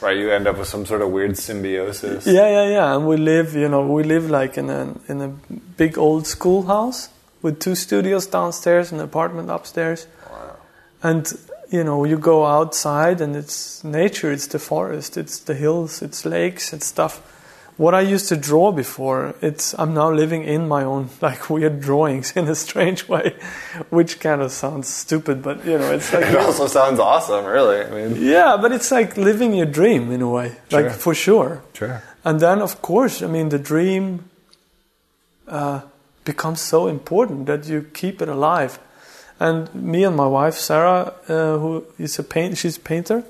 Right, 0.00 0.16
you 0.16 0.30
end 0.30 0.46
up 0.46 0.58
with 0.58 0.68
some 0.68 0.86
sort 0.86 1.02
of 1.02 1.10
weird 1.10 1.36
symbiosis. 1.36 2.26
Yeah, 2.26 2.48
yeah, 2.48 2.68
yeah. 2.68 2.94
And 2.94 3.06
we 3.08 3.16
live, 3.16 3.54
you 3.54 3.68
know, 3.68 3.84
we 3.86 4.04
live 4.04 4.30
like 4.30 4.56
in 4.56 4.70
a 4.70 4.94
in 5.08 5.20
a 5.20 5.28
big 5.76 5.98
old 5.98 6.26
schoolhouse 6.26 7.08
with 7.42 7.58
two 7.58 7.74
studios 7.74 8.26
downstairs, 8.26 8.92
and 8.92 9.00
an 9.00 9.06
apartment 9.06 9.50
upstairs. 9.50 10.06
Wow. 10.30 10.56
And 11.02 11.32
you 11.70 11.84
know, 11.84 12.04
you 12.04 12.16
go 12.16 12.46
outside 12.46 13.20
and 13.20 13.36
it's 13.36 13.84
nature, 13.84 14.32
it's 14.32 14.46
the 14.46 14.58
forest, 14.58 15.16
it's 15.16 15.38
the 15.40 15.54
hills, 15.54 16.00
it's 16.00 16.24
lakes, 16.24 16.72
it's 16.72 16.86
stuff. 16.86 17.20
What 17.78 17.94
I 17.94 18.02
used 18.02 18.28
to 18.28 18.36
draw 18.36 18.70
before, 18.72 19.34
it's 19.40 19.74
I'm 19.78 19.94
now 19.94 20.10
living 20.10 20.44
in 20.44 20.68
my 20.68 20.84
own 20.84 21.08
like 21.22 21.48
weird 21.48 21.80
drawings 21.80 22.32
in 22.36 22.46
a 22.48 22.54
strange 22.54 23.08
way, 23.08 23.34
which 23.88 24.20
kind 24.20 24.42
of 24.42 24.52
sounds 24.52 24.88
stupid, 24.88 25.42
but 25.42 25.64
you 25.64 25.78
know, 25.78 25.92
it's 25.92 26.12
like 26.12 26.26
it 26.26 26.36
also 26.36 26.66
sounds 26.66 27.00
awesome, 27.00 27.46
really. 27.46 27.80
I 27.80 27.90
mean, 27.90 28.22
yeah, 28.22 28.58
but 28.60 28.72
it's 28.72 28.90
like 28.90 29.16
living 29.16 29.54
your 29.54 29.66
dream 29.66 30.12
in 30.12 30.20
a 30.20 30.28
way, 30.28 30.56
sure. 30.68 30.82
like 30.82 30.92
for 30.92 31.14
sure. 31.14 31.62
Sure. 31.72 32.02
And 32.24 32.40
then, 32.40 32.60
of 32.60 32.82
course, 32.82 33.22
I 33.22 33.26
mean, 33.26 33.48
the 33.48 33.58
dream 33.58 34.28
uh, 35.46 35.80
becomes 36.26 36.60
so 36.60 36.88
important 36.88 37.46
that 37.46 37.66
you 37.66 37.88
keep 37.94 38.20
it 38.20 38.28
alive 38.28 38.78
and 39.40 39.72
me 39.74 40.04
and 40.04 40.16
my 40.16 40.26
wife 40.26 40.54
Sarah, 40.54 41.14
uh, 41.28 41.58
who 41.58 41.86
is 41.98 42.18
a 42.18 42.24
paint, 42.24 42.58
she's 42.58 42.76
a 42.76 42.80
painter. 42.80 43.24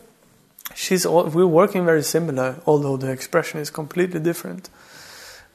She's 0.74 1.04
all, 1.06 1.24
we're 1.24 1.46
working 1.46 1.84
very 1.84 2.02
similar, 2.02 2.60
although 2.66 2.96
the 2.96 3.10
expression 3.10 3.60
is 3.60 3.70
completely 3.70 4.20
different. 4.20 4.70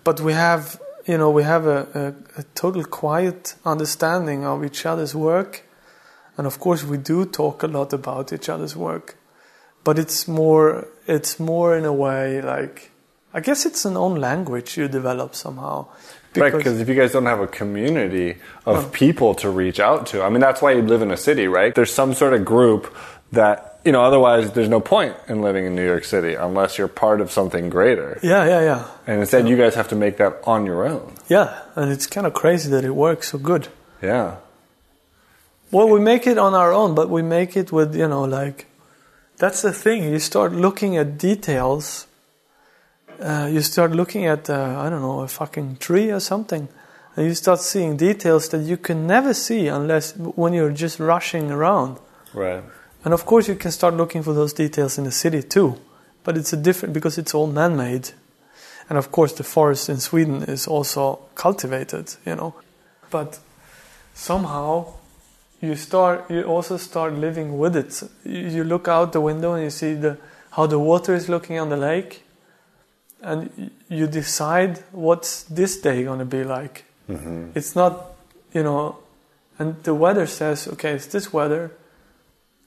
But 0.03 0.19
we 0.19 0.33
have, 0.33 0.81
you 1.05 1.17
know, 1.17 1.29
we 1.29 1.43
have 1.43 1.65
a, 1.65 2.15
a, 2.35 2.39
a 2.41 2.43
total 2.55 2.83
quiet 2.83 3.55
understanding 3.65 4.45
of 4.45 4.65
each 4.65 4.85
other's 4.85 5.15
work, 5.15 5.63
and 6.37 6.45
of 6.47 6.59
course 6.59 6.83
we 6.83 6.97
do 6.97 7.25
talk 7.25 7.63
a 7.63 7.67
lot 7.67 7.93
about 7.93 8.33
each 8.33 8.49
other's 8.49 8.75
work. 8.75 9.17
But 9.83 9.99
it's 9.99 10.27
more, 10.27 10.87
it's 11.07 11.39
more 11.39 11.77
in 11.77 11.85
a 11.85 11.93
way 11.93 12.41
like, 12.41 12.91
I 13.33 13.39
guess 13.39 13.65
it's 13.65 13.85
an 13.85 13.97
own 13.97 14.15
language 14.15 14.77
you 14.77 14.87
develop 14.87 15.35
somehow. 15.35 15.87
Because 16.33 16.53
right, 16.53 16.57
because 16.57 16.79
if 16.79 16.89
you 16.89 16.95
guys 16.95 17.11
don't 17.11 17.25
have 17.25 17.39
a 17.39 17.47
community 17.47 18.37
of 18.65 18.91
people 18.91 19.35
to 19.35 19.49
reach 19.49 19.79
out 19.79 20.07
to, 20.07 20.23
I 20.23 20.29
mean, 20.29 20.39
that's 20.39 20.61
why 20.61 20.71
you 20.71 20.81
live 20.81 21.01
in 21.01 21.11
a 21.11 21.17
city, 21.17 21.47
right? 21.47 21.73
There's 21.73 21.93
some 21.93 22.13
sort 22.13 22.33
of 22.33 22.43
group 22.43 22.95
that, 23.31 23.72
you 23.85 23.91
know, 23.91 24.03
otherwise 24.03 24.51
there's 24.53 24.69
no 24.69 24.79
point 24.79 25.15
in 25.27 25.41
living 25.41 25.65
in 25.65 25.75
New 25.75 25.85
York 25.85 26.03
City 26.03 26.35
unless 26.35 26.77
you're 26.77 26.87
part 26.87 27.21
of 27.21 27.31
something 27.31 27.69
greater. 27.69 28.19
Yeah, 28.23 28.45
yeah, 28.45 28.61
yeah. 28.61 28.87
And 29.07 29.21
instead, 29.21 29.45
yeah. 29.45 29.51
you 29.51 29.57
guys 29.57 29.75
have 29.75 29.87
to 29.89 29.95
make 29.95 30.17
that 30.17 30.39
on 30.45 30.65
your 30.65 30.85
own. 30.85 31.15
Yeah, 31.27 31.61
and 31.75 31.91
it's 31.91 32.07
kind 32.07 32.25
of 32.25 32.33
crazy 32.33 32.69
that 32.71 32.83
it 32.83 32.95
works 32.95 33.31
so 33.31 33.37
good. 33.37 33.67
Yeah. 34.01 34.37
Well, 35.71 35.89
we 35.89 35.99
make 35.99 36.27
it 36.27 36.37
on 36.37 36.53
our 36.53 36.71
own, 36.71 36.95
but 36.95 37.09
we 37.09 37.21
make 37.21 37.57
it 37.57 37.71
with, 37.71 37.95
you 37.95 38.07
know, 38.07 38.23
like, 38.23 38.67
that's 39.37 39.61
the 39.61 39.73
thing. 39.73 40.03
You 40.03 40.19
start 40.19 40.53
looking 40.53 40.97
at 40.97 41.17
details 41.17 42.07
uh, 43.19 43.49
you 43.51 43.61
start 43.61 43.91
looking 43.91 44.25
at 44.25 44.49
uh, 44.49 44.79
I 44.79 44.89
don't 44.89 45.01
know 45.01 45.21
a 45.21 45.27
fucking 45.27 45.77
tree 45.77 46.11
or 46.11 46.19
something, 46.19 46.67
and 47.15 47.25
you 47.25 47.33
start 47.33 47.59
seeing 47.59 47.97
details 47.97 48.49
that 48.49 48.61
you 48.61 48.77
can 48.77 49.07
never 49.07 49.33
see 49.33 49.67
unless 49.67 50.15
when 50.17 50.53
you're 50.53 50.71
just 50.71 50.99
rushing 50.99 51.51
around. 51.51 51.99
Right. 52.33 52.63
And 53.03 53.13
of 53.13 53.25
course, 53.25 53.47
you 53.47 53.55
can 53.55 53.71
start 53.71 53.95
looking 53.95 54.23
for 54.23 54.33
those 54.33 54.53
details 54.53 54.97
in 54.97 55.03
the 55.03 55.11
city 55.11 55.43
too, 55.43 55.77
but 56.23 56.37
it's 56.37 56.53
a 56.53 56.57
different 56.57 56.93
because 56.93 57.17
it's 57.17 57.33
all 57.33 57.47
man-made, 57.47 58.11
and 58.89 58.97
of 58.97 59.11
course, 59.11 59.33
the 59.33 59.43
forest 59.43 59.89
in 59.89 59.97
Sweden 59.97 60.43
is 60.43 60.67
also 60.67 61.19
cultivated. 61.35 62.15
You 62.25 62.35
know, 62.35 62.53
but 63.09 63.39
somehow 64.13 64.93
you 65.61 65.75
start 65.75 66.29
you 66.29 66.43
also 66.43 66.77
start 66.77 67.13
living 67.13 67.57
with 67.57 67.75
it. 67.75 68.03
You, 68.25 68.63
look 68.63 68.87
out 68.87 69.13
the 69.13 69.21
window 69.21 69.53
and 69.53 69.63
you 69.63 69.69
see 69.69 69.93
the 69.93 70.17
how 70.51 70.67
the 70.67 70.79
water 70.79 71.13
is 71.13 71.29
looking 71.29 71.59
on 71.59 71.69
the 71.69 71.77
lake. 71.77 72.23
And 73.21 73.71
you 73.87 74.07
decide 74.07 74.83
what's 74.91 75.43
this 75.43 75.79
day 75.79 76.03
going 76.03 76.19
to 76.19 76.25
be 76.25 76.43
like. 76.43 76.83
Mm-hmm. 77.09 77.51
It's 77.55 77.75
not 77.75 78.13
you 78.53 78.63
know 78.63 78.97
and 79.59 79.81
the 79.83 79.93
weather 79.93 80.27
says 80.27 80.67
okay 80.67 80.91
it's 80.91 81.07
this 81.07 81.33
weather 81.33 81.71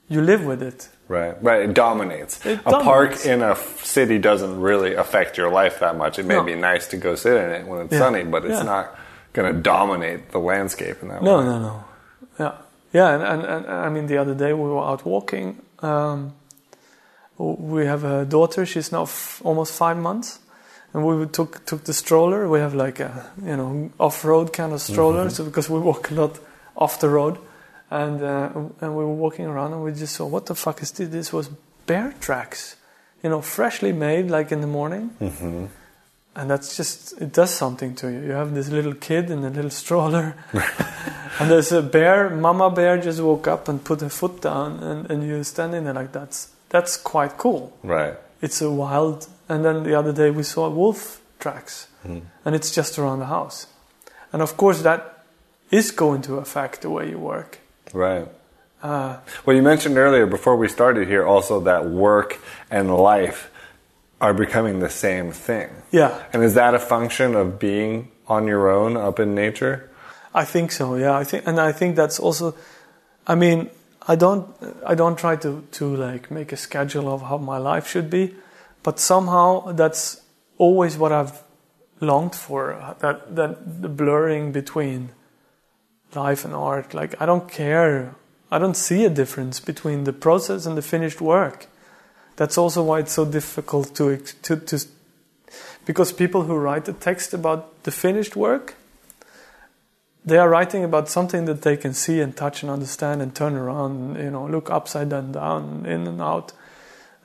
you 0.09 0.21
live 0.23 0.45
with 0.45 0.63
it 0.63 0.89
Right, 1.09 1.41
right. 1.41 1.63
It 1.63 1.73
dominates. 1.75 2.45
It 2.45 2.59
a 2.67 2.71
dominates. 2.71 2.85
park 2.85 3.27
in 3.27 3.41
a 3.41 3.55
city 3.85 4.19
doesn't 4.19 4.61
really 4.61 4.95
affect 4.95 5.39
your 5.39 5.51
life 5.53 5.79
that 5.79 5.97
much. 5.97 6.19
It 6.19 6.27
may 6.27 6.35
No. 6.35 6.43
be 6.43 6.57
nice 6.57 6.89
to 6.89 6.97
go 6.97 7.15
sit 7.15 7.37
in 7.45 7.51
it 7.53 7.65
when 7.69 7.83
it's 7.83 7.93
Yeah. 7.93 8.01
sunny, 8.01 8.25
but 8.25 8.45
it's 8.45 8.59
Yeah. 8.59 8.65
not 8.75 8.87
going 9.33 9.55
to 9.55 9.61
dominate 9.61 10.33
the 10.33 10.41
landscape 10.41 10.97
in 11.03 11.09
that 11.11 11.23
No, 11.23 11.39
way. 11.39 11.45
no, 11.45 11.59
no. 11.59 11.59
No. 11.69 11.85
Yeah, 12.41 12.53
yeah, 12.93 13.09
and, 13.15 13.23
and, 13.23 13.45
and 13.45 13.67
I 13.87 13.89
mean, 13.89 14.07
the 14.09 14.19
other 14.19 14.35
day 14.35 14.53
we 14.53 14.69
were 14.69 14.83
out 14.83 15.07
walking. 15.07 15.63
Um, 15.81 16.33
we 17.39 17.87
have 17.87 18.03
a 18.05 18.25
daughter. 18.25 18.67
She's 18.67 18.91
now 18.93 19.03
f- 19.03 19.41
almost 19.45 19.73
five 19.75 19.97
months, 19.97 20.39
and 20.93 21.05
we 21.07 21.27
took 21.27 21.65
took 21.67 21.85
the 21.85 21.93
stroller. 21.93 22.49
We 22.49 22.61
have 22.61 22.75
like 22.75 22.99
a 23.01 23.11
you 23.45 23.57
know 23.57 23.91
off 23.99 24.25
road 24.25 24.53
kind 24.53 24.73
of 24.73 24.81
stroller, 24.81 25.31
so 25.31 25.45
because 25.45 25.69
we 25.71 25.79
walk 25.79 26.11
a 26.11 26.15
lot 26.15 26.39
off 26.77 26.99
the 26.99 27.09
road, 27.09 27.39
and 27.91 28.23
uh, 28.23 28.51
and 28.81 28.97
we 28.97 29.05
were 29.05 29.15
walking 29.15 29.47
around, 29.47 29.73
and 29.73 29.83
we 29.83 29.93
just 29.93 30.15
saw 30.17 30.27
what 30.27 30.47
the 30.47 30.55
fuck 30.55 30.83
is 30.83 30.91
this? 30.93 31.09
This 31.09 31.33
was 31.33 31.49
bear 31.87 32.15
tracks, 32.21 32.77
you 33.23 33.31
know, 33.31 33.41
freshly 33.41 33.93
made, 33.93 34.31
like 34.31 34.53
in 34.53 34.61
the 34.61 34.67
morning. 34.67 35.11
And 36.39 36.51
that's 36.51 36.77
just, 36.77 37.19
it 37.19 37.33
does 37.33 37.51
something 37.51 37.95
to 37.95 38.13
you. 38.13 38.21
You 38.21 38.33
have 38.33 38.53
this 38.53 38.69
little 38.69 38.93
kid 38.93 39.31
in 39.31 39.43
a 39.43 39.49
little 39.49 39.71
stroller, 39.71 40.37
and 41.41 41.51
there's 41.51 41.73
a 41.73 41.81
bear, 41.81 42.29
mama 42.29 42.71
bear 42.71 42.99
just 43.01 43.23
woke 43.23 43.49
up 43.49 43.69
and 43.69 43.83
put 43.83 44.03
her 44.03 44.11
foot 44.11 44.43
down, 44.43 44.81
and, 44.83 45.11
and 45.11 45.27
you're 45.27 45.43
standing 45.45 45.85
there 45.85 45.95
like 45.95 46.13
that's, 46.13 46.51
that's 46.69 46.99
quite 46.99 47.39
cool. 47.39 47.73
Right. 47.83 48.17
It's 48.43 48.61
a 48.61 48.71
wild, 48.71 49.29
and 49.49 49.65
then 49.65 49.83
the 49.85 49.95
other 49.95 50.13
day 50.13 50.29
we 50.29 50.43
saw 50.43 50.69
wolf 50.69 51.23
tracks, 51.39 51.89
and 52.45 52.55
it's 52.55 52.71
just 52.71 52.99
around 52.99 53.21
the 53.21 53.27
house. 53.27 53.69
And 54.31 54.43
of 54.43 54.59
course, 54.59 54.83
that 54.83 55.25
is 55.71 55.91
going 55.91 56.21
to 56.23 56.35
affect 56.35 56.83
the 56.83 56.91
way 56.91 57.09
you 57.09 57.19
work. 57.19 57.61
Right. 57.93 58.29
Uh, 58.83 59.17
Well, 59.45 59.57
you 59.57 59.63
mentioned 59.63 59.97
earlier 59.99 60.27
before 60.27 60.57
we 60.57 60.69
started 60.69 61.09
here 61.09 61.25
also 61.25 61.61
that 61.61 61.87
work 61.87 62.39
and 62.71 62.95
life 62.95 63.51
are 64.21 64.35
becoming 64.35 64.81
the 64.81 64.91
same 64.91 65.33
thing. 65.33 65.69
yeah, 65.91 66.23
And 66.33 66.43
is 66.43 66.55
that 66.55 66.75
a 66.75 66.79
function 66.79 67.35
of 67.35 67.59
being 67.59 68.11
on 68.27 68.47
your 68.47 68.69
own 68.69 68.97
up 68.97 69.19
in 69.21 69.35
nature? 69.35 69.91
I 70.35 70.45
think 70.45 70.73
so. 70.73 70.97
Yeah, 70.97 71.17
I 71.21 71.25
think, 71.25 71.47
and 71.47 71.59
I 71.59 71.73
think 71.73 71.97
that's 71.97 72.19
also. 72.21 72.55
I 73.27 73.35
mean, 73.35 73.71
I 74.07 74.17
don't, 74.17 74.47
I 74.87 74.95
don't 74.95 75.17
try 75.19 75.37
to 75.37 75.63
to 75.73 75.97
like 75.97 76.31
make 76.31 76.53
a 76.53 76.57
schedule 76.57 77.09
of 77.09 77.23
how 77.23 77.39
my 77.39 77.57
life 77.59 77.89
should 77.89 78.11
be, 78.11 78.35
but 78.83 78.99
somehow 79.01 79.73
that's 79.73 80.21
always 80.59 80.97
what 80.99 81.13
I've 81.13 81.43
longed 82.01 82.35
for. 82.35 82.77
That 83.01 83.35
that 83.37 83.83
the 83.83 83.89
blurring 83.89 84.53
between 84.53 85.09
life 86.17 86.45
and 86.45 86.55
art. 86.55 86.95
Like 86.95 87.21
I 87.21 87.27
don't 87.27 87.49
care. 87.49 88.15
I 88.51 88.59
don't 88.59 88.77
see 88.77 89.05
a 89.05 89.11
difference 89.11 89.61
between 89.61 90.05
the 90.05 90.13
process 90.13 90.67
and 90.67 90.77
the 90.77 90.83
finished 90.83 91.21
work. 91.21 91.67
That's 92.37 92.59
also 92.59 92.83
why 92.83 93.01
it's 93.01 93.13
so 93.13 93.25
difficult 93.25 93.95
to 93.97 94.17
to 94.43 94.57
to 94.57 94.79
because 95.85 96.13
people 96.13 96.43
who 96.43 96.57
write 96.57 96.85
the 96.85 96.93
text 96.93 97.35
about 97.35 97.83
the 97.85 97.93
finished 97.93 98.35
work 98.35 98.75
they 100.27 100.39
are 100.39 100.49
writing 100.49 100.83
about 100.83 101.09
something 101.09 101.45
that 101.45 101.63
they 101.63 101.77
can 101.77 101.95
see 101.95 102.21
and 102.21 102.37
touch 102.37 102.63
and 102.63 102.71
understand 102.71 103.23
and 103.23 103.33
turn 103.33 103.55
around, 103.55 104.17
you 104.17 104.31
know, 104.31 104.45
look 104.45 104.69
upside 104.69 105.09
down, 105.09 105.87
in 105.87 106.07
and 106.09 106.21
out. 106.21 106.53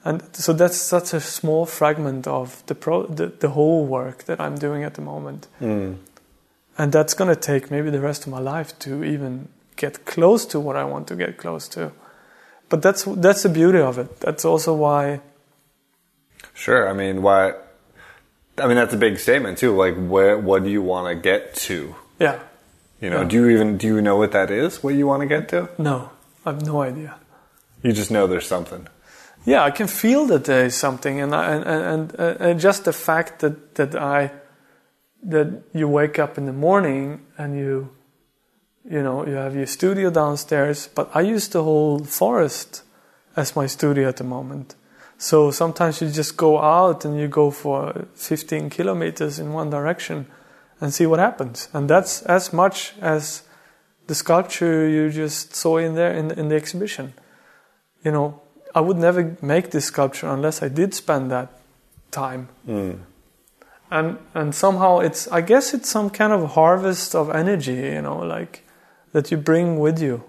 And 0.05 0.23
so 0.35 0.53
that's 0.53 0.77
such 0.77 1.13
a 1.13 1.19
small 1.19 1.65
fragment 1.65 2.27
of 2.27 2.63
the, 2.67 2.75
pro, 2.75 3.07
the, 3.07 3.27
the 3.27 3.49
whole 3.49 3.85
work 3.85 4.25
that 4.25 4.39
I'm 4.39 4.55
doing 4.55 4.83
at 4.83 4.93
the 4.93 5.01
moment. 5.01 5.47
Hmm. 5.57 5.93
And 6.77 6.91
that's 6.91 7.13
going 7.13 7.29
to 7.33 7.39
take 7.39 7.69
maybe 7.69 7.89
the 7.89 7.99
rest 8.01 8.25
of 8.25 8.31
my 8.31 8.39
life 8.39 8.77
to 8.79 9.03
even 9.03 9.49
get 9.75 10.05
close 10.05 10.45
to 10.47 10.59
what 10.59 10.75
I 10.75 10.83
want 10.83 11.07
to 11.09 11.15
get 11.15 11.37
close 11.37 11.67
to. 11.69 11.91
But 12.69 12.81
that's, 12.81 13.03
that's 13.03 13.43
the 13.43 13.49
beauty 13.49 13.79
of 13.79 13.97
it. 13.97 14.19
That's 14.21 14.45
also 14.45 14.73
why, 14.73 15.21
Sure. 16.53 16.89
I 16.89 16.93
mean, 16.93 17.21
why? 17.21 17.53
I 18.57 18.67
mean, 18.67 18.75
that's 18.75 18.93
a 18.93 18.97
big 18.97 19.17
statement 19.19 19.57
too. 19.57 19.75
Like, 19.75 19.95
where? 19.95 20.37
What 20.37 20.63
do 20.63 20.69
you 20.69 20.81
want 20.81 21.07
to 21.07 21.15
get 21.15 21.55
to? 21.67 21.95
yeah, 22.19 22.39
You 22.99 23.09
know, 23.09 23.21
Yeah. 23.21 23.27
do 23.27 23.35
you 23.37 23.49
even 23.49 23.77
do 23.77 23.87
you 23.87 24.01
know 24.01 24.17
what 24.17 24.31
that 24.33 24.51
is? 24.51 24.83
What 24.83 24.93
you 24.95 25.07
want 25.07 25.21
to 25.21 25.27
get 25.27 25.49
to? 25.49 25.69
no, 25.77 26.09
I 26.45 26.51
have 26.51 26.61
no 26.65 26.81
idea. 26.81 27.15
You 27.83 27.93
just 27.93 28.11
know 28.11 28.27
there's 28.27 28.47
something. 28.47 28.87
Yeah, 29.45 29.63
I 29.63 29.71
can 29.71 29.87
feel 29.87 30.25
that 30.27 30.43
there 30.45 30.65
is 30.65 30.75
something, 30.75 31.19
and 31.19 31.33
I, 31.33 31.55
and 31.55 31.63
and, 31.65 32.15
and, 32.19 32.41
and 32.41 32.59
just 32.59 32.83
the 32.85 32.93
fact 32.93 33.39
that 33.39 33.75
that 33.75 33.95
I 33.95 34.31
that 35.23 35.63
you 35.73 35.87
wake 35.87 36.19
up 36.19 36.37
in 36.37 36.45
the 36.45 36.53
morning 36.53 37.21
and 37.37 37.57
you 37.57 37.89
you 38.89 39.03
know 39.03 39.25
you 39.25 39.33
have 39.33 39.55
your 39.55 39.67
studio 39.67 40.09
downstairs, 40.09 40.89
but 40.95 41.09
I 41.13 41.21
use 41.21 41.47
the 41.49 41.63
whole 41.63 42.03
forest 42.03 42.83
as 43.35 43.55
my 43.55 43.67
studio 43.67 44.09
at 44.09 44.17
the 44.17 44.23
moment. 44.23 44.75
So 45.17 45.51
sometimes 45.51 46.01
you 46.01 46.09
just 46.09 46.35
go 46.35 46.59
out 46.59 47.05
and 47.05 47.19
you 47.19 47.27
go 47.27 47.51
for 47.51 48.07
15 48.15 48.71
kilometers 48.71 49.37
in 49.37 49.53
one 49.53 49.69
direction 49.69 50.25
and 50.79 50.91
see 50.91 51.05
what 51.05 51.19
happens, 51.19 51.69
and 51.73 51.87
that's 51.87 52.23
as 52.23 52.51
much 52.51 52.93
as 52.99 53.43
the 54.07 54.15
sculpture 54.15 54.89
you 54.89 55.11
just 55.11 55.55
saw 55.55 55.77
in 55.77 55.93
there 55.93 56.11
in, 56.11 56.31
in 56.31 56.49
the 56.49 56.55
exhibition. 56.55 57.13
You 58.03 58.11
know, 58.11 58.41
I 58.73 58.81
would 58.81 58.97
never 58.97 59.37
make 59.41 59.69
this 59.69 59.85
sculpture 59.85 60.27
unless 60.27 60.63
I 60.63 60.69
did 60.69 60.95
spend 60.95 61.29
that 61.29 61.49
time. 62.09 62.49
Hmm. 62.65 62.93
And 63.91 64.17
and 64.33 64.55
somehow 64.55 64.99
it's 64.99 65.27
I 65.27 65.41
guess 65.41 65.73
it's 65.73 65.89
some 65.89 66.09
kind 66.09 66.31
of 66.31 66.51
harvest 66.51 67.13
of 67.13 67.29
energy, 67.29 67.73
you 67.73 68.01
know, 68.01 68.19
like 68.19 68.65
that 69.11 69.31
you 69.31 69.37
bring 69.37 69.79
with 69.79 70.01
you. 70.01 70.23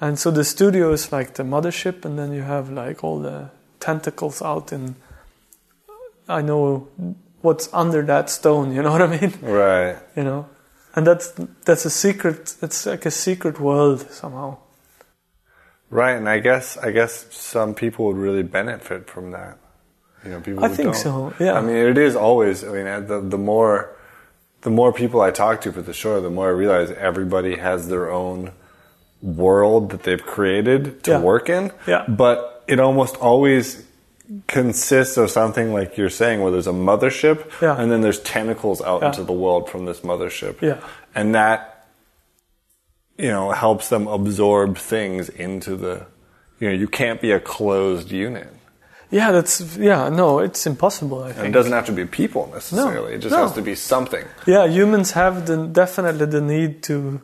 And 0.00 0.18
so 0.18 0.30
the 0.30 0.44
studio 0.44 0.92
is 0.92 1.12
like 1.12 1.34
the 1.34 1.42
mothership, 1.42 2.04
and 2.04 2.18
then 2.18 2.32
you 2.32 2.42
have 2.42 2.70
like 2.70 3.04
all 3.04 3.18
the 3.20 3.50
tentacles 3.78 4.40
out 4.42 4.72
in. 4.72 4.96
I 6.28 6.42
know 6.42 6.88
what's 7.42 7.68
under 7.72 8.02
that 8.02 8.30
stone. 8.30 8.72
You 8.72 8.82
know 8.82 8.92
what 8.92 9.02
I 9.02 9.20
mean? 9.20 9.34
Right. 9.42 9.98
You 10.16 10.24
know, 10.24 10.48
and 10.94 11.06
that's 11.06 11.32
that's 11.64 11.84
a 11.84 11.90
secret. 11.90 12.56
It's 12.62 12.86
like 12.86 13.04
a 13.04 13.10
secret 13.10 13.60
world 13.60 14.10
somehow. 14.10 14.58
Right. 15.90 16.16
And 16.16 16.28
I 16.28 16.40
guess 16.40 16.78
I 16.78 16.90
guess 16.90 17.26
some 17.34 17.74
people 17.74 18.06
would 18.06 18.16
really 18.16 18.42
benefit 18.42 19.08
from 19.08 19.30
that. 19.32 19.58
You 20.26 20.32
know, 20.32 20.40
people. 20.40 20.64
I 20.64 20.68
think 20.68 20.92
don't. 20.92 21.02
so, 21.02 21.34
yeah. 21.38 21.52
I 21.54 21.60
mean, 21.60 21.76
it 21.76 21.96
is 21.98 22.16
always. 22.16 22.64
I 22.64 22.68
mean, 22.72 23.06
the 23.06 23.20
the 23.20 23.38
more 23.38 23.90
the 24.62 24.70
more 24.70 24.92
people 24.92 25.20
I 25.20 25.30
talk 25.30 25.60
to 25.62 25.72
for 25.72 25.82
the 25.82 25.92
show, 25.92 26.20
the 26.20 26.30
more 26.30 26.48
I 26.48 26.50
realize 26.50 26.90
everybody 26.90 27.56
has 27.56 27.88
their 27.88 28.10
own 28.10 28.50
world 29.22 29.90
that 29.90 30.02
they've 30.02 30.24
created 30.24 31.02
to 31.04 31.12
Yeah. 31.12 31.20
work 31.20 31.48
in. 31.48 31.70
Yeah. 31.86 32.04
But 32.08 32.64
it 32.66 32.80
almost 32.80 33.16
always 33.16 33.84
consists 34.48 35.16
of 35.16 35.30
something 35.30 35.72
like 35.72 35.96
you're 35.96 36.10
saying, 36.10 36.40
where 36.42 36.50
there's 36.50 36.66
a 36.66 36.72
mothership, 36.72 37.44
Yeah. 37.62 37.80
and 37.80 37.92
then 37.92 38.00
there's 38.00 38.18
tentacles 38.20 38.82
out 38.82 39.02
Yeah. 39.02 39.08
into 39.08 39.22
the 39.22 39.32
world 39.32 39.70
from 39.70 39.84
this 39.84 40.00
mothership. 40.00 40.60
Yeah. 40.60 40.78
And 41.14 41.32
that, 41.36 41.86
you 43.16 43.28
know, 43.28 43.52
helps 43.52 43.88
them 43.88 44.08
absorb 44.08 44.76
things 44.78 45.28
into 45.28 45.76
the, 45.76 46.06
you 46.58 46.68
know, 46.68 46.74
you 46.74 46.88
can't 46.88 47.20
be 47.20 47.30
a 47.30 47.38
closed 47.40 48.10
unit. 48.10 48.48
Yeah, 49.10 49.30
that's 49.32 49.76
yeah. 49.76 50.08
No, 50.08 50.40
it's 50.40 50.66
impossible. 50.66 51.22
I 51.22 51.26
And 51.28 51.34
think 51.36 51.48
it 51.48 51.52
doesn't 51.52 51.72
have 51.72 51.86
to 51.86 51.92
be 51.92 52.04
people 52.06 52.50
necessarily. 52.52 53.14
it 53.14 53.18
just 53.22 53.32
no. 53.32 53.42
has 53.42 53.52
to 53.52 53.62
be 53.62 53.74
something. 53.76 54.24
Yeah, 54.46 54.66
humans 54.66 55.12
have 55.12 55.46
the, 55.46 55.66
definitely 55.66 56.26
the 56.26 56.40
need 56.40 56.82
to 56.84 57.20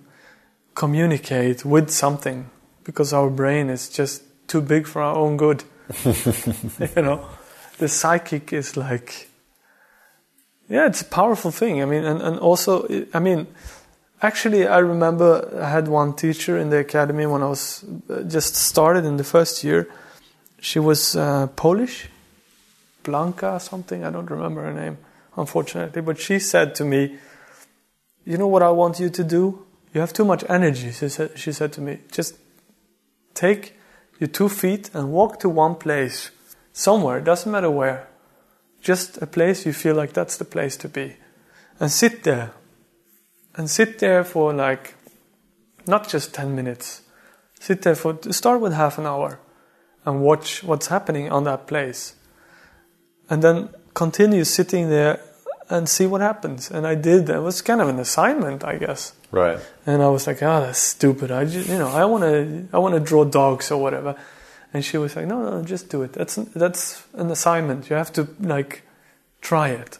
communicate 0.75 1.65
with 1.65 1.91
something 1.91 2.51
because 2.85 3.13
our 3.13 3.31
brain 3.31 3.69
is 3.69 3.89
just 3.89 4.23
too 4.47 4.61
big 4.61 4.87
for 4.87 5.03
our 5.03 5.17
own 5.17 5.37
good. 5.37 5.65
you 6.05 7.03
know, 7.03 7.27
the 7.79 7.89
psychic 7.89 8.53
is 8.53 8.77
like, 8.77 9.29
yeah, 10.69 10.87
it's 10.87 11.03
a 11.03 11.05
powerful 11.05 11.51
thing. 11.51 11.83
I 11.83 11.85
mean, 11.85 12.05
and, 12.05 12.23
and 12.23 12.39
also, 12.39 12.87
I 13.13 13.19
mean, 13.19 13.47
actually, 14.23 14.67
I 14.67 14.79
remember 14.79 15.59
I 15.61 15.69
had 15.69 15.89
one 15.89 16.15
teacher 16.15 16.57
in 16.57 16.71
the 16.71 16.79
academy 16.79 17.27
when 17.27 17.43
I 17.43 17.49
was 17.49 17.85
uh, 18.09 18.23
just 18.23 18.55
started 18.55 19.05
in 19.05 19.17
the 19.17 19.25
first 19.25 19.65
year. 19.65 19.89
She 20.63 20.79
was 20.79 21.17
uh, 21.17 21.49
Polish, 21.57 22.07
Blanca 23.03 23.55
or 23.55 23.59
something, 23.59 24.05
I 24.05 24.11
don't 24.11 24.31
remember 24.31 24.63
her 24.63 24.73
name, 24.73 24.97
unfortunately, 25.37 26.03
but 26.03 26.21
she 26.21 26.39
said 26.39 26.77
to 26.77 26.85
me, 26.85 27.19
You 28.25 28.39
know 28.39 28.47
what 28.47 28.63
I 28.63 28.71
want 28.71 29.01
you 29.01 29.11
to 29.11 29.25
do? 29.25 29.67
You 29.93 30.01
have 30.01 30.13
too 30.13 30.25
much 30.25 30.45
energy, 30.49 30.93
she 30.93 31.09
said, 31.09 31.37
she 31.37 31.51
said 31.51 31.73
to 31.73 31.81
me. 31.81 31.99
Just 32.13 32.37
take 33.35 33.77
your 34.21 34.29
two 34.29 34.49
feet 34.49 34.89
and 34.95 35.11
walk 35.11 35.41
to 35.41 35.49
one 35.49 35.75
place, 35.75 36.31
somewhere, 36.73 37.21
doesn't 37.21 37.51
matter 37.51 37.69
where. 37.69 38.07
Just 38.81 39.21
a 39.21 39.27
place 39.27 39.67
you 39.67 39.73
feel 39.73 39.97
like 39.97 40.13
that's 40.13 40.37
the 40.37 40.45
place 40.45 40.77
to 40.77 40.89
be. 40.89 41.17
And 41.81 41.91
sit 41.91 42.23
there. 42.23 42.53
And 43.57 43.69
sit 43.69 43.99
there 43.99 44.23
for 44.23 44.55
like 44.55 44.95
not 45.89 46.09
just 46.09 46.33
10 46.33 46.55
minutes. 46.55 47.03
Sit 47.59 47.83
there 47.83 47.97
for, 47.97 48.17
start 48.31 48.61
with 48.61 48.75
half 48.75 48.97
an 48.97 49.07
hour 49.07 49.41
and 50.05 50.23
watch 50.23 50.63
what's 50.63 50.89
happening 50.89 51.31
on 51.31 51.45
that 51.45 51.67
place. 51.67 52.15
And 53.31 53.43
then 53.43 53.69
continue 53.95 54.45
sitting 54.45 54.91
there 54.91 55.21
and 55.71 55.89
see 55.89 56.07
what 56.07 56.21
happens. 56.21 56.71
And 56.71 56.87
I 56.87 56.95
did. 56.95 57.29
It 57.31 57.41
was 57.41 57.63
kind 57.63 57.81
of 57.81 57.89
an 57.89 57.99
assignment, 57.99 58.65
I 58.65 58.77
guess. 58.77 59.15
Right. 59.31 59.59
And 59.87 60.03
I 60.03 60.09
was 60.09 60.27
like, 60.27 60.43
oh, 60.43 60.61
that's 60.61 60.79
stupid. 60.79 61.31
I 61.31 61.45
just, 61.45 61.69
you 61.69 61.79
know, 61.79 61.89
I 61.89 62.05
want 62.05 62.25
to, 62.25 62.69
I 62.73 62.79
want 62.79 62.95
to 62.95 63.01
draw 63.01 63.25
dogs 63.25 63.71
or 63.71 63.81
whatever. 63.81 64.17
And 64.75 64.85
she 64.85 64.99
was 64.99 65.17
like, 65.17 65.27
no, 65.27 65.43
no, 65.43 65.65
just 65.65 65.89
do 65.89 66.03
it. 66.03 66.13
That's, 66.13 66.37
that's 66.37 67.05
an 67.15 67.31
assignment. 67.31 67.89
You 67.91 67.97
have 67.97 68.13
to 68.15 68.29
like 68.41 68.83
try 69.41 69.69
it. 69.69 69.99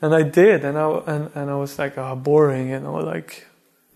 And 0.00 0.14
I 0.14 0.22
did. 0.22 0.64
And 0.64 0.78
I, 0.78 1.02
and, 1.06 1.30
and 1.34 1.50
I 1.50 1.54
was 1.54 1.78
like, 1.78 1.98
oh, 1.98 2.16
boring. 2.16 2.70
You 2.70 2.80
know, 2.80 2.94
like 2.94 3.46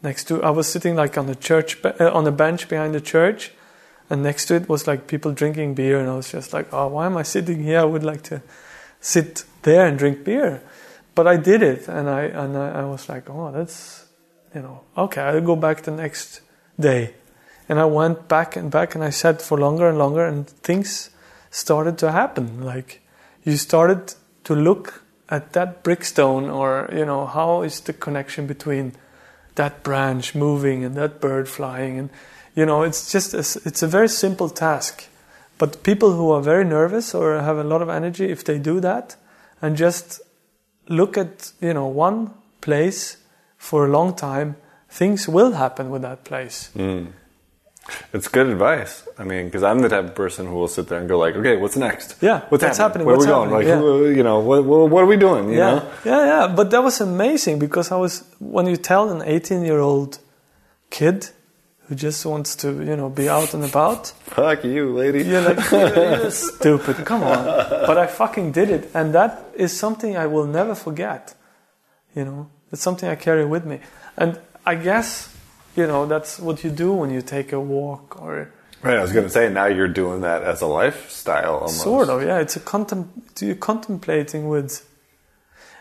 next 0.03 0.25
to, 0.25 0.43
I 0.43 0.51
was 0.51 0.71
sitting 0.71 0.95
like 0.95 1.17
on 1.17 1.27
the 1.27 1.37
church, 1.37 1.85
uh, 1.85 2.11
on 2.13 2.27
a 2.27 2.33
bench 2.33 2.69
behind 2.69 2.95
the 2.95 3.01
church. 3.01 3.53
And 4.11 4.23
next 4.23 4.47
to 4.47 4.55
it 4.55 4.69
was 4.69 4.87
like 4.87 5.07
people 5.07 5.33
drinking 5.33 5.75
beer. 5.75 6.01
And 6.01 6.09
I 6.11 6.15
was 6.15 6.31
just 6.31 6.53
like, 6.53 6.73
oh, 6.73 6.89
why 6.89 7.07
am 7.07 7.17
I 7.17 7.23
sitting 7.23 7.63
here? 7.63 7.81
I 7.81 7.85
would 7.85 8.05
like 8.05 8.23
to 8.25 8.43
sit 9.01 9.45
there 9.63 9.87
and 9.87 9.99
drink 9.99 10.25
beer. 10.25 10.63
But 11.15 11.27
I 11.27 11.37
did 11.37 11.63
it. 11.63 11.89
And 11.89 12.09
I, 12.09 12.23
and 12.23 12.57
I, 12.57 12.81
I 12.81 12.85
was 12.85 13.09
like, 13.09 13.29
oh, 13.31 13.53
that's, 13.53 14.07
you 14.55 14.63
know, 14.63 14.83
okay, 14.97 15.21
I'll 15.21 15.41
go 15.41 15.57
back 15.57 15.83
the 15.83 15.91
next 15.91 16.41
day. 16.79 17.15
And 17.69 17.79
I 17.79 17.85
went 17.85 18.29
back 18.29 18.57
and 18.57 18.71
back 18.71 18.95
and 18.95 19.05
I 19.05 19.11
sat 19.11 19.41
for 19.41 19.57
longer 19.59 19.89
and 19.89 19.99
longer 19.99 20.27
and 20.27 20.47
things 20.47 21.11
started 21.51 21.97
to 21.99 22.13
happen. 22.13 22.63
Like 22.63 23.01
you 23.45 23.57
started 23.57 24.15
to 24.45 24.55
look 24.55 25.05
at 25.29 25.53
that 25.55 25.83
brickstone 25.83 26.53
or, 26.53 26.91
you 26.93 27.07
know, 27.07 27.27
how 27.27 27.63
is 27.63 27.81
the 27.81 27.93
connection 27.93 28.47
between 28.47 28.93
that 29.55 29.83
branch 29.83 30.35
moving 30.35 30.85
and 30.85 30.95
that 30.97 31.21
bird 31.21 31.49
flying 31.49 31.99
and 31.99 32.11
you 32.55 32.67
know, 32.67 32.83
it's 32.83 33.11
just 33.11 33.35
a, 33.35 33.39
it's 33.67 33.83
a 33.83 33.87
very 33.87 34.09
simple 34.09 34.49
task. 34.49 35.09
But 35.59 35.83
people 35.83 36.13
who 36.13 36.31
are 36.31 36.43
very 36.43 36.65
nervous 36.65 37.15
or 37.15 37.41
have 37.41 37.57
a 37.59 37.65
lot 37.65 37.83
of 37.83 37.89
energy, 37.89 38.31
if 38.31 38.45
they 38.45 38.59
do 38.59 38.81
that 38.81 39.17
and 39.61 39.77
just 39.77 40.21
look 40.89 41.17
at, 41.17 41.53
you 41.61 41.73
know, 41.73 41.87
one 41.87 42.33
place 42.61 43.19
for 43.59 43.87
a 43.87 43.89
long 43.89 44.15
time, 44.15 44.57
things 44.89 45.29
will 45.29 45.53
happen 45.53 45.91
with 45.91 46.03
that 46.03 46.25
place. 46.25 46.71
Mm. 46.77 47.13
It's 48.13 48.29
good 48.29 48.47
advice. 48.47 49.07
I 49.19 49.25
mean, 49.25 49.47
because 49.47 49.63
I'm 49.63 49.81
the 49.81 49.89
type 49.89 50.05
of 50.05 50.15
person 50.15 50.47
who 50.47 50.55
will 50.55 50.69
sit 50.69 50.89
there 50.89 51.01
and 51.01 51.09
go 51.09 51.19
like, 51.19 51.35
"Okay, 51.35 51.57
what's 51.57 51.77
next? 51.77 52.17
Yeah, 52.21 52.43
what's 52.49 52.63
what's 52.63 52.79
happening? 52.79 53.07
Where 53.07 53.17
What's 53.17 53.27
are 53.27 53.43
we 53.43 53.51
going? 53.51 53.51
Like, 53.51 53.67
Yeah. 53.67 54.17
you 54.17 54.23
know, 54.23 54.39
what, 54.39 54.65
what, 54.65 54.91
what 54.91 55.03
are 55.03 55.07
we 55.07 55.17
doing? 55.17 55.49
You 55.49 55.59
yeah, 55.59 55.71
know, 55.71 55.89
yeah, 56.05 56.27
yeah. 56.27 56.47
But 56.55 56.71
that 56.71 56.83
was 56.83 57.01
amazing 57.01 57.59
because 57.59 57.91
I 57.91 57.97
was 57.97 58.25
when 58.39 58.67
you 58.67 58.77
tell 58.77 59.11
an 59.11 59.23
18 59.23 59.65
year 59.65 59.81
old 59.81 60.21
kid 60.91 61.31
who 61.89 61.95
just 61.95 62.25
wants 62.25 62.57
to, 62.57 62.69
you 62.85 62.97
know, 62.97 63.09
be 63.09 63.29
out 63.29 63.55
and 63.55 63.65
about, 63.65 64.09
fuck 64.25 64.65
you, 64.65 64.95
lady. 64.95 65.25
you're 65.25 65.43
like, 65.43 65.71
you're, 65.71 66.31
stupid. 66.31 67.05
Come 67.05 67.23
on. 67.23 67.45
But 67.45 67.99
I 67.99 68.07
fucking 68.07 68.53
did 68.53 68.71
it, 68.71 68.91
and 68.95 69.15
that 69.15 69.45
is 69.55 69.77
something 69.77 70.17
I 70.17 70.27
will 70.27 70.47
never 70.47 70.75
forget. 70.75 71.35
You 72.15 72.25
know, 72.25 72.51
it's 72.71 72.83
something 72.83 73.09
I 73.09 73.17
carry 73.17 73.45
with 73.45 73.65
me, 73.65 73.81
and 74.17 74.39
I 74.65 74.77
guess, 74.77 75.35
you 75.77 75.87
know, 75.87 76.07
that's 76.07 76.39
what 76.39 76.63
you 76.63 76.71
do 76.71 76.93
when 76.93 77.11
you 77.11 77.21
take 77.23 77.53
a 77.53 77.61
walk 77.61 78.21
or. 78.21 78.53
Right. 78.83 78.97
I 78.97 79.03
was 79.03 79.13
going 79.13 79.27
to 79.27 79.31
say 79.31 79.49
now 79.49 79.67
you're 79.67 79.87
doing 79.87 80.23
that 80.23 80.43
as 80.43 80.61
a 80.61 80.67
lifestyle 80.67 81.55
almost. 81.55 81.83
Sort 81.83 82.09
of, 82.09 82.23
yeah. 82.23 82.41
It's 82.41 82.57
a 82.57 82.61
contem- 82.61 83.09
you're 83.41 83.55
contemplating 83.55 84.49
with, 84.49 84.89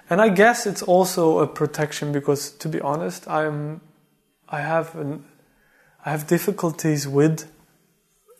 and 0.09 0.21
I 0.21 0.29
guess 0.29 0.67
it's 0.67 0.83
also 0.83 1.39
a 1.39 1.47
protection 1.47 2.11
because, 2.11 2.51
to 2.51 2.69
be 2.69 2.79
honest, 2.79 3.27
I'm, 3.27 3.81
I 4.49 4.61
have 4.61 4.95
an, 4.95 5.25
I 6.03 6.11
have 6.11 6.25
difficulties 6.25 7.07
with 7.07 7.51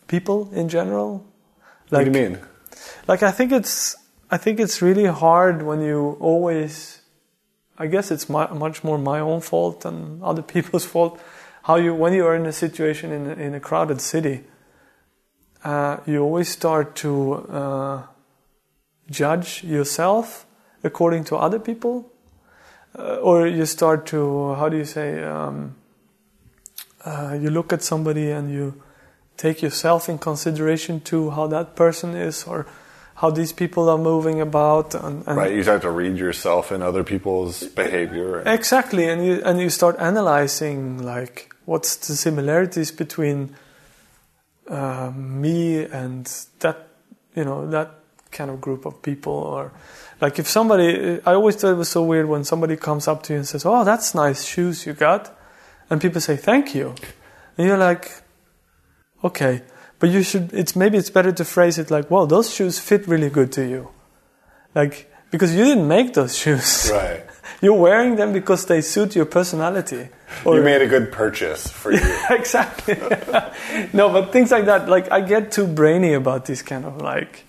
people 0.08 0.50
in 0.52 0.68
general. 0.68 1.24
What 1.90 2.00
do 2.00 2.06
you 2.06 2.10
mean? 2.10 2.38
Like 3.06 3.22
I 3.22 3.30
think 3.30 3.52
it's, 3.52 3.94
I 4.30 4.36
think 4.36 4.58
it's 4.58 4.82
really 4.82 5.06
hard 5.06 5.62
when 5.62 5.80
you 5.80 6.16
always, 6.18 7.02
I 7.78 7.86
guess 7.86 8.10
it's 8.10 8.28
my, 8.28 8.52
much 8.52 8.82
more 8.82 8.98
my 8.98 9.20
own 9.20 9.40
fault 9.40 9.82
than 9.82 10.20
other 10.22 10.42
people's 10.54 10.84
fault. 10.84 11.20
How 11.64 11.76
you, 11.76 11.94
when 11.94 12.12
you 12.12 12.26
are 12.26 12.34
in 12.34 12.46
a 12.46 12.52
situation 12.52 13.12
in 13.12 13.26
a, 13.30 13.34
in 13.34 13.54
a 13.54 13.60
crowded 13.60 14.00
city, 14.00 14.42
uh, 15.62 15.98
you 16.06 16.20
always 16.20 16.48
start 16.48 16.96
to 16.96 17.34
uh, 17.48 18.02
judge 19.08 19.62
yourself 19.62 20.44
according 20.82 21.22
to 21.22 21.36
other 21.36 21.60
people, 21.60 22.10
uh, 22.98 23.18
or 23.18 23.46
you 23.46 23.64
start 23.66 24.06
to 24.06 24.54
how 24.54 24.68
do 24.68 24.76
you 24.76 24.84
say? 24.84 25.22
Um, 25.22 25.76
uh, 27.04 27.36
you 27.40 27.50
look 27.50 27.72
at 27.72 27.82
somebody 27.82 28.30
and 28.30 28.50
you 28.50 28.82
take 29.36 29.62
yourself 29.62 30.08
in 30.08 30.18
consideration 30.18 31.00
to 31.00 31.30
how 31.30 31.46
that 31.48 31.74
person 31.74 32.14
is, 32.14 32.44
or 32.44 32.66
how 33.16 33.30
these 33.30 33.52
people 33.52 33.88
are 33.88 33.98
moving 33.98 34.40
about, 34.40 34.94
and, 34.94 35.26
and 35.26 35.36
Right. 35.36 35.54
You 35.54 35.62
start 35.62 35.82
to 35.82 35.90
read 35.90 36.16
yourself 36.16 36.72
in 36.72 36.82
other 36.82 37.04
people's 37.04 37.64
behavior. 37.64 38.42
Exactly, 38.46 39.08
and 39.08 39.24
you 39.24 39.42
and 39.44 39.60
you 39.60 39.70
start 39.70 39.96
analyzing 39.98 41.02
like 41.02 41.54
what's 41.64 41.96
the 41.96 42.14
similarities 42.14 42.90
between 42.90 43.54
uh, 44.68 45.10
me 45.14 45.84
and 45.84 46.26
that 46.60 46.88
you 47.34 47.44
know 47.44 47.68
that 47.70 47.94
kind 48.30 48.50
of 48.50 48.60
group 48.60 48.86
of 48.86 49.02
people, 49.02 49.32
or 49.32 49.72
like 50.20 50.38
if 50.38 50.48
somebody. 50.48 51.20
I 51.24 51.34
always 51.34 51.56
thought 51.56 51.72
it 51.72 51.76
was 51.76 51.88
so 51.88 52.02
weird 52.02 52.28
when 52.28 52.44
somebody 52.44 52.76
comes 52.76 53.08
up 53.08 53.22
to 53.24 53.32
you 53.32 53.38
and 53.38 53.46
says, 53.46 53.64
"Oh, 53.66 53.84
that's 53.84 54.14
nice 54.14 54.44
shoes 54.44 54.86
you 54.86 54.94
got," 54.94 55.36
and 55.92 56.00
people 56.00 56.20
say 56.20 56.36
thank 56.40 56.74
you, 56.74 56.94
and 57.58 57.68
you're 57.68 57.76
like, 57.78 58.10
okay, 59.22 59.60
but 59.98 60.08
you 60.10 60.22
should. 60.22 60.52
It's 60.52 60.74
maybe 60.74 60.96
it's 60.98 61.10
better 61.10 61.32
to 61.32 61.44
phrase 61.44 61.78
it 61.78 61.90
like, 61.90 62.10
"Well, 62.10 62.26
those 62.26 62.48
shoes 62.52 62.78
fit 62.80 63.06
really 63.06 63.28
good 63.30 63.52
to 63.52 63.62
you," 63.68 63.90
like 64.74 65.12
because 65.30 65.54
you 65.54 65.64
didn't 65.64 65.86
make 65.88 66.14
those 66.14 66.36
shoes. 66.42 66.90
Right. 66.92 67.22
You're 67.60 67.78
wearing 67.78 68.16
them 68.16 68.32
because 68.32 68.66
they 68.66 68.80
suit 68.80 69.14
your 69.14 69.26
personality. 69.26 70.08
Or 70.44 70.56
you 70.56 70.62
made 70.62 70.82
a 70.82 70.86
good 70.88 71.12
purchase 71.12 71.68
for 71.68 71.92
you. 71.98 72.00
exactly. 72.30 72.96
no, 73.92 74.08
but 74.08 74.32
things 74.32 74.50
like 74.50 74.64
that. 74.66 74.88
Like 74.88 75.12
I 75.12 75.20
get 75.20 75.52
too 75.52 75.66
brainy 75.66 76.14
about 76.14 76.46
these 76.46 76.62
kind 76.62 76.84
of 76.84 77.00
like. 77.00 77.44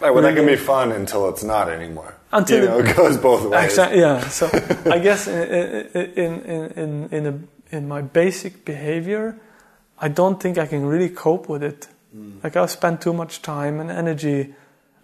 Right, 0.00 0.10
well, 0.14 0.22
that 0.22 0.34
can 0.34 0.46
be 0.46 0.56
fun 0.56 0.92
until 0.92 1.28
it's 1.28 1.44
not 1.44 1.68
anymore. 1.68 2.14
Until 2.32 2.60
you 2.62 2.68
know, 2.68 2.78
it- 2.80 2.88
it 2.88 2.96
goes 2.96 3.16
both 3.18 3.44
ways. 3.44 3.64
Exactly. 3.64 4.00
Yeah. 4.00 4.20
So 4.28 4.48
I 4.90 4.98
guess 4.98 5.26
in 5.28 5.42
in 5.94 6.12
in 6.24 6.72
in 6.76 7.08
in, 7.12 7.26
a, 7.26 7.34
in 7.70 7.88
my 7.88 8.02
basic 8.02 8.64
behavior, 8.64 9.38
I 9.98 10.08
don't 10.08 10.40
think 10.40 10.58
I 10.58 10.66
can 10.66 10.86
really 10.86 11.08
cope 11.08 11.48
with 11.48 11.62
it. 11.62 11.88
Mm. 12.16 12.42
Like 12.42 12.56
I've 12.56 12.70
spent 12.70 13.00
too 13.00 13.12
much 13.12 13.42
time 13.42 13.80
and 13.80 13.90
energy 13.90 14.54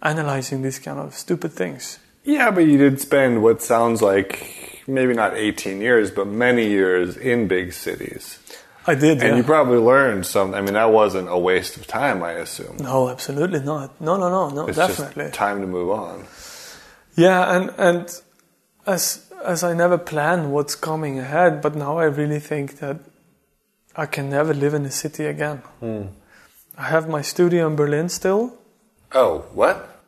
analyzing 0.01 0.61
these 0.61 0.79
kind 0.79 0.99
of 0.99 1.13
stupid 1.13 1.53
things. 1.53 1.99
Yeah, 2.23 2.51
but 2.51 2.61
you 2.61 2.77
did 2.77 2.99
spend 2.99 3.41
what 3.41 3.61
sounds 3.61 4.01
like 4.01 4.83
maybe 4.87 5.13
not 5.13 5.35
18 5.35 5.79
years, 5.81 6.11
but 6.11 6.27
many 6.27 6.67
years 6.67 7.15
in 7.15 7.47
big 7.47 7.73
cities. 7.73 8.39
I 8.85 8.95
did. 8.95 9.21
And 9.21 9.29
yeah. 9.29 9.35
you 9.37 9.43
probably 9.43 9.77
learned 9.79 10.25
some. 10.25 10.53
I 10.53 10.61
mean, 10.61 10.73
that 10.73 10.91
wasn't 10.91 11.29
a 11.29 11.37
waste 11.37 11.77
of 11.77 11.87
time, 11.87 12.23
I 12.23 12.33
assume. 12.33 12.77
no, 12.79 13.09
absolutely 13.09 13.59
not. 13.59 13.99
No, 13.99 14.17
no, 14.17 14.29
no, 14.29 14.49
no. 14.49 14.67
It's 14.67 14.77
definitely. 14.77 15.25
just 15.25 15.35
time 15.35 15.61
to 15.61 15.67
move 15.67 15.89
on. 15.89 16.25
Yeah, 17.15 17.55
and 17.55 17.73
and 17.77 18.21
as 18.87 19.23
as 19.43 19.63
I 19.63 19.73
never 19.73 19.97
plan 19.97 20.51
what's 20.51 20.75
coming 20.75 21.19
ahead, 21.19 21.61
but 21.61 21.75
now 21.75 21.99
I 21.99 22.05
really 22.05 22.39
think 22.39 22.79
that 22.79 22.97
I 23.95 24.05
can 24.05 24.29
never 24.29 24.53
live 24.53 24.73
in 24.73 24.85
a 24.85 24.91
city 24.91 25.25
again. 25.25 25.61
I 26.77 26.83
have 26.83 27.07
my 27.09 27.21
studio 27.21 27.67
in 27.67 27.75
Berlin 27.75 28.09
still. 28.09 28.57
Oh, 29.13 29.45
what? 29.53 30.01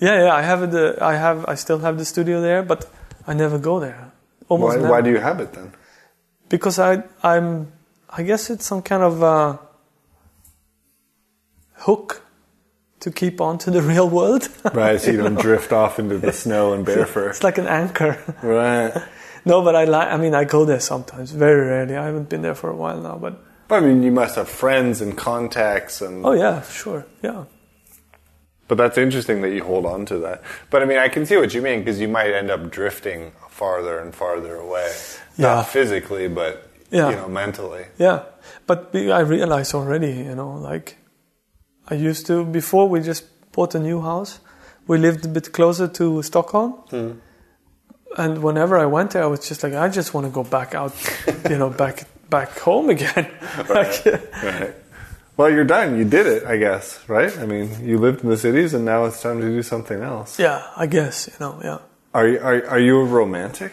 Yeah, 0.00 0.24
yeah, 0.24 0.34
I 0.34 0.42
have 0.42 0.70
the 0.70 0.98
I 1.00 1.14
have 1.16 1.44
I 1.48 1.54
still 1.54 1.78
have 1.78 1.98
the 1.98 2.04
studio 2.04 2.40
there, 2.40 2.62
but 2.62 2.88
I 3.26 3.34
never 3.34 3.58
go 3.58 3.78
there. 3.80 4.12
Almost 4.48 4.76
Why, 4.76 4.82
never. 4.82 4.90
why 4.90 5.00
do 5.00 5.10
you 5.10 5.18
have 5.18 5.40
it 5.40 5.52
then? 5.52 5.72
Because 6.48 6.78
I 6.78 7.04
I'm 7.22 7.72
I 8.10 8.22
guess 8.22 8.50
it's 8.50 8.66
some 8.66 8.82
kind 8.82 9.02
of 9.02 9.22
uh, 9.22 9.56
hook 11.74 12.22
to 13.04 13.10
keep 13.12 13.40
on 13.40 13.58
to 13.58 13.70
the 13.70 13.80
real 13.82 14.08
world. 14.08 14.48
Right, 14.74 15.00
so 15.00 15.10
you 15.12 15.18
don't 15.18 15.40
drift 15.48 15.72
off 15.72 15.98
into 15.98 16.18
the 16.18 16.32
snow 16.32 16.72
and 16.74 16.84
bear 16.84 17.06
fur. 17.06 17.28
it's 17.30 17.44
like 17.44 17.58
an 17.58 17.66
anchor. 17.68 18.16
Right. 18.42 18.92
no, 19.44 19.62
but 19.62 19.74
I 19.76 19.84
like. 19.84 20.08
I 20.08 20.16
mean, 20.16 20.34
I 20.34 20.44
go 20.44 20.64
there 20.64 20.80
sometimes, 20.80 21.30
very 21.32 21.62
rarely. 21.68 21.96
I 21.96 22.04
haven't 22.06 22.28
been 22.28 22.42
there 22.42 22.54
for 22.56 22.70
a 22.70 22.76
while 22.76 23.00
now, 23.00 23.16
but 23.16 23.34
But 23.68 23.76
I 23.82 23.86
mean, 23.86 24.02
you 24.02 24.12
must 24.12 24.36
have 24.36 24.48
friends 24.48 25.00
and 25.00 25.16
contacts, 25.16 26.00
and 26.02 26.24
oh 26.26 26.32
yeah, 26.32 26.62
sure, 26.62 27.04
yeah. 27.22 27.44
but 28.68 28.76
that's 28.78 28.98
interesting 28.98 29.42
that 29.42 29.50
you 29.52 29.62
hold 29.64 29.86
on 29.86 30.04
to 30.06 30.18
that. 30.24 30.42
But 30.70 30.82
I 30.82 30.86
mean, 30.86 30.98
I 30.98 31.08
can 31.08 31.26
see 31.26 31.36
what 31.36 31.52
you 31.54 31.62
mean 31.62 31.80
because 31.80 32.00
you 32.00 32.08
might 32.08 32.32
end 32.32 32.50
up 32.50 32.70
drifting 32.70 33.32
farther 33.50 33.98
and 34.02 34.14
farther 34.14 34.56
away, 34.56 34.90
Yeah. 35.38 35.54
not 35.56 35.68
physically, 35.68 36.28
but 36.28 36.52
Yeah. 36.90 37.10
you 37.10 37.16
know, 37.16 37.28
mentally. 37.28 37.84
Yeah, 37.98 38.18
but 38.66 38.90
I 38.94 39.20
realize 39.20 39.74
already, 39.74 40.12
you 40.28 40.34
know, 40.34 40.52
like 40.70 40.96
I 41.88 41.94
used 41.94 42.26
to 42.26 42.44
before 42.44 42.88
we 42.88 43.00
just 43.00 43.24
bought 43.52 43.74
a 43.74 43.78
new 43.78 44.00
house. 44.00 44.40
We 44.86 44.98
lived 44.98 45.24
a 45.24 45.28
bit 45.28 45.52
closer 45.52 45.88
to 45.88 46.22
Stockholm, 46.22 46.72
hmm. 46.90 47.12
and 48.18 48.42
whenever 48.42 48.78
I 48.78 48.86
went 48.86 49.12
there, 49.12 49.22
I 49.22 49.26
was 49.26 49.48
just 49.48 49.62
like, 49.62 49.72
I 49.72 49.88
just 49.88 50.12
want 50.12 50.26
to 50.26 50.30
go 50.30 50.44
back 50.44 50.74
out, 50.74 50.92
you 51.50 51.56
know, 51.56 51.70
back 51.70 52.06
back 52.28 52.58
home 52.58 52.90
again. 52.90 53.30
like, 53.68 54.04
Right. 54.04 54.74
Well, 55.36 55.50
you're 55.50 55.64
done. 55.64 55.98
You 55.98 56.04
did 56.04 56.26
it, 56.26 56.44
I 56.44 56.56
guess, 56.58 57.08
right? 57.08 57.36
I 57.38 57.44
mean, 57.44 57.84
you 57.84 57.98
lived 57.98 58.22
in 58.22 58.30
the 58.30 58.36
cities, 58.36 58.72
and 58.72 58.84
now 58.84 59.04
it's 59.06 59.20
time 59.20 59.40
to 59.40 59.48
do 59.48 59.62
something 59.62 60.00
else. 60.00 60.38
yeah, 60.38 60.70
I 60.76 60.86
guess 60.86 61.28
you 61.28 61.34
know. 61.40 61.60
Yeah. 61.62 61.78
Are 62.12 62.28
you 62.28 62.38
are, 62.38 62.66
are 62.66 62.78
you 62.78 63.00
a 63.00 63.04
romantic? 63.04 63.72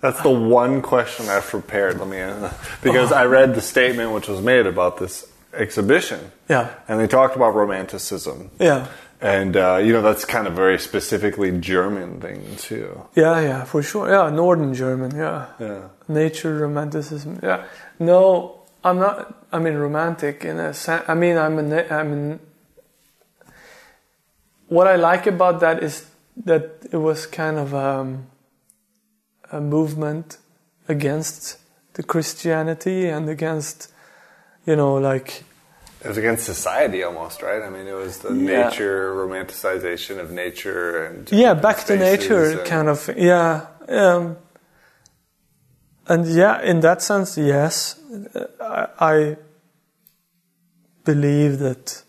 That's 0.00 0.20
the 0.22 0.30
one 0.30 0.82
question 0.82 1.28
I've 1.28 1.46
prepared. 1.46 1.98
Let 1.98 2.08
me 2.08 2.20
uh, 2.20 2.50
because 2.82 3.12
oh. 3.12 3.16
I 3.16 3.26
read 3.26 3.54
the 3.54 3.60
statement 3.60 4.12
which 4.12 4.28
was 4.28 4.40
made 4.40 4.66
about 4.66 4.98
this 4.98 5.26
exhibition. 5.56 6.20
Yeah. 6.48 6.74
and 6.88 7.00
they 7.00 7.06
talked 7.06 7.36
about 7.36 7.54
romanticism. 7.54 8.50
Yeah. 8.58 8.86
and 9.20 9.56
uh, 9.56 9.76
you 9.82 9.92
know 9.92 10.02
that's 10.02 10.24
kind 10.24 10.46
of 10.46 10.54
very 10.54 10.78
specifically 10.78 11.50
German 11.60 12.20
thing 12.20 12.42
too. 12.58 13.06
Yeah, 13.14 13.40
yeah, 13.40 13.64
for 13.64 13.82
sure. 13.82 14.08
Yeah, 14.10 14.28
Northern 14.30 14.74
German. 14.74 15.14
Yeah. 15.16 15.46
Yeah. 15.60 15.88
nature 16.08 16.58
romanticism 16.58 17.38
yeah 17.42 17.64
no 17.98 18.60
i'm 18.84 18.98
not 18.98 19.16
i 19.52 19.58
mean 19.58 19.72
romantic 19.74 20.44
in 20.44 20.58
a 20.60 20.74
sense 20.74 21.02
i 21.08 21.14
mean 21.14 21.38
i'm 21.38 21.58
a 21.58 21.62
na- 21.62 21.88
i 22.00 22.02
mean 22.02 22.38
what 24.68 24.86
i 24.86 24.96
like 24.96 25.26
about 25.26 25.60
that 25.60 25.82
is 25.82 26.06
that 26.36 26.62
it 26.92 26.96
was 26.98 27.26
kind 27.26 27.56
of 27.58 27.74
um, 27.74 28.26
a 29.52 29.60
movement 29.60 30.36
against 30.88 31.58
the 31.94 32.02
christianity 32.02 33.06
and 33.08 33.28
against 33.30 33.90
you 34.66 34.76
know 34.76 34.94
like 34.94 35.42
It 36.04 36.08
was 36.08 36.18
against 36.18 36.44
society 36.44 37.02
almost, 37.02 37.40
right? 37.42 37.62
I 37.62 37.70
mean, 37.70 37.86
it 37.86 37.96
was 38.04 38.18
the 38.18 38.28
Yeah. 38.34 38.68
nature 38.68 39.14
romanticization 39.14 40.18
of 40.20 40.30
nature 40.30 41.06
and 41.06 41.30
yeah 41.32 41.54
back 41.54 41.78
to 41.86 41.96
nature 41.96 42.62
kind 42.66 42.88
of 42.88 43.08
yeah 43.16 43.66
um, 43.88 44.36
and 46.06 46.26
yeah 46.26 46.60
in 46.70 46.80
that 46.80 47.00
sense 47.02 47.38
yes 47.38 47.98
I, 48.60 48.86
I 49.14 49.36
believe 51.04 51.58
that 51.58 52.02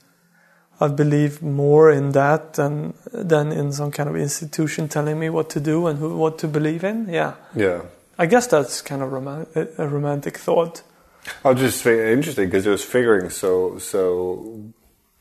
I 0.80 0.88
believe 0.90 1.42
more 1.42 1.90
in 1.92 2.12
that 2.12 2.54
than 2.54 2.94
than 3.14 3.52
in 3.52 3.72
some 3.72 3.92
kind 3.92 4.10
of 4.10 4.16
institution 4.16 4.88
telling 4.90 5.18
me 5.20 5.30
what 5.30 5.50
to 5.52 5.60
do 5.60 5.88
and 5.88 6.00
who, 6.00 6.18
what 6.18 6.38
to 6.40 6.48
believe 6.48 6.84
in 6.84 7.08
yeah 7.10 7.34
Yeah. 7.56 7.82
I 8.18 8.26
guess 8.28 8.48
that's 8.48 8.82
kind 8.82 9.02
of 9.02 9.12
roman- 9.12 9.48
a 9.78 9.88
romantic 9.88 10.38
thought 10.38 10.84
I 11.44 11.52
was 11.52 11.60
just 11.60 11.86
interesting 11.86 12.46
because 12.46 12.66
it 12.68 12.70
was 12.72 12.84
figuring 12.84 13.30
so 13.30 13.78
so 13.80 14.62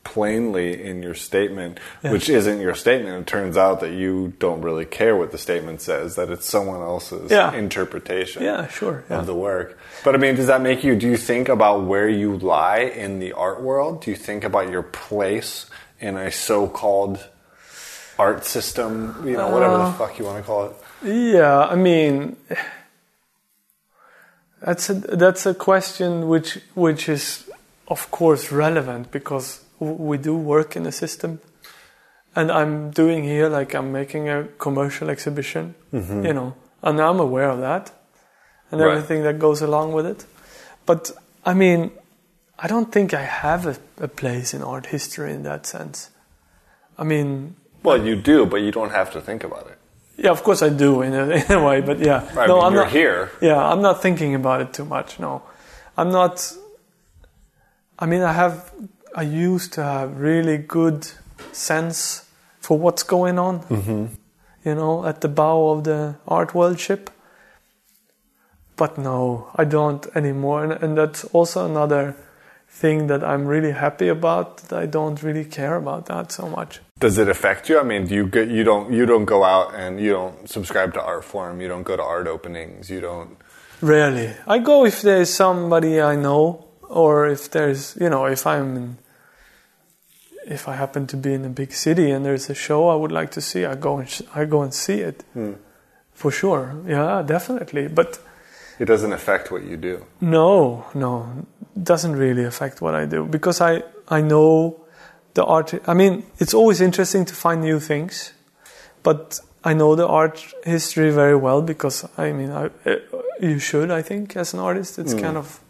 plainly 0.04 0.84
in 0.84 1.02
your 1.02 1.14
statement, 1.14 1.80
Yeah. 2.02 2.12
which 2.12 2.28
isn't 2.28 2.60
your 2.60 2.74
statement. 2.74 3.22
It 3.22 3.26
turns 3.26 3.56
out 3.56 3.80
that 3.80 3.92
you 3.92 4.34
don't 4.38 4.60
really 4.60 4.84
care 4.84 5.16
what 5.16 5.32
the 5.32 5.38
statement 5.38 5.80
says; 5.80 6.14
that 6.16 6.28
it's 6.30 6.46
someone 6.46 6.82
else's 6.82 7.30
Yeah. 7.30 7.52
interpretation 7.54 8.42
yeah 8.42 8.66
sure 8.68 9.04
yeah. 9.08 9.18
of 9.20 9.26
the 9.26 9.34
work. 9.34 9.78
But 10.04 10.14
I 10.14 10.18
mean, 10.18 10.34
does 10.34 10.46
that 10.48 10.60
make 10.60 10.84
you? 10.84 10.94
Do 10.94 11.06
you 11.08 11.16
think 11.16 11.48
about 11.48 11.84
where 11.84 12.08
you 12.08 12.36
lie 12.36 12.80
in 12.80 13.18
the 13.18 13.32
art 13.32 13.62
world? 13.62 14.02
Do 14.02 14.10
you 14.10 14.16
think 14.16 14.44
about 14.44 14.68
your 14.70 14.82
place 14.82 15.66
in 16.00 16.16
a 16.18 16.30
so-called 16.30 17.18
art 18.18 18.44
system? 18.44 19.22
You 19.24 19.36
know, 19.38 19.48
whatever 19.48 19.74
Uh, 19.76 19.86
the 19.86 19.92
fuck 19.96 20.18
you 20.18 20.26
want 20.26 20.36
to 20.38 20.44
call 20.46 20.66
it. 20.66 20.72
Yeah, 21.02 21.60
I 21.60 21.76
mean, 21.76 22.36
that's 24.64 24.88
a 24.90 24.94
that's 24.94 25.46
a 25.46 25.54
question 25.54 26.26
which 26.28 26.58
which 26.74 27.08
is 27.08 27.44
of 27.86 28.10
course 28.10 28.50
relevant 28.50 29.10
because 29.10 29.60
we 29.78 30.16
do 30.16 30.34
work 30.34 30.74
in 30.76 30.86
a 30.86 30.92
system, 30.92 31.40
and 32.34 32.50
I'm 32.50 32.90
doing 32.90 33.24
here 33.24 33.48
like 33.48 33.74
I'm 33.74 33.92
making 33.92 34.28
a 34.28 34.44
commercial 34.58 35.10
exhibition, 35.10 35.74
mm-hmm. 35.92 36.24
you 36.24 36.32
know, 36.32 36.54
and 36.82 37.00
I'm 37.00 37.20
aware 37.20 37.50
of 37.50 37.60
that, 37.60 37.92
and 38.70 38.80
Right. 38.80 38.92
everything 38.92 39.22
that 39.24 39.38
goes 39.38 39.60
along 39.60 39.92
with 39.92 40.06
it. 40.06 40.24
But 40.86 41.10
I 41.44 41.52
mean, 41.52 41.90
I 42.58 42.66
don't 42.66 42.90
think 42.90 43.12
I 43.12 43.22
have 43.22 43.66
a, 43.66 43.76
a 44.00 44.08
place 44.08 44.54
in 44.54 44.62
art 44.62 44.86
history 44.86 45.32
in 45.32 45.42
that 45.42 45.66
sense. 45.66 46.10
I 46.96 47.04
mean, 47.04 47.56
Well, 47.82 48.06
you 48.06 48.16
do, 48.16 48.46
but 48.46 48.62
you 48.62 48.70
don't 48.72 48.92
have 48.92 49.12
to 49.12 49.20
think 49.20 49.44
about 49.44 49.66
it. 49.66 49.73
Yeah, 50.16 50.30
of 50.30 50.42
course 50.42 50.62
I 50.62 50.68
do 50.68 51.02
in 51.02 51.14
a, 51.14 51.28
in 51.44 51.52
a 51.52 51.64
way, 51.64 51.80
but 51.80 51.98
yeah, 51.98 52.28
I 52.36 52.46
no, 52.46 52.56
mean, 52.56 52.64
I'm 52.64 52.74
not 52.74 52.90
here. 52.90 53.30
Yeah, 53.40 53.62
I'm 53.62 53.82
not 53.82 54.02
thinking 54.02 54.34
about 54.34 54.60
it 54.60 54.72
too 54.72 54.84
much. 54.84 55.18
No, 55.18 55.42
I'm 55.96 56.10
not. 56.10 56.52
I 57.98 58.06
mean, 58.06 58.22
I 58.22 58.32
have. 58.32 58.72
I 59.14 59.22
used 59.22 59.72
to 59.74 59.82
have 59.82 60.16
really 60.16 60.58
good 60.58 61.08
sense 61.52 62.28
for 62.60 62.78
what's 62.78 63.02
going 63.02 63.38
on. 63.38 63.60
Mm-hmm. 63.64 64.06
You 64.64 64.74
know, 64.74 65.04
at 65.04 65.20
the 65.20 65.28
bow 65.28 65.70
of 65.70 65.84
the 65.84 66.16
art 66.26 66.54
world 66.54 66.80
ship. 66.80 67.10
But 68.76 68.98
no, 68.98 69.50
I 69.54 69.64
don't 69.64 70.04
anymore, 70.16 70.64
and, 70.64 70.72
and 70.72 70.98
that's 70.98 71.24
also 71.26 71.64
another 71.64 72.16
thing 72.82 73.06
that 73.06 73.22
I'm 73.22 73.46
really 73.46 73.72
happy 73.72 74.08
about. 74.08 74.56
That 74.68 74.78
I 74.84 74.86
don't 74.86 75.22
really 75.22 75.44
care 75.44 75.76
about 75.76 76.06
that 76.06 76.32
so 76.32 76.48
much. 76.48 76.80
Does 76.98 77.18
it 77.18 77.28
affect 77.28 77.68
you? 77.68 77.78
I 77.78 77.82
mean, 77.82 78.06
do 78.06 78.14
you 78.14 78.26
get, 78.26 78.48
you 78.48 78.64
don't 78.64 78.92
you 78.92 79.06
don't 79.06 79.24
go 79.26 79.44
out 79.44 79.74
and 79.74 80.00
you 80.00 80.12
don't 80.12 80.48
subscribe 80.48 80.92
to 80.94 81.00
Artforum. 81.00 81.60
You 81.62 81.68
don't 81.68 81.84
go 81.84 81.96
to 81.96 82.02
art 82.02 82.26
openings. 82.26 82.90
You 82.90 83.00
don't. 83.00 83.36
Rarely. 83.80 84.30
I 84.46 84.58
go 84.58 84.84
if 84.86 85.02
there's 85.02 85.30
somebody 85.30 86.00
I 86.00 86.16
know, 86.16 86.64
or 86.88 87.26
if 87.26 87.50
there's, 87.50 87.96
you 88.00 88.08
know, 88.08 88.24
if 88.26 88.46
I'm 88.46 88.76
in, 88.76 88.96
if 90.46 90.68
I 90.68 90.74
happen 90.76 91.06
to 91.08 91.16
be 91.16 91.32
in 91.34 91.44
a 91.44 91.48
big 91.48 91.72
city 91.72 92.10
and 92.10 92.24
there's 92.24 92.48
a 92.50 92.54
show 92.54 92.88
I 92.88 92.94
would 92.94 93.12
like 93.12 93.30
to 93.32 93.40
see, 93.40 93.64
I 93.64 93.74
go 93.74 93.98
and 93.98 94.08
sh- 94.08 94.22
I 94.34 94.44
go 94.46 94.62
and 94.62 94.72
see 94.72 95.00
it, 95.00 95.24
hmm. 95.34 95.54
for 96.12 96.30
sure. 96.30 96.74
Yeah, 96.86 97.22
definitely. 97.26 97.88
But 97.88 98.18
It 98.78 98.86
doesn't 98.86 99.12
affect 99.12 99.50
what 99.52 99.62
you 99.64 99.76
do. 99.76 100.04
no, 100.20 100.84
no, 100.94 101.46
doesn't 101.82 102.16
really 102.16 102.44
affect 102.44 102.80
what 102.80 102.94
I 102.94 103.06
do 103.06 103.24
because 103.24 103.60
I 103.60 103.82
I 104.08 104.20
know 104.20 104.80
the 105.34 105.44
art. 105.44 105.74
I 105.86 105.94
mean, 105.94 106.22
it's 106.38 106.54
always 106.54 106.80
interesting 106.80 107.24
to 107.26 107.34
find 107.34 107.60
new 107.62 107.80
things, 107.80 108.32
but 109.02 109.40
I 109.64 109.74
know 109.74 109.96
the 109.96 110.06
art 110.06 110.44
history 110.64 111.10
very 111.10 111.36
well 111.36 111.62
because 111.62 112.06
I 112.18 112.32
mean, 112.32 112.50
I, 112.50 112.66
uh, 112.86 112.96
you 113.40 113.58
should. 113.58 113.90
I 113.90 114.02
think 114.02 114.36
as 114.36 114.54
an 114.54 114.60
artist, 114.60 114.98
it's 114.98 115.14
kind 115.14 115.36
of 115.36 115.60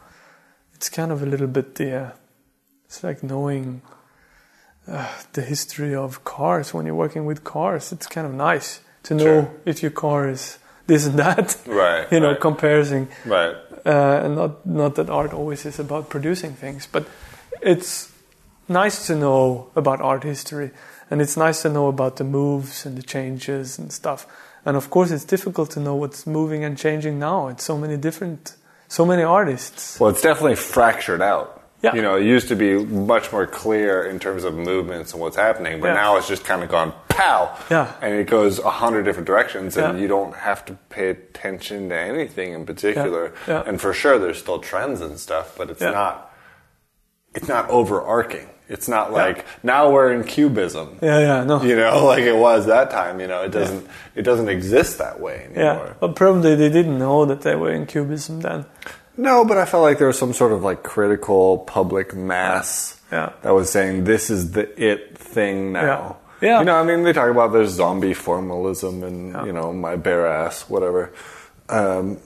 it's 0.75 0.89
kind 0.91 1.13
of 1.13 1.23
a 1.23 1.27
little 1.27 1.47
bit 1.49 1.75
the. 1.77 2.13
It's 2.87 3.03
like 3.03 3.23
knowing 3.23 3.81
uh, 4.87 5.09
the 5.33 5.43
history 5.43 5.95
of 5.95 6.25
cars 6.25 6.75
when 6.75 6.87
you're 6.87 6.95
working 6.95 7.25
with 7.25 7.43
cars. 7.45 7.93
It's 7.93 8.07
kind 8.07 8.27
of 8.27 8.35
nice 8.35 8.81
to 9.05 9.15
know 9.15 9.25
Sure. 9.25 9.51
if 9.65 9.83
your 9.83 9.91
car 9.93 10.29
is 10.29 10.59
this 10.87 11.07
and 11.07 11.19
that. 11.19 11.57
Right, 11.67 12.07
You 12.13 12.21
know, 12.21 12.33
right. 12.33 12.41
comparing 12.41 13.09
Right. 13.25 13.57
Uh, 13.85 14.21
and 14.25 14.37
not 14.37 14.67
not 14.67 14.95
that 14.95 15.11
art 15.11 15.33
always 15.33 15.67
is 15.67 15.79
about 15.79 16.09
producing 16.09 16.55
things, 16.55 16.89
but 16.91 17.07
it's 17.63 18.13
nice 18.69 19.07
to 19.07 19.15
know 19.15 19.71
about 19.77 20.01
art 20.01 20.25
history, 20.25 20.71
and 21.11 21.21
it's 21.21 21.37
nice 21.37 21.63
to 21.63 21.69
know 21.69 21.89
about 21.89 22.17
the 22.17 22.25
moves 22.25 22.87
and 22.87 22.97
the 22.97 23.03
changes 23.03 23.79
and 23.79 23.93
stuff. 23.93 24.27
And 24.65 24.77
of 24.77 24.89
course, 24.89 25.11
it's 25.11 25.25
difficult 25.25 25.71
to 25.73 25.81
know 25.81 25.95
what's 25.95 26.27
moving 26.27 26.65
and 26.65 26.79
changing 26.79 27.19
now. 27.19 27.49
It's 27.49 27.65
so 27.65 27.77
many 27.77 27.97
different, 27.99 28.57
so 28.89 29.05
many 29.05 29.23
artists. 29.23 30.01
Well, 30.01 30.11
it's 30.11 30.23
definitely 30.23 30.57
fractured 30.57 31.21
out. 31.21 31.54
Yeah. 31.85 31.95
You 31.95 32.03
know, 32.03 32.17
it 32.17 32.25
used 32.25 32.49
to 32.49 32.57
be 32.57 32.83
much 32.85 33.31
more 33.31 33.47
clear 33.47 34.05
in 34.05 34.19
terms 34.19 34.45
of 34.45 34.55
movements 34.55 35.13
and 35.13 35.21
what's 35.21 35.37
happening, 35.37 35.81
but 35.81 35.89
Yeah. 35.89 35.95
now 35.95 36.17
it's 36.17 36.27
just 36.29 36.45
kind 36.45 36.63
of 36.63 36.69
gone 36.71 36.93
pow. 37.09 37.55
Yeah. 37.71 37.93
And 38.01 38.15
it 38.15 38.27
goes 38.27 38.59
a 38.59 38.71
hundred 38.71 39.03
different 39.05 39.27
directions, 39.27 39.77
and 39.77 39.97
Yeah. 39.99 40.03
you 40.03 40.09
don't 40.09 40.35
have 40.35 40.65
to 40.65 40.73
pay 40.89 41.11
attention 41.11 41.91
to 41.91 41.95
anything 41.97 42.53
in 42.55 42.65
particular. 42.65 43.33
Yeah. 43.47 43.63
And 43.67 43.81
for 43.81 43.93
sure, 43.93 44.19
there's 44.19 44.39
still 44.39 44.59
trends 44.61 45.01
and 45.03 45.19
stuff, 45.21 45.55
but 45.59 45.69
it's 45.71 45.83
Yeah. 45.83 45.91
not. 45.91 46.31
It's 47.35 47.49
not 47.49 47.69
overarching. 47.69 48.49
It's 48.69 48.89
not 48.89 49.13
like 49.13 49.45
now 49.63 49.91
we're 49.91 50.11
in 50.13 50.25
cubism. 50.25 50.99
Yeah, 51.03 51.19
yeah, 51.19 51.45
no, 51.45 51.63
You 51.63 51.77
know, 51.77 52.07
like 52.13 52.23
it 52.23 52.37
was 52.37 52.65
that 52.67 52.91
time. 52.91 53.21
You 53.21 53.27
know, 53.27 53.43
it 53.43 53.51
doesn't. 53.51 53.87
It 54.15 54.23
doesn't 54.23 54.49
exist 54.49 54.97
that 54.99 55.21
way 55.21 55.45
anymore. 55.51 55.85
yeah. 55.89 55.93
But 56.01 56.17
probably 56.17 56.55
they 56.55 56.71
didn't 56.71 56.99
know 56.99 57.27
that 57.27 57.43
they 57.43 57.57
were 57.57 57.71
in 57.71 57.85
cubism 57.85 58.41
then. 58.41 58.65
No, 59.17 59.45
but 59.45 59.57
I 59.59 59.65
felt 59.65 59.83
like 59.83 59.99
there 59.99 60.09
was 60.09 60.19
some 60.19 60.33
sort 60.33 60.53
of 60.53 60.63
like 60.63 60.83
critical 60.83 61.59
public 61.59 62.15
mass 62.15 63.01
Yeah. 63.13 63.33
that 63.43 63.51
was 63.55 63.71
saying 63.71 64.05
this 64.05 64.29
is 64.31 64.53
the 64.53 64.67
it 64.83 65.17
thing 65.19 65.73
now. 65.73 65.81
Yeah. 65.83 66.49
Yeah. 66.49 66.59
You 66.59 66.65
know, 66.67 66.77
I 66.77 66.83
mean, 66.85 67.05
they 67.05 67.13
talk 67.13 67.31
about 67.31 67.53
there's 67.53 67.71
zombie 67.71 68.13
formalism 68.13 69.03
and, 69.05 69.33
Yeah. 69.33 69.45
you 69.47 69.53
know, 69.53 69.73
my 69.73 69.97
bare 69.97 70.27
ass, 70.27 70.69
whatever. 70.69 71.11
Um, 71.69 72.19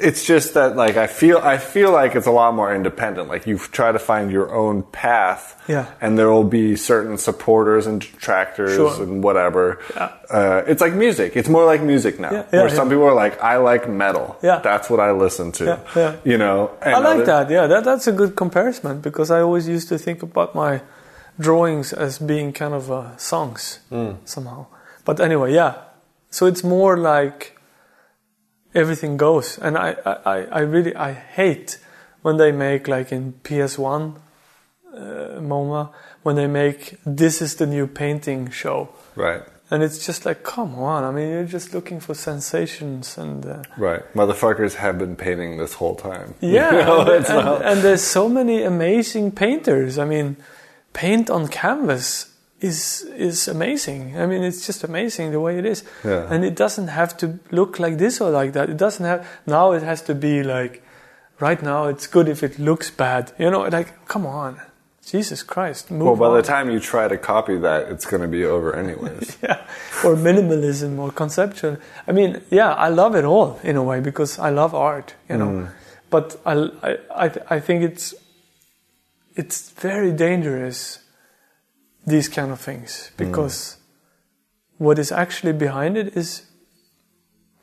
it's 0.00 0.24
just 0.24 0.54
that 0.54 0.76
like 0.76 0.96
I 0.96 1.06
feel 1.06 1.38
I 1.38 1.58
feel 1.58 1.92
like 1.92 2.14
it's 2.16 2.26
a 2.26 2.30
lot 2.30 2.54
more 2.54 2.74
independent. 2.74 3.28
Like 3.28 3.46
you 3.46 3.58
try 3.58 3.92
to 3.92 3.98
find 3.98 4.30
your 4.30 4.52
own 4.54 4.82
path, 4.82 5.60
Yeah. 5.68 5.86
and 6.00 6.18
there 6.18 6.30
will 6.30 6.44
be 6.44 6.76
certain 6.76 7.18
supporters 7.18 7.86
and 7.86 8.00
detractors 8.00 8.74
Sure. 8.76 9.02
and 9.02 9.22
whatever. 9.22 9.78
Yeah. 9.94 10.12
Uh, 10.30 10.62
it's 10.66 10.80
like 10.80 10.94
music. 10.94 11.36
It's 11.36 11.48
more 11.48 11.64
like 11.64 11.80
music 11.82 12.18
now. 12.18 12.32
Yeah, 12.32 12.44
yeah, 12.52 12.60
where 12.60 12.68
some 12.70 12.88
people 12.88 13.04
are 13.04 13.14
like, 13.14 13.40
I 13.42 13.56
like 13.58 13.88
metal. 13.88 14.36
Yeah. 14.42 14.58
That's 14.58 14.88
what 14.90 15.00
I 15.00 15.12
listen 15.12 15.52
to. 15.52 15.64
Yeah. 15.96 16.16
You 16.24 16.38
know, 16.38 16.70
and 16.82 16.94
I 16.94 16.98
like 16.98 17.14
other- 17.16 17.24
that. 17.26 17.50
Yeah, 17.50 17.66
that, 17.66 17.84
that's 17.84 18.06
a 18.06 18.12
good 18.12 18.34
comparison 18.36 19.00
because 19.00 19.30
I 19.30 19.40
always 19.40 19.68
used 19.68 19.88
to 19.90 19.98
think 19.98 20.22
about 20.22 20.54
my 20.54 20.80
drawings 21.38 21.92
as 21.92 22.18
being 22.18 22.52
kind 22.52 22.74
of 22.74 22.90
uh, 22.90 23.16
songs 23.16 23.80
Hmm. 23.90 24.12
somehow. 24.24 24.66
But 25.04 25.20
anyway, 25.20 25.52
yeah. 25.54 25.74
So 26.30 26.46
it's 26.46 26.64
more 26.64 26.96
like 26.96 27.53
everything 28.74 29.16
goes. 29.16 29.58
And 29.58 29.76
I, 29.78 29.96
I, 30.04 30.38
I- 30.46 30.60
really 30.60 30.94
I 30.96 31.12
hate 31.12 31.78
when 32.22 32.36
they 32.36 32.52
make 32.52 32.88
like 32.88 33.12
in 33.12 33.34
PS1 33.44 34.16
uh, 34.94 34.98
MoMA 35.40 35.92
when 36.22 36.36
they 36.36 36.46
make 36.46 36.96
this 37.04 37.42
is 37.42 37.56
the 37.56 37.66
new 37.66 37.86
painting 37.86 38.50
show. 38.50 38.88
Right. 39.16 39.42
And 39.70 39.82
it's 39.82 40.04
just 40.06 40.24
like, 40.26 40.42
come 40.44 40.74
on! 40.76 41.04
I 41.04 41.10
mean, 41.10 41.30
you're 41.30 41.44
just 41.46 41.72
looking 41.72 41.98
for 41.98 42.14
sensations, 42.14 43.16
and 43.18 43.44
uh, 43.46 43.62
Right. 43.78 44.02
Motherfuckers 44.14 44.74
have 44.74 44.98
been 44.98 45.16
painting 45.16 45.56
this 45.56 45.72
whole 45.74 45.96
time. 45.96 46.34
yeah, 46.40 46.70
You 46.70 46.78
know, 46.84 47.00
and, 47.16 47.26
and- 47.26 47.64
and 47.64 47.80
there's 47.82 48.02
so 48.02 48.28
many 48.28 48.62
amazing 48.62 49.32
painters. 49.32 49.98
I 49.98 50.04
mean, 50.04 50.36
paint 50.92 51.30
on 51.30 51.48
canvas 51.48 52.30
is 52.68 53.02
is 53.28 53.48
amazing. 53.48 54.02
I 54.22 54.26
mean, 54.26 54.42
it's 54.42 54.66
just 54.66 54.84
amazing 54.84 55.32
the 55.32 55.40
way 55.40 55.58
it 55.58 55.66
is, 55.66 55.84
Yeah. 56.04 56.32
and 56.32 56.44
it 56.44 56.56
doesn't 56.56 56.88
have 56.88 57.16
to 57.18 57.26
look 57.50 57.78
like 57.78 57.96
this 57.98 58.20
or 58.20 58.30
like 58.30 58.52
that. 58.52 58.68
It 58.70 58.76
doesn't 58.76 59.06
have 59.06 59.20
now. 59.46 59.72
It 59.76 59.82
has 59.82 60.02
to 60.02 60.14
be 60.14 60.42
like 60.42 60.82
right 61.40 61.62
now. 61.62 61.88
It's 61.88 62.06
good 62.06 62.28
if 62.28 62.42
it 62.42 62.58
looks 62.58 62.90
bad. 62.90 63.32
You 63.38 63.50
know, 63.50 63.62
like 63.78 63.88
come 64.08 64.26
on, 64.26 64.60
Jesus 65.06 65.42
Christ, 65.42 65.90
well, 65.90 66.16
by 66.16 66.26
on. 66.28 66.36
the 66.36 66.42
time 66.42 66.70
you 66.70 66.80
try 66.80 67.08
to 67.08 67.18
copy 67.18 67.58
that, 67.58 67.88
it's 67.92 68.06
going 68.06 68.22
to 68.22 68.28
be 68.38 68.44
over 68.44 68.74
anyways. 68.74 69.36
yeah, 69.42 69.60
or 70.04 70.16
minimalism 70.16 70.98
or 70.98 71.12
conceptual. 71.12 71.76
I 72.08 72.12
mean, 72.12 72.40
yeah, 72.50 72.72
I 72.72 72.88
love 72.88 73.14
it 73.18 73.24
all 73.24 73.58
in 73.62 73.76
a 73.76 73.82
way 73.82 74.00
because 74.00 74.38
I 74.38 74.50
love 74.50 74.74
art, 74.74 75.14
you 75.28 75.36
know. 75.36 75.48
Mm. 75.48 75.68
But 76.10 76.36
I, 76.46 76.52
I, 76.82 76.98
I, 77.24 77.30
I 77.56 77.60
think 77.60 77.82
it's 77.82 78.14
it's 79.36 79.70
very 79.82 80.12
dangerous 80.12 81.03
these 82.06 82.28
kind 82.28 82.52
of 82.52 82.60
things 82.60 83.08
hmm. 83.08 83.24
because 83.24 83.76
what 84.78 84.98
is 84.98 85.12
actually 85.12 85.52
behind 85.52 85.96
it 85.96 86.16
is 86.16 86.42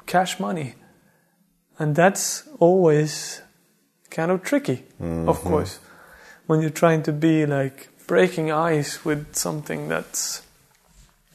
cash 0.06 0.39
money, 0.39 0.76
and 1.78 1.96
that's 1.96 2.48
always 2.60 3.42
kind 4.10 4.32
of 4.32 4.44
tricky, 4.44 4.84
of 5.00 5.06
mm-hmm. 5.06 5.50
course, 5.50 5.80
when 6.48 6.62
you're 6.62 6.70
trying 6.70 7.04
to 7.04 7.12
be 7.12 7.46
like 7.46 7.89
breaking 8.08 8.52
ice 8.52 9.06
with 9.06 9.36
something 9.36 9.88
that's 9.88 10.42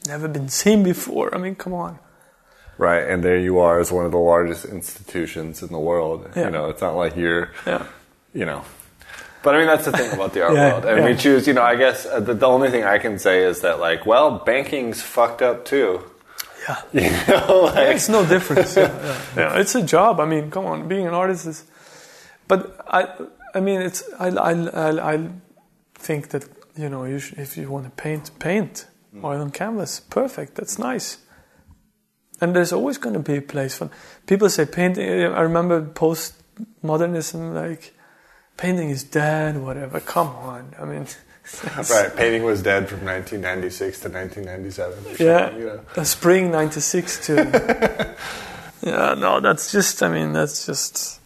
never 0.07 0.27
been 0.27 0.49
seen 0.49 0.83
before. 0.83 1.33
I 1.33 1.37
mean, 1.37 1.55
come 1.55 1.73
on. 1.73 1.99
Right, 2.77 3.07
and 3.09 3.23
there 3.23 3.39
you 3.39 3.57
are 3.57 3.79
as 3.79 3.91
one 3.91 4.05
of 4.05 4.11
the 4.11 4.19
largest 4.19 4.65
institutions 4.65 5.63
in 5.63 5.69
the 5.69 5.79
world. 5.79 6.29
Yeah. 6.35 6.45
You 6.45 6.51
know, 6.51 6.69
it's 6.69 6.81
not 6.81 6.95
like 6.95 7.15
you're, 7.15 7.51
Yeah. 7.65 7.87
you 8.33 8.45
know. 8.45 8.63
But 9.43 9.55
I 9.55 9.59
mean, 9.59 9.67
that's 9.67 9.85
the 9.85 9.91
thing 9.91 10.11
about 10.11 10.33
the 10.33 10.41
art 10.45 10.53
Yeah, 10.53 10.71
world. 10.73 10.85
And 10.85 10.99
yeah. 10.99 11.05
we 11.05 11.15
choose, 11.15 11.47
you 11.47 11.53
know, 11.53 11.63
I 11.63 11.75
guess 11.75 12.05
uh, 12.05 12.19
the, 12.19 12.33
the 12.33 12.47
only 12.47 12.69
thing 12.69 12.83
I 12.83 12.97
can 12.97 13.19
say 13.19 13.43
is 13.43 13.61
that, 13.61 13.79
like, 13.79 14.05
well, 14.05 14.39
banking's 14.39 15.01
fucked 15.01 15.41
up 15.41 15.65
too. 15.65 16.03
Yeah. 16.67 16.81
You 16.93 17.11
know, 17.27 17.71
like, 17.73 17.95
It's 17.95 18.09
no 18.09 18.25
difference. 18.25 18.75
yeah, 18.77 19.21
yeah. 19.35 19.59
It's 19.59 19.75
a 19.75 19.81
job. 19.83 20.19
I 20.19 20.25
mean, 20.25 20.51
come 20.51 20.65
on, 20.65 20.87
being 20.87 21.07
an 21.07 21.13
artist 21.13 21.45
is. 21.45 21.63
But 22.47 22.75
I, 22.87 23.07
I 23.55 23.59
mean, 23.59 23.81
it's. 23.81 24.03
I, 24.19 24.27
I, 24.29 24.51
I, 24.51 25.13
I 25.13 25.29
think 25.95 26.29
that 26.29 26.45
you 26.77 26.89
know, 26.89 27.05
you 27.05 27.19
should, 27.19 27.39
if 27.39 27.57
you 27.57 27.69
want 27.69 27.85
to 27.85 27.91
paint, 27.91 28.31
paint 28.39 28.85
oil 29.23 29.41
on 29.41 29.49
canvas. 29.51 29.99
Perfect. 29.99 30.55
That's 30.55 30.77
nice. 30.77 31.17
And 32.39 32.55
there's 32.55 32.71
always 32.71 32.97
going 32.97 33.13
to 33.13 33.19
be 33.19 33.37
a 33.37 33.41
place 33.41 33.75
for 33.75 33.89
people 34.27 34.49
say 34.49 34.65
painting. 34.65 35.09
I 35.09 35.41
remember 35.41 35.81
post-modernism, 35.81 37.55
like 37.55 37.93
painting 38.57 38.89
is 38.89 39.03
dead. 39.03 39.57
Whatever. 39.57 39.99
Come 39.99 40.27
on. 40.27 40.73
I 40.79 40.85
mean, 40.85 41.05
right, 41.89 42.15
painting 42.15 42.43
was 42.43 42.61
dead 42.61 42.89
from 42.89 43.05
1996 43.05 43.99
to 44.01 44.09
1997. 44.09 45.05
or 45.05 45.15
Yeah, 45.23 45.55
you 45.57 45.65
know. 45.65 45.81
uh, 45.95 46.03
spring 46.03 46.51
'96 46.51 47.25
to. 47.27 47.33
yeah, 48.81 49.15
no, 49.17 49.39
that's 49.39 49.71
just. 49.71 50.03
I 50.03 50.09
mean, 50.09 50.33
that's 50.33 50.65
just. 50.65 51.19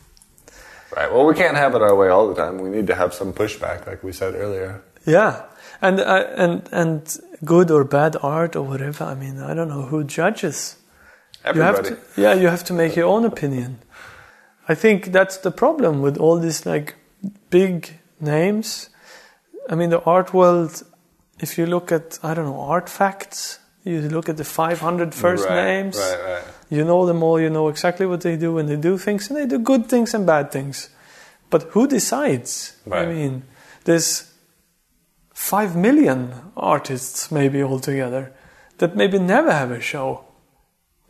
Right, 0.96 1.12
well, 1.12 1.26
we 1.26 1.34
can't 1.34 1.56
have 1.56 1.74
it 1.74 1.82
our 1.82 1.96
way 1.96 2.10
all 2.10 2.28
the 2.28 2.36
time. 2.36 2.58
We 2.60 2.70
need 2.70 2.88
to 2.88 2.96
have 2.96 3.14
some 3.14 3.32
pushback, 3.34 3.88
like 3.88 4.04
we 4.04 4.12
said 4.12 4.36
earlier. 4.36 4.84
Yeah, 5.06 5.44
and 5.82 6.00
uh, 6.00 6.28
and 6.36 6.68
and 6.72 7.18
good 7.46 7.72
or 7.72 7.84
bad 7.86 8.18
art 8.22 8.56
or 8.56 8.64
whatever. 8.64 9.06
I 9.06 9.16
mean, 9.16 9.40
I 9.40 9.54
don't 9.54 9.70
know 9.70 9.84
who 9.84 10.04
judges. 10.04 10.76
You 11.44 11.50
Everybody. 11.64 11.90
to, 11.92 11.98
yeah, 12.22 12.34
you 12.36 12.48
have 12.50 12.64
to 12.66 12.74
make 12.74 12.96
your 12.96 13.08
own 13.08 13.26
opinion. 13.26 13.80
I 14.68 14.76
think 14.76 15.06
that's 15.12 15.38
the 15.38 15.50
problem 15.50 16.02
with 16.04 16.18
all 16.18 16.38
these 16.38 16.66
like 16.68 16.94
big 17.50 18.00
names. 18.20 18.90
I 19.70 19.76
mean, 19.76 19.90
the 19.90 20.02
art 20.04 20.34
world. 20.34 20.84
If 21.40 21.58
you 21.58 21.66
look 21.66 21.92
at, 21.92 22.20
I 22.22 22.34
don't 22.34 22.46
know, 22.46 22.54
Artfacts. 22.54 23.58
You 23.84 24.02
look 24.10 24.30
at 24.30 24.38
the 24.38 24.44
500 24.44 25.16
first 25.16 25.48
Right, 25.48 25.56
names. 25.56 25.98
Right, 25.98 26.24
right. 26.24 26.44
You 26.70 26.86
know 26.86 27.08
them 27.08 27.24
all, 27.24 27.40
you 27.40 27.50
know 27.50 27.68
exactly 27.68 28.06
what 28.06 28.22
they 28.22 28.38
do, 28.38 28.60
and 28.60 28.70
they 28.70 28.76
do 28.76 28.98
things, 28.98 29.30
and 29.30 29.40
they 29.40 29.48
do 29.48 29.58
good 29.58 29.88
things 29.88 30.14
and 30.14 30.26
bad 30.26 30.52
things. 30.52 30.90
But 31.50 31.64
who 31.72 31.88
decides? 31.88 32.78
I 32.92 33.06
mean, 33.08 33.44
there's 33.84 34.32
five 35.34 35.76
million 35.76 36.34
artists, 36.56 37.32
maybe 37.32 37.64
altogether, 37.64 38.32
that 38.78 38.96
maybe 38.96 39.18
never 39.18 39.52
have 39.52 39.72
a 39.72 39.82
show. 39.82 40.26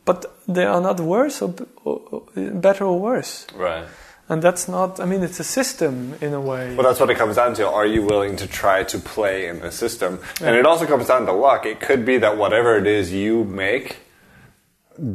But 0.04 0.24
they 0.48 0.64
are 0.64 0.80
not 0.80 0.98
worse 0.98 1.42
or, 1.42 1.54
or, 1.84 2.00
or 2.10 2.50
better 2.54 2.86
or 2.86 2.98
worse. 2.98 3.46
Right. 3.54 3.84
And 4.28 4.40
that's 4.40 4.66
not, 4.68 4.98
I 5.00 5.04
mean, 5.04 5.22
it's 5.22 5.40
a 5.40 5.44
system 5.44 6.14
in 6.20 6.32
a 6.32 6.40
way. 6.40 6.74
Well, 6.74 6.86
that's 6.86 7.00
what 7.00 7.10
it 7.10 7.16
comes 7.18 7.36
down 7.36 7.54
to. 7.54 7.68
Are 7.68 7.84
you 7.86 8.02
willing 8.02 8.36
to 8.36 8.46
try 8.46 8.82
to 8.84 8.98
play 8.98 9.46
in 9.48 9.60
the 9.60 9.70
system? 9.72 10.20
And 10.40 10.56
it 10.56 10.64
also 10.64 10.86
comes 10.86 11.08
down 11.08 11.26
to 11.26 11.32
luck. 11.32 11.66
It 11.66 11.80
could 11.80 12.04
be 12.06 12.18
that 12.18 12.38
whatever 12.38 12.76
it 12.78 12.86
is 12.86 13.12
you 13.12 13.44
make 13.44 13.98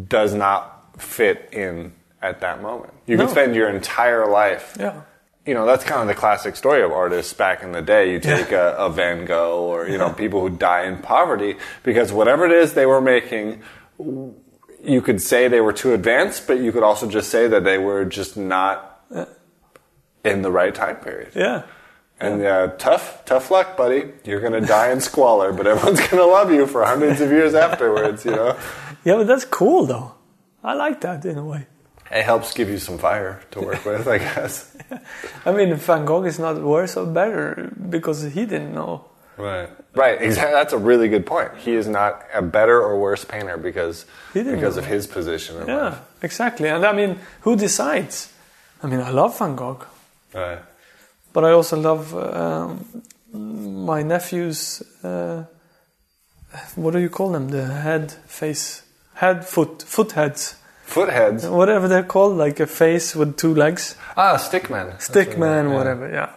does 0.07 0.33
not 0.33 1.01
fit 1.01 1.49
in 1.51 1.93
at 2.21 2.41
that 2.41 2.61
moment. 2.61 2.93
You 3.05 3.17
No. 3.17 3.23
could 3.25 3.31
spend 3.31 3.55
your 3.55 3.69
entire 3.69 4.27
life. 4.27 4.75
yeah. 4.79 5.01
You 5.45 5.53
know, 5.53 5.65
that's 5.65 5.85
kind 5.85 6.01
of 6.01 6.07
the 6.07 6.13
classic 6.13 6.57
story 6.57 6.83
of 6.83 6.91
artists 6.91 7.31
back 7.31 7.63
in 7.63 7.71
the 7.71 7.81
day. 7.81 8.11
You 8.11 8.19
take 8.19 8.51
a, 8.51 8.75
a 8.77 8.89
Van 8.89 9.23
Gogh 9.23 9.63
or, 9.63 9.87
you 9.87 9.97
know, 9.97 10.09
people 10.09 10.41
who 10.41 10.49
die 10.49 10.83
in 10.85 10.97
poverty 10.97 11.55
because 11.83 12.11
whatever 12.11 12.45
it 12.45 12.51
is 12.51 12.73
they 12.73 12.85
were 12.85 12.99
making, 12.99 13.61
you 14.83 15.01
could 15.01 15.21
say 15.21 15.47
they 15.47 15.61
were 15.61 15.71
too 15.71 15.93
advanced, 15.93 16.47
but 16.47 16.59
you 16.59 16.73
could 16.73 16.83
also 16.83 17.07
just 17.09 17.29
say 17.29 17.47
that 17.47 17.63
they 17.63 17.77
were 17.77 18.03
just 18.03 18.35
not 18.35 18.96
in 20.23 20.41
the 20.41 20.51
right 20.51 20.73
time 20.73 20.97
period. 20.97 21.31
Yeah. 21.35 21.63
And 22.19 22.43
uh, 22.43 22.67
tough, 22.79 23.23
tough 23.25 23.51
luck, 23.51 23.77
buddy. 23.77 24.11
You're 24.23 24.41
gonna 24.41 24.61
die 24.61 24.91
in 24.91 25.01
squalor, 25.01 25.53
but 25.53 25.67
everyone's 25.67 26.05
gonna 26.07 26.25
love 26.25 26.51
you 26.51 26.65
for 26.65 26.83
hundreds 26.83 27.21
of 27.21 27.29
years 27.31 27.53
afterwards. 27.53 28.25
You 28.25 28.31
know, 28.31 28.57
Yeah, 29.05 29.15
but 29.17 29.27
that's 29.27 29.45
cool 29.45 29.85
though. 29.85 30.13
I 30.63 30.73
like 30.73 31.01
that 31.01 31.23
in 31.25 31.37
a 31.37 31.45
way. 31.45 31.67
it 32.11 32.23
helps 32.23 32.53
give 32.53 32.69
you 32.69 32.79
some 32.79 32.97
fire 32.97 33.41
to 33.51 33.61
work 33.61 33.85
with, 33.85 34.07
I 34.07 34.17
guess. 34.17 34.75
I 35.45 35.51
mean, 35.51 35.75
Van 35.75 36.05
Gogh 36.05 36.23
is 36.23 36.39
not 36.39 36.59
worse 36.61 36.97
or 36.97 37.05
better 37.05 37.71
because 37.89 38.23
he 38.23 38.45
didn't 38.45 38.73
know. 38.73 39.05
Right, 39.37 39.69
right. 39.93 40.19
Exactly. 40.19 40.53
That's 40.53 40.73
a 40.73 40.79
really 40.79 41.09
good 41.09 41.27
point. 41.27 41.51
He 41.57 41.73
is 41.73 41.87
not 41.87 42.23
a 42.33 42.41
better 42.41 42.81
or 42.81 42.99
worse 42.99 43.23
painter 43.23 43.57
because 43.57 44.05
because 44.33 44.75
know. 44.75 44.81
of 44.81 44.87
his 44.87 45.05
position 45.05 45.55
Yeah, 45.67 45.75
life. 45.89 45.99
exactly. 46.23 46.67
And 46.69 46.83
I 46.83 46.93
mean, 46.93 47.19
who 47.41 47.55
decides? 47.55 48.33
I 48.83 48.87
mean, 48.87 48.99
I 48.99 49.09
love 49.11 49.37
Van 49.39 49.55
Gogh, 49.55 49.85
Right. 50.33 50.59
but 51.33 51.43
I 51.43 51.51
also 51.51 51.77
love 51.77 52.13
um, 52.15 52.85
my 53.33 54.03
nephew's. 54.03 54.81
Uh, 55.03 55.45
what 56.75 56.91
do 56.93 56.99
you 56.99 57.09
call 57.09 57.31
them? 57.31 57.49
The 57.49 57.65
head, 57.65 58.11
face, 58.27 58.83
head, 59.15 59.45
foot, 59.45 59.83
foot 59.83 60.11
heads, 60.13 60.55
Foot 60.85 61.09
heads. 61.09 61.45
whatever 61.47 61.87
they're 61.87 62.03
called, 62.03 62.37
like 62.37 62.59
a 62.59 62.67
face 62.67 63.15
with 63.15 63.35
two 63.37 63.53
legs, 63.53 63.95
Ah, 64.15 64.37
stickman. 64.37 64.89
That's 64.91 65.05
stick 65.05 65.29
what- 65.29 65.39
man, 65.39 65.69
yeah. 65.69 65.75
whatever. 65.75 66.09
Yeah, 66.09 66.29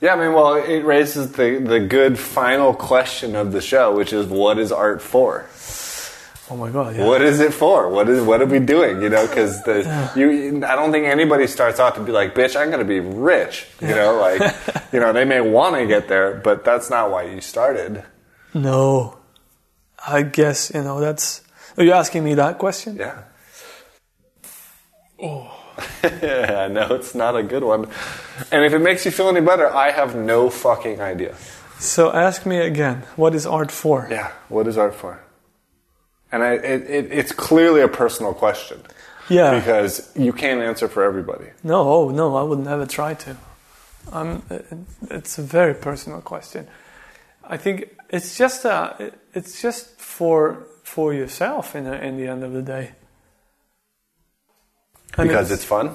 Yeah, 0.00 0.14
I 0.14 0.16
mean, 0.16 0.32
well, 0.34 0.54
it 0.54 0.84
raises 0.84 1.32
the 1.32 1.58
the 1.58 1.80
good 1.80 2.18
final 2.18 2.74
question 2.74 3.36
of 3.36 3.52
the 3.52 3.60
show, 3.60 3.94
which 3.94 4.12
is, 4.12 4.26
what 4.26 4.58
is 4.58 4.72
art 4.72 5.00
for? 5.02 5.44
Oh 6.50 6.56
my 6.56 6.68
god. 6.70 6.96
Yeah. 6.96 7.06
What 7.06 7.22
is 7.22 7.38
it 7.38 7.54
for? 7.54 7.88
What 7.88 8.08
is 8.08 8.22
what 8.22 8.42
are 8.42 8.46
we 8.46 8.58
doing? 8.58 9.00
You 9.00 9.08
know, 9.08 9.26
because 9.26 9.62
the 9.62 10.12
you 10.16 10.64
I 10.66 10.74
don't 10.74 10.90
think 10.90 11.06
anybody 11.06 11.46
starts 11.46 11.78
out 11.78 11.94
to 11.94 12.02
be 12.02 12.10
like, 12.10 12.34
bitch, 12.34 12.60
I'm 12.60 12.70
gonna 12.70 12.84
be 12.84 12.98
rich. 12.98 13.66
You 13.80 13.88
know, 13.88 14.18
like 14.18 14.40
you 14.92 14.98
know, 14.98 15.12
they 15.12 15.24
may 15.24 15.40
want 15.40 15.76
to 15.76 15.86
get 15.86 16.08
there, 16.08 16.34
but 16.34 16.64
that's 16.64 16.90
not 16.90 17.10
why 17.10 17.22
you 17.22 17.40
started. 17.40 18.02
No, 18.52 19.18
I 20.04 20.22
guess 20.22 20.72
you 20.74 20.82
know 20.82 21.00
that's. 21.00 21.42
Are 21.76 21.84
you 21.84 21.92
asking 21.92 22.24
me 22.24 22.34
that 22.34 22.58
question? 22.58 22.96
Yeah. 22.96 23.22
Oh. 25.22 25.56
I 26.02 26.68
know 26.68 26.88
it's 26.90 27.14
not 27.14 27.36
a 27.36 27.42
good 27.42 27.62
one. 27.62 27.88
And 28.50 28.64
if 28.64 28.72
it 28.72 28.80
makes 28.80 29.04
you 29.04 29.12
feel 29.12 29.28
any 29.28 29.40
better, 29.40 29.72
I 29.72 29.92
have 29.92 30.14
no 30.14 30.50
fucking 30.50 31.00
idea. 31.00 31.34
So 31.78 32.12
ask 32.12 32.44
me 32.44 32.58
again. 32.58 33.04
What 33.16 33.34
is 33.34 33.46
art 33.46 33.70
for? 33.70 34.08
Yeah. 34.10 34.32
What 34.48 34.66
is 34.66 34.76
art 34.76 34.94
for? 34.94 35.20
And 36.32 36.42
I, 36.42 36.52
it, 36.54 36.90
it, 36.90 37.12
it's 37.12 37.32
clearly 37.32 37.80
a 37.80 37.88
personal 37.88 38.34
question. 38.34 38.80
Yeah. 39.28 39.58
Because 39.58 40.10
you 40.16 40.32
can't 40.32 40.60
answer 40.60 40.88
for 40.88 41.02
everybody. 41.02 41.46
No, 41.62 41.88
oh, 41.88 42.08
no, 42.10 42.36
I 42.36 42.42
would 42.42 42.58
never 42.58 42.86
try 42.86 43.14
to. 43.14 43.36
Um, 44.12 44.42
it's 45.10 45.38
a 45.38 45.42
very 45.42 45.74
personal 45.74 46.20
question. 46.20 46.66
I 47.44 47.56
think 47.56 47.96
it's 48.08 48.36
just 48.36 48.64
a, 48.64 49.12
it's 49.34 49.60
just 49.60 49.98
for 50.00 50.66
for 50.82 51.14
yourself 51.14 51.76
in 51.76 51.84
the, 51.84 52.04
in 52.04 52.16
the 52.16 52.26
end 52.26 52.42
of 52.42 52.52
the 52.52 52.62
day. 52.62 52.90
And 55.16 55.28
Because 55.28 55.50
it's 55.52 55.64
fun? 55.64 55.94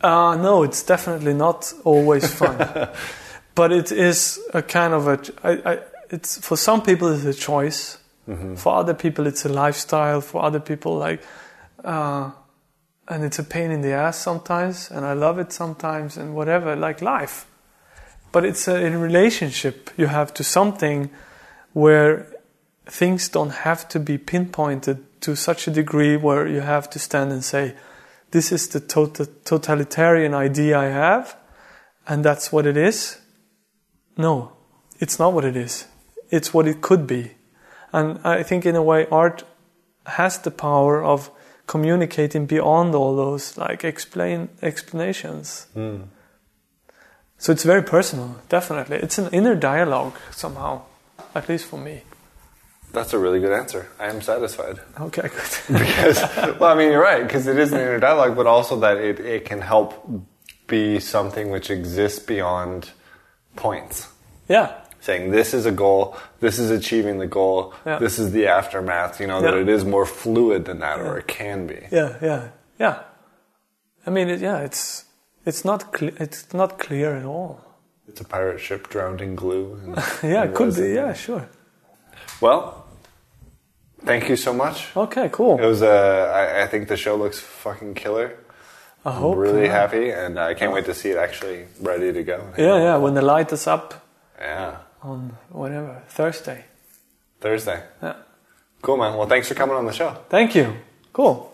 Uh, 0.00 0.36
no, 0.36 0.62
it's 0.62 0.82
definitely 0.82 1.34
not 1.34 1.72
always 1.84 2.32
fun. 2.32 2.56
but 3.54 3.72
it 3.72 3.92
is 3.92 4.40
a 4.52 4.62
kind 4.62 4.94
of 4.94 5.08
a. 5.08 5.18
I, 5.42 5.72
I, 5.72 5.78
it's 6.10 6.38
for 6.38 6.56
some 6.56 6.82
people 6.82 7.08
it's 7.08 7.24
a 7.24 7.34
choice. 7.34 7.98
For 8.56 8.74
other 8.74 8.94
people 8.94 9.26
it's 9.26 9.44
a 9.44 9.48
lifestyle. 9.48 10.20
For 10.20 10.42
other 10.42 10.60
people 10.60 10.96
like, 10.96 11.22
uh, 11.84 12.30
and 13.08 13.24
it's 13.24 13.38
a 13.38 13.44
pain 13.44 13.70
in 13.70 13.82
the 13.82 13.92
ass 13.92 14.18
sometimes, 14.18 14.90
and 14.90 15.04
I 15.04 15.12
love 15.14 15.38
it 15.38 15.52
sometimes, 15.52 16.16
and 16.16 16.34
whatever, 16.34 16.76
like 16.76 17.02
life. 17.02 17.46
But 18.30 18.44
it's 18.44 18.68
a 18.68 18.76
in 18.76 19.00
relationship 19.00 19.90
you 19.96 20.06
have 20.06 20.32
to 20.34 20.44
something 20.44 21.10
where 21.72 22.26
things 22.86 23.28
don't 23.28 23.50
have 23.50 23.88
to 23.88 24.00
be 24.00 24.18
pinpointed 24.18 24.98
to 25.22 25.36
such 25.36 25.68
a 25.68 25.70
degree 25.70 26.16
where 26.16 26.46
you 26.46 26.60
have 26.60 26.90
to 26.90 26.98
stand 26.98 27.32
and 27.32 27.44
say, 27.44 27.74
this 28.30 28.50
is 28.50 28.68
the 28.68 28.80
tota- 28.80 29.28
totalitarian 29.44 30.34
idea 30.34 30.78
I 30.78 30.86
have, 30.86 31.36
and 32.08 32.24
that's 32.24 32.50
what 32.50 32.66
it 32.66 32.76
is. 32.76 33.20
No, 34.16 34.52
it's 34.98 35.18
not 35.18 35.32
what 35.32 35.44
it 35.44 35.56
is. 35.56 35.86
It's 36.30 36.54
what 36.54 36.66
it 36.66 36.80
could 36.80 37.06
be. 37.06 37.32
And 37.92 38.18
I 38.24 38.42
think, 38.42 38.66
in 38.66 38.76
a 38.76 38.82
way, 38.82 39.06
art 39.10 39.44
has 40.06 40.38
the 40.38 40.50
power 40.50 41.02
of 41.02 41.30
communicating 41.66 42.46
beyond 42.46 42.94
all 42.94 43.16
those 43.16 43.56
like 43.56 43.84
explain 43.84 44.48
explanations. 44.60 45.66
Hmm. 45.74 46.02
So 47.38 47.52
it's 47.52 47.64
very 47.64 47.82
personal, 47.82 48.36
definitely. 48.48 48.98
It's 48.98 49.18
an 49.18 49.28
inner 49.32 49.54
dialogue 49.54 50.14
somehow, 50.30 50.82
at 51.34 51.48
least 51.48 51.66
for 51.66 51.78
me. 51.78 52.02
That's 52.92 53.12
a 53.14 53.18
really 53.18 53.40
good 53.40 53.52
answer. 53.52 53.88
I 53.98 54.08
am 54.08 54.20
satisfied. 54.20 54.80
Okay, 55.00 55.22
good. 55.22 55.52
because 55.78 56.20
well, 56.60 56.70
I 56.70 56.74
mean, 56.74 56.92
you're 56.92 57.02
right 57.02 57.22
because 57.22 57.46
it 57.46 57.58
is 57.58 57.72
an 57.72 57.80
inner 57.80 57.98
dialogue, 57.98 58.36
but 58.36 58.46
also 58.46 58.78
that 58.80 58.98
it, 58.98 59.18
it 59.18 59.44
can 59.44 59.60
help 59.60 60.06
be 60.66 61.00
something 61.00 61.50
which 61.50 61.70
exists 61.70 62.18
beyond 62.18 62.90
points. 63.56 64.08
yeah, 64.48 64.81
Saying 65.02 65.32
this 65.32 65.52
is 65.52 65.66
a 65.66 65.72
goal, 65.72 66.16
this 66.40 66.58
is 66.58 66.70
achieving 66.70 67.18
the 67.18 67.26
goal, 67.26 67.74
Yeah. 67.84 67.98
this 67.98 68.18
is 68.18 68.30
the 68.32 68.46
aftermath. 68.46 69.20
You 69.20 69.26
know 69.26 69.40
that 69.42 69.54
it 69.54 69.68
is 69.68 69.84
more 69.84 70.06
fluid 70.06 70.64
than 70.64 70.78
that, 70.78 71.00
or 71.00 71.18
it 71.18 71.26
can 71.26 71.66
be. 71.66 71.80
yeah, 71.90 72.10
yeah, 72.22 72.42
yeah. 72.78 72.96
I 74.06 74.10
mean, 74.10 74.28
it, 74.28 74.40
yeah, 74.40 74.58
it's 74.68 75.04
it's 75.44 75.64
not 75.64 75.92
cle 75.92 76.10
it's 76.24 76.54
not 76.54 76.78
clear 76.78 77.16
at 77.20 77.24
all. 77.24 77.60
It's 78.08 78.20
a 78.20 78.24
pirate 78.24 78.60
ship 78.60 78.88
drowned 78.90 79.20
in 79.20 79.34
glue. 79.34 79.66
And, 79.82 79.96
Yeah, 80.22 80.42
and 80.42 80.50
it 80.50 80.54
could 80.56 80.66
resin. 80.68 80.84
be. 80.84 80.94
Yeah, 80.94 81.12
sure. 81.14 81.48
Well, 82.40 82.84
thank 84.04 84.28
you 84.28 84.36
so 84.36 84.52
much. 84.52 84.96
Okay, 84.96 85.28
cool. 85.32 85.58
It 85.58 85.66
was. 85.66 85.82
Uh, 85.82 86.32
I, 86.40 86.62
I 86.62 86.66
think 86.68 86.88
the 86.88 86.96
show 86.96 87.16
looks 87.16 87.38
fucking 87.40 87.94
killer. 87.94 88.28
I 89.04 89.10
I'm 89.10 89.16
hope. 89.16 89.36
really 89.36 89.64
yeah. 89.66 89.80
happy, 89.80 90.10
and 90.10 90.38
I 90.38 90.54
can't 90.54 90.72
wait 90.72 90.84
to 90.86 90.94
see 90.94 91.10
it 91.10 91.16
actually 91.18 91.66
ready 91.80 92.12
to 92.12 92.22
go. 92.22 92.38
Yeah, 92.56 92.76
yeah. 92.86 92.96
When 92.98 93.14
the 93.14 93.22
light 93.22 93.52
is 93.52 93.66
up 93.66 93.94
Yeah. 94.38 94.76
On 95.02 95.36
whatever 95.50 96.02
Thursday. 96.08 96.64
Thursday. 97.40 97.82
Yeah. 98.02 98.16
Cool, 98.82 98.96
man. 98.96 99.16
Well, 99.16 99.28
thanks 99.28 99.48
for 99.48 99.54
coming 99.54 99.76
on 99.76 99.86
the 99.86 99.92
show. 99.92 100.16
Thank 100.28 100.54
you. 100.54 100.74
Cool. 101.12 101.48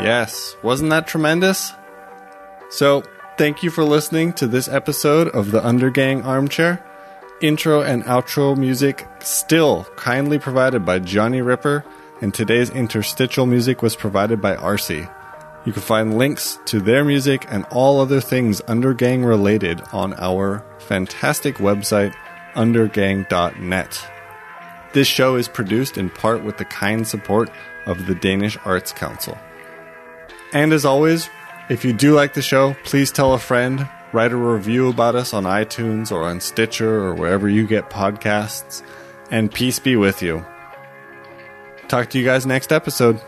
Yes, 0.00 0.56
wasn't 0.62 0.90
that 0.90 1.06
tremendous? 1.06 1.72
So, 2.68 3.02
thank 3.38 3.62
you 3.62 3.70
for 3.70 3.84
listening 3.84 4.34
to 4.34 4.46
this 4.46 4.68
episode 4.68 5.28
of 5.28 5.50
the 5.50 5.60
Undergang 5.60 6.24
Armchair. 6.24 6.84
Intro 7.40 7.80
and 7.80 8.04
outro 8.04 8.56
music 8.56 9.06
still 9.20 9.84
kindly 9.96 10.38
provided 10.38 10.84
by 10.84 10.98
Johnny 10.98 11.40
Ripper, 11.40 11.84
and 12.20 12.34
today's 12.34 12.70
interstitial 12.70 13.46
music 13.46 13.82
was 13.82 13.96
provided 13.96 14.40
by 14.40 14.56
Arcee. 14.56 15.10
You 15.64 15.72
can 15.72 15.82
find 15.82 16.18
links 16.18 16.58
to 16.66 16.80
their 16.80 17.04
music 17.04 17.46
and 17.48 17.64
all 17.70 18.00
other 18.00 18.20
things 18.20 18.60
Undergang 18.62 19.24
related 19.24 19.80
on 19.92 20.12
our 20.14 20.64
fantastic 20.78 21.56
website, 21.56 22.14
undergang.net. 22.54 24.10
This 24.92 25.08
show 25.08 25.36
is 25.36 25.48
produced 25.48 25.96
in 25.96 26.10
part 26.10 26.44
with 26.44 26.58
the 26.58 26.66
kind 26.66 27.06
support 27.06 27.50
of 27.86 28.06
the 28.06 28.14
Danish 28.14 28.58
Arts 28.64 28.92
Council. 28.92 29.38
And 30.52 30.72
as 30.72 30.84
always, 30.84 31.30
if 31.68 31.84
you 31.84 31.92
do 31.92 32.14
like 32.14 32.34
the 32.34 32.42
show, 32.42 32.76
please 32.84 33.10
tell 33.10 33.32
a 33.32 33.38
friend, 33.38 33.88
write 34.12 34.32
a 34.32 34.36
review 34.36 34.90
about 34.90 35.16
us 35.16 35.32
on 35.32 35.44
iTunes 35.44 36.12
or 36.12 36.22
on 36.22 36.40
Stitcher 36.40 37.02
or 37.02 37.14
wherever 37.14 37.48
you 37.48 37.66
get 37.66 37.90
podcasts, 37.90 38.82
and 39.30 39.52
peace 39.52 39.78
be 39.78 39.96
with 39.96 40.22
you. 40.22 40.44
Talk 41.88 42.10
to 42.10 42.18
you 42.18 42.24
guys 42.24 42.46
next 42.46 42.70
episode. 42.70 43.20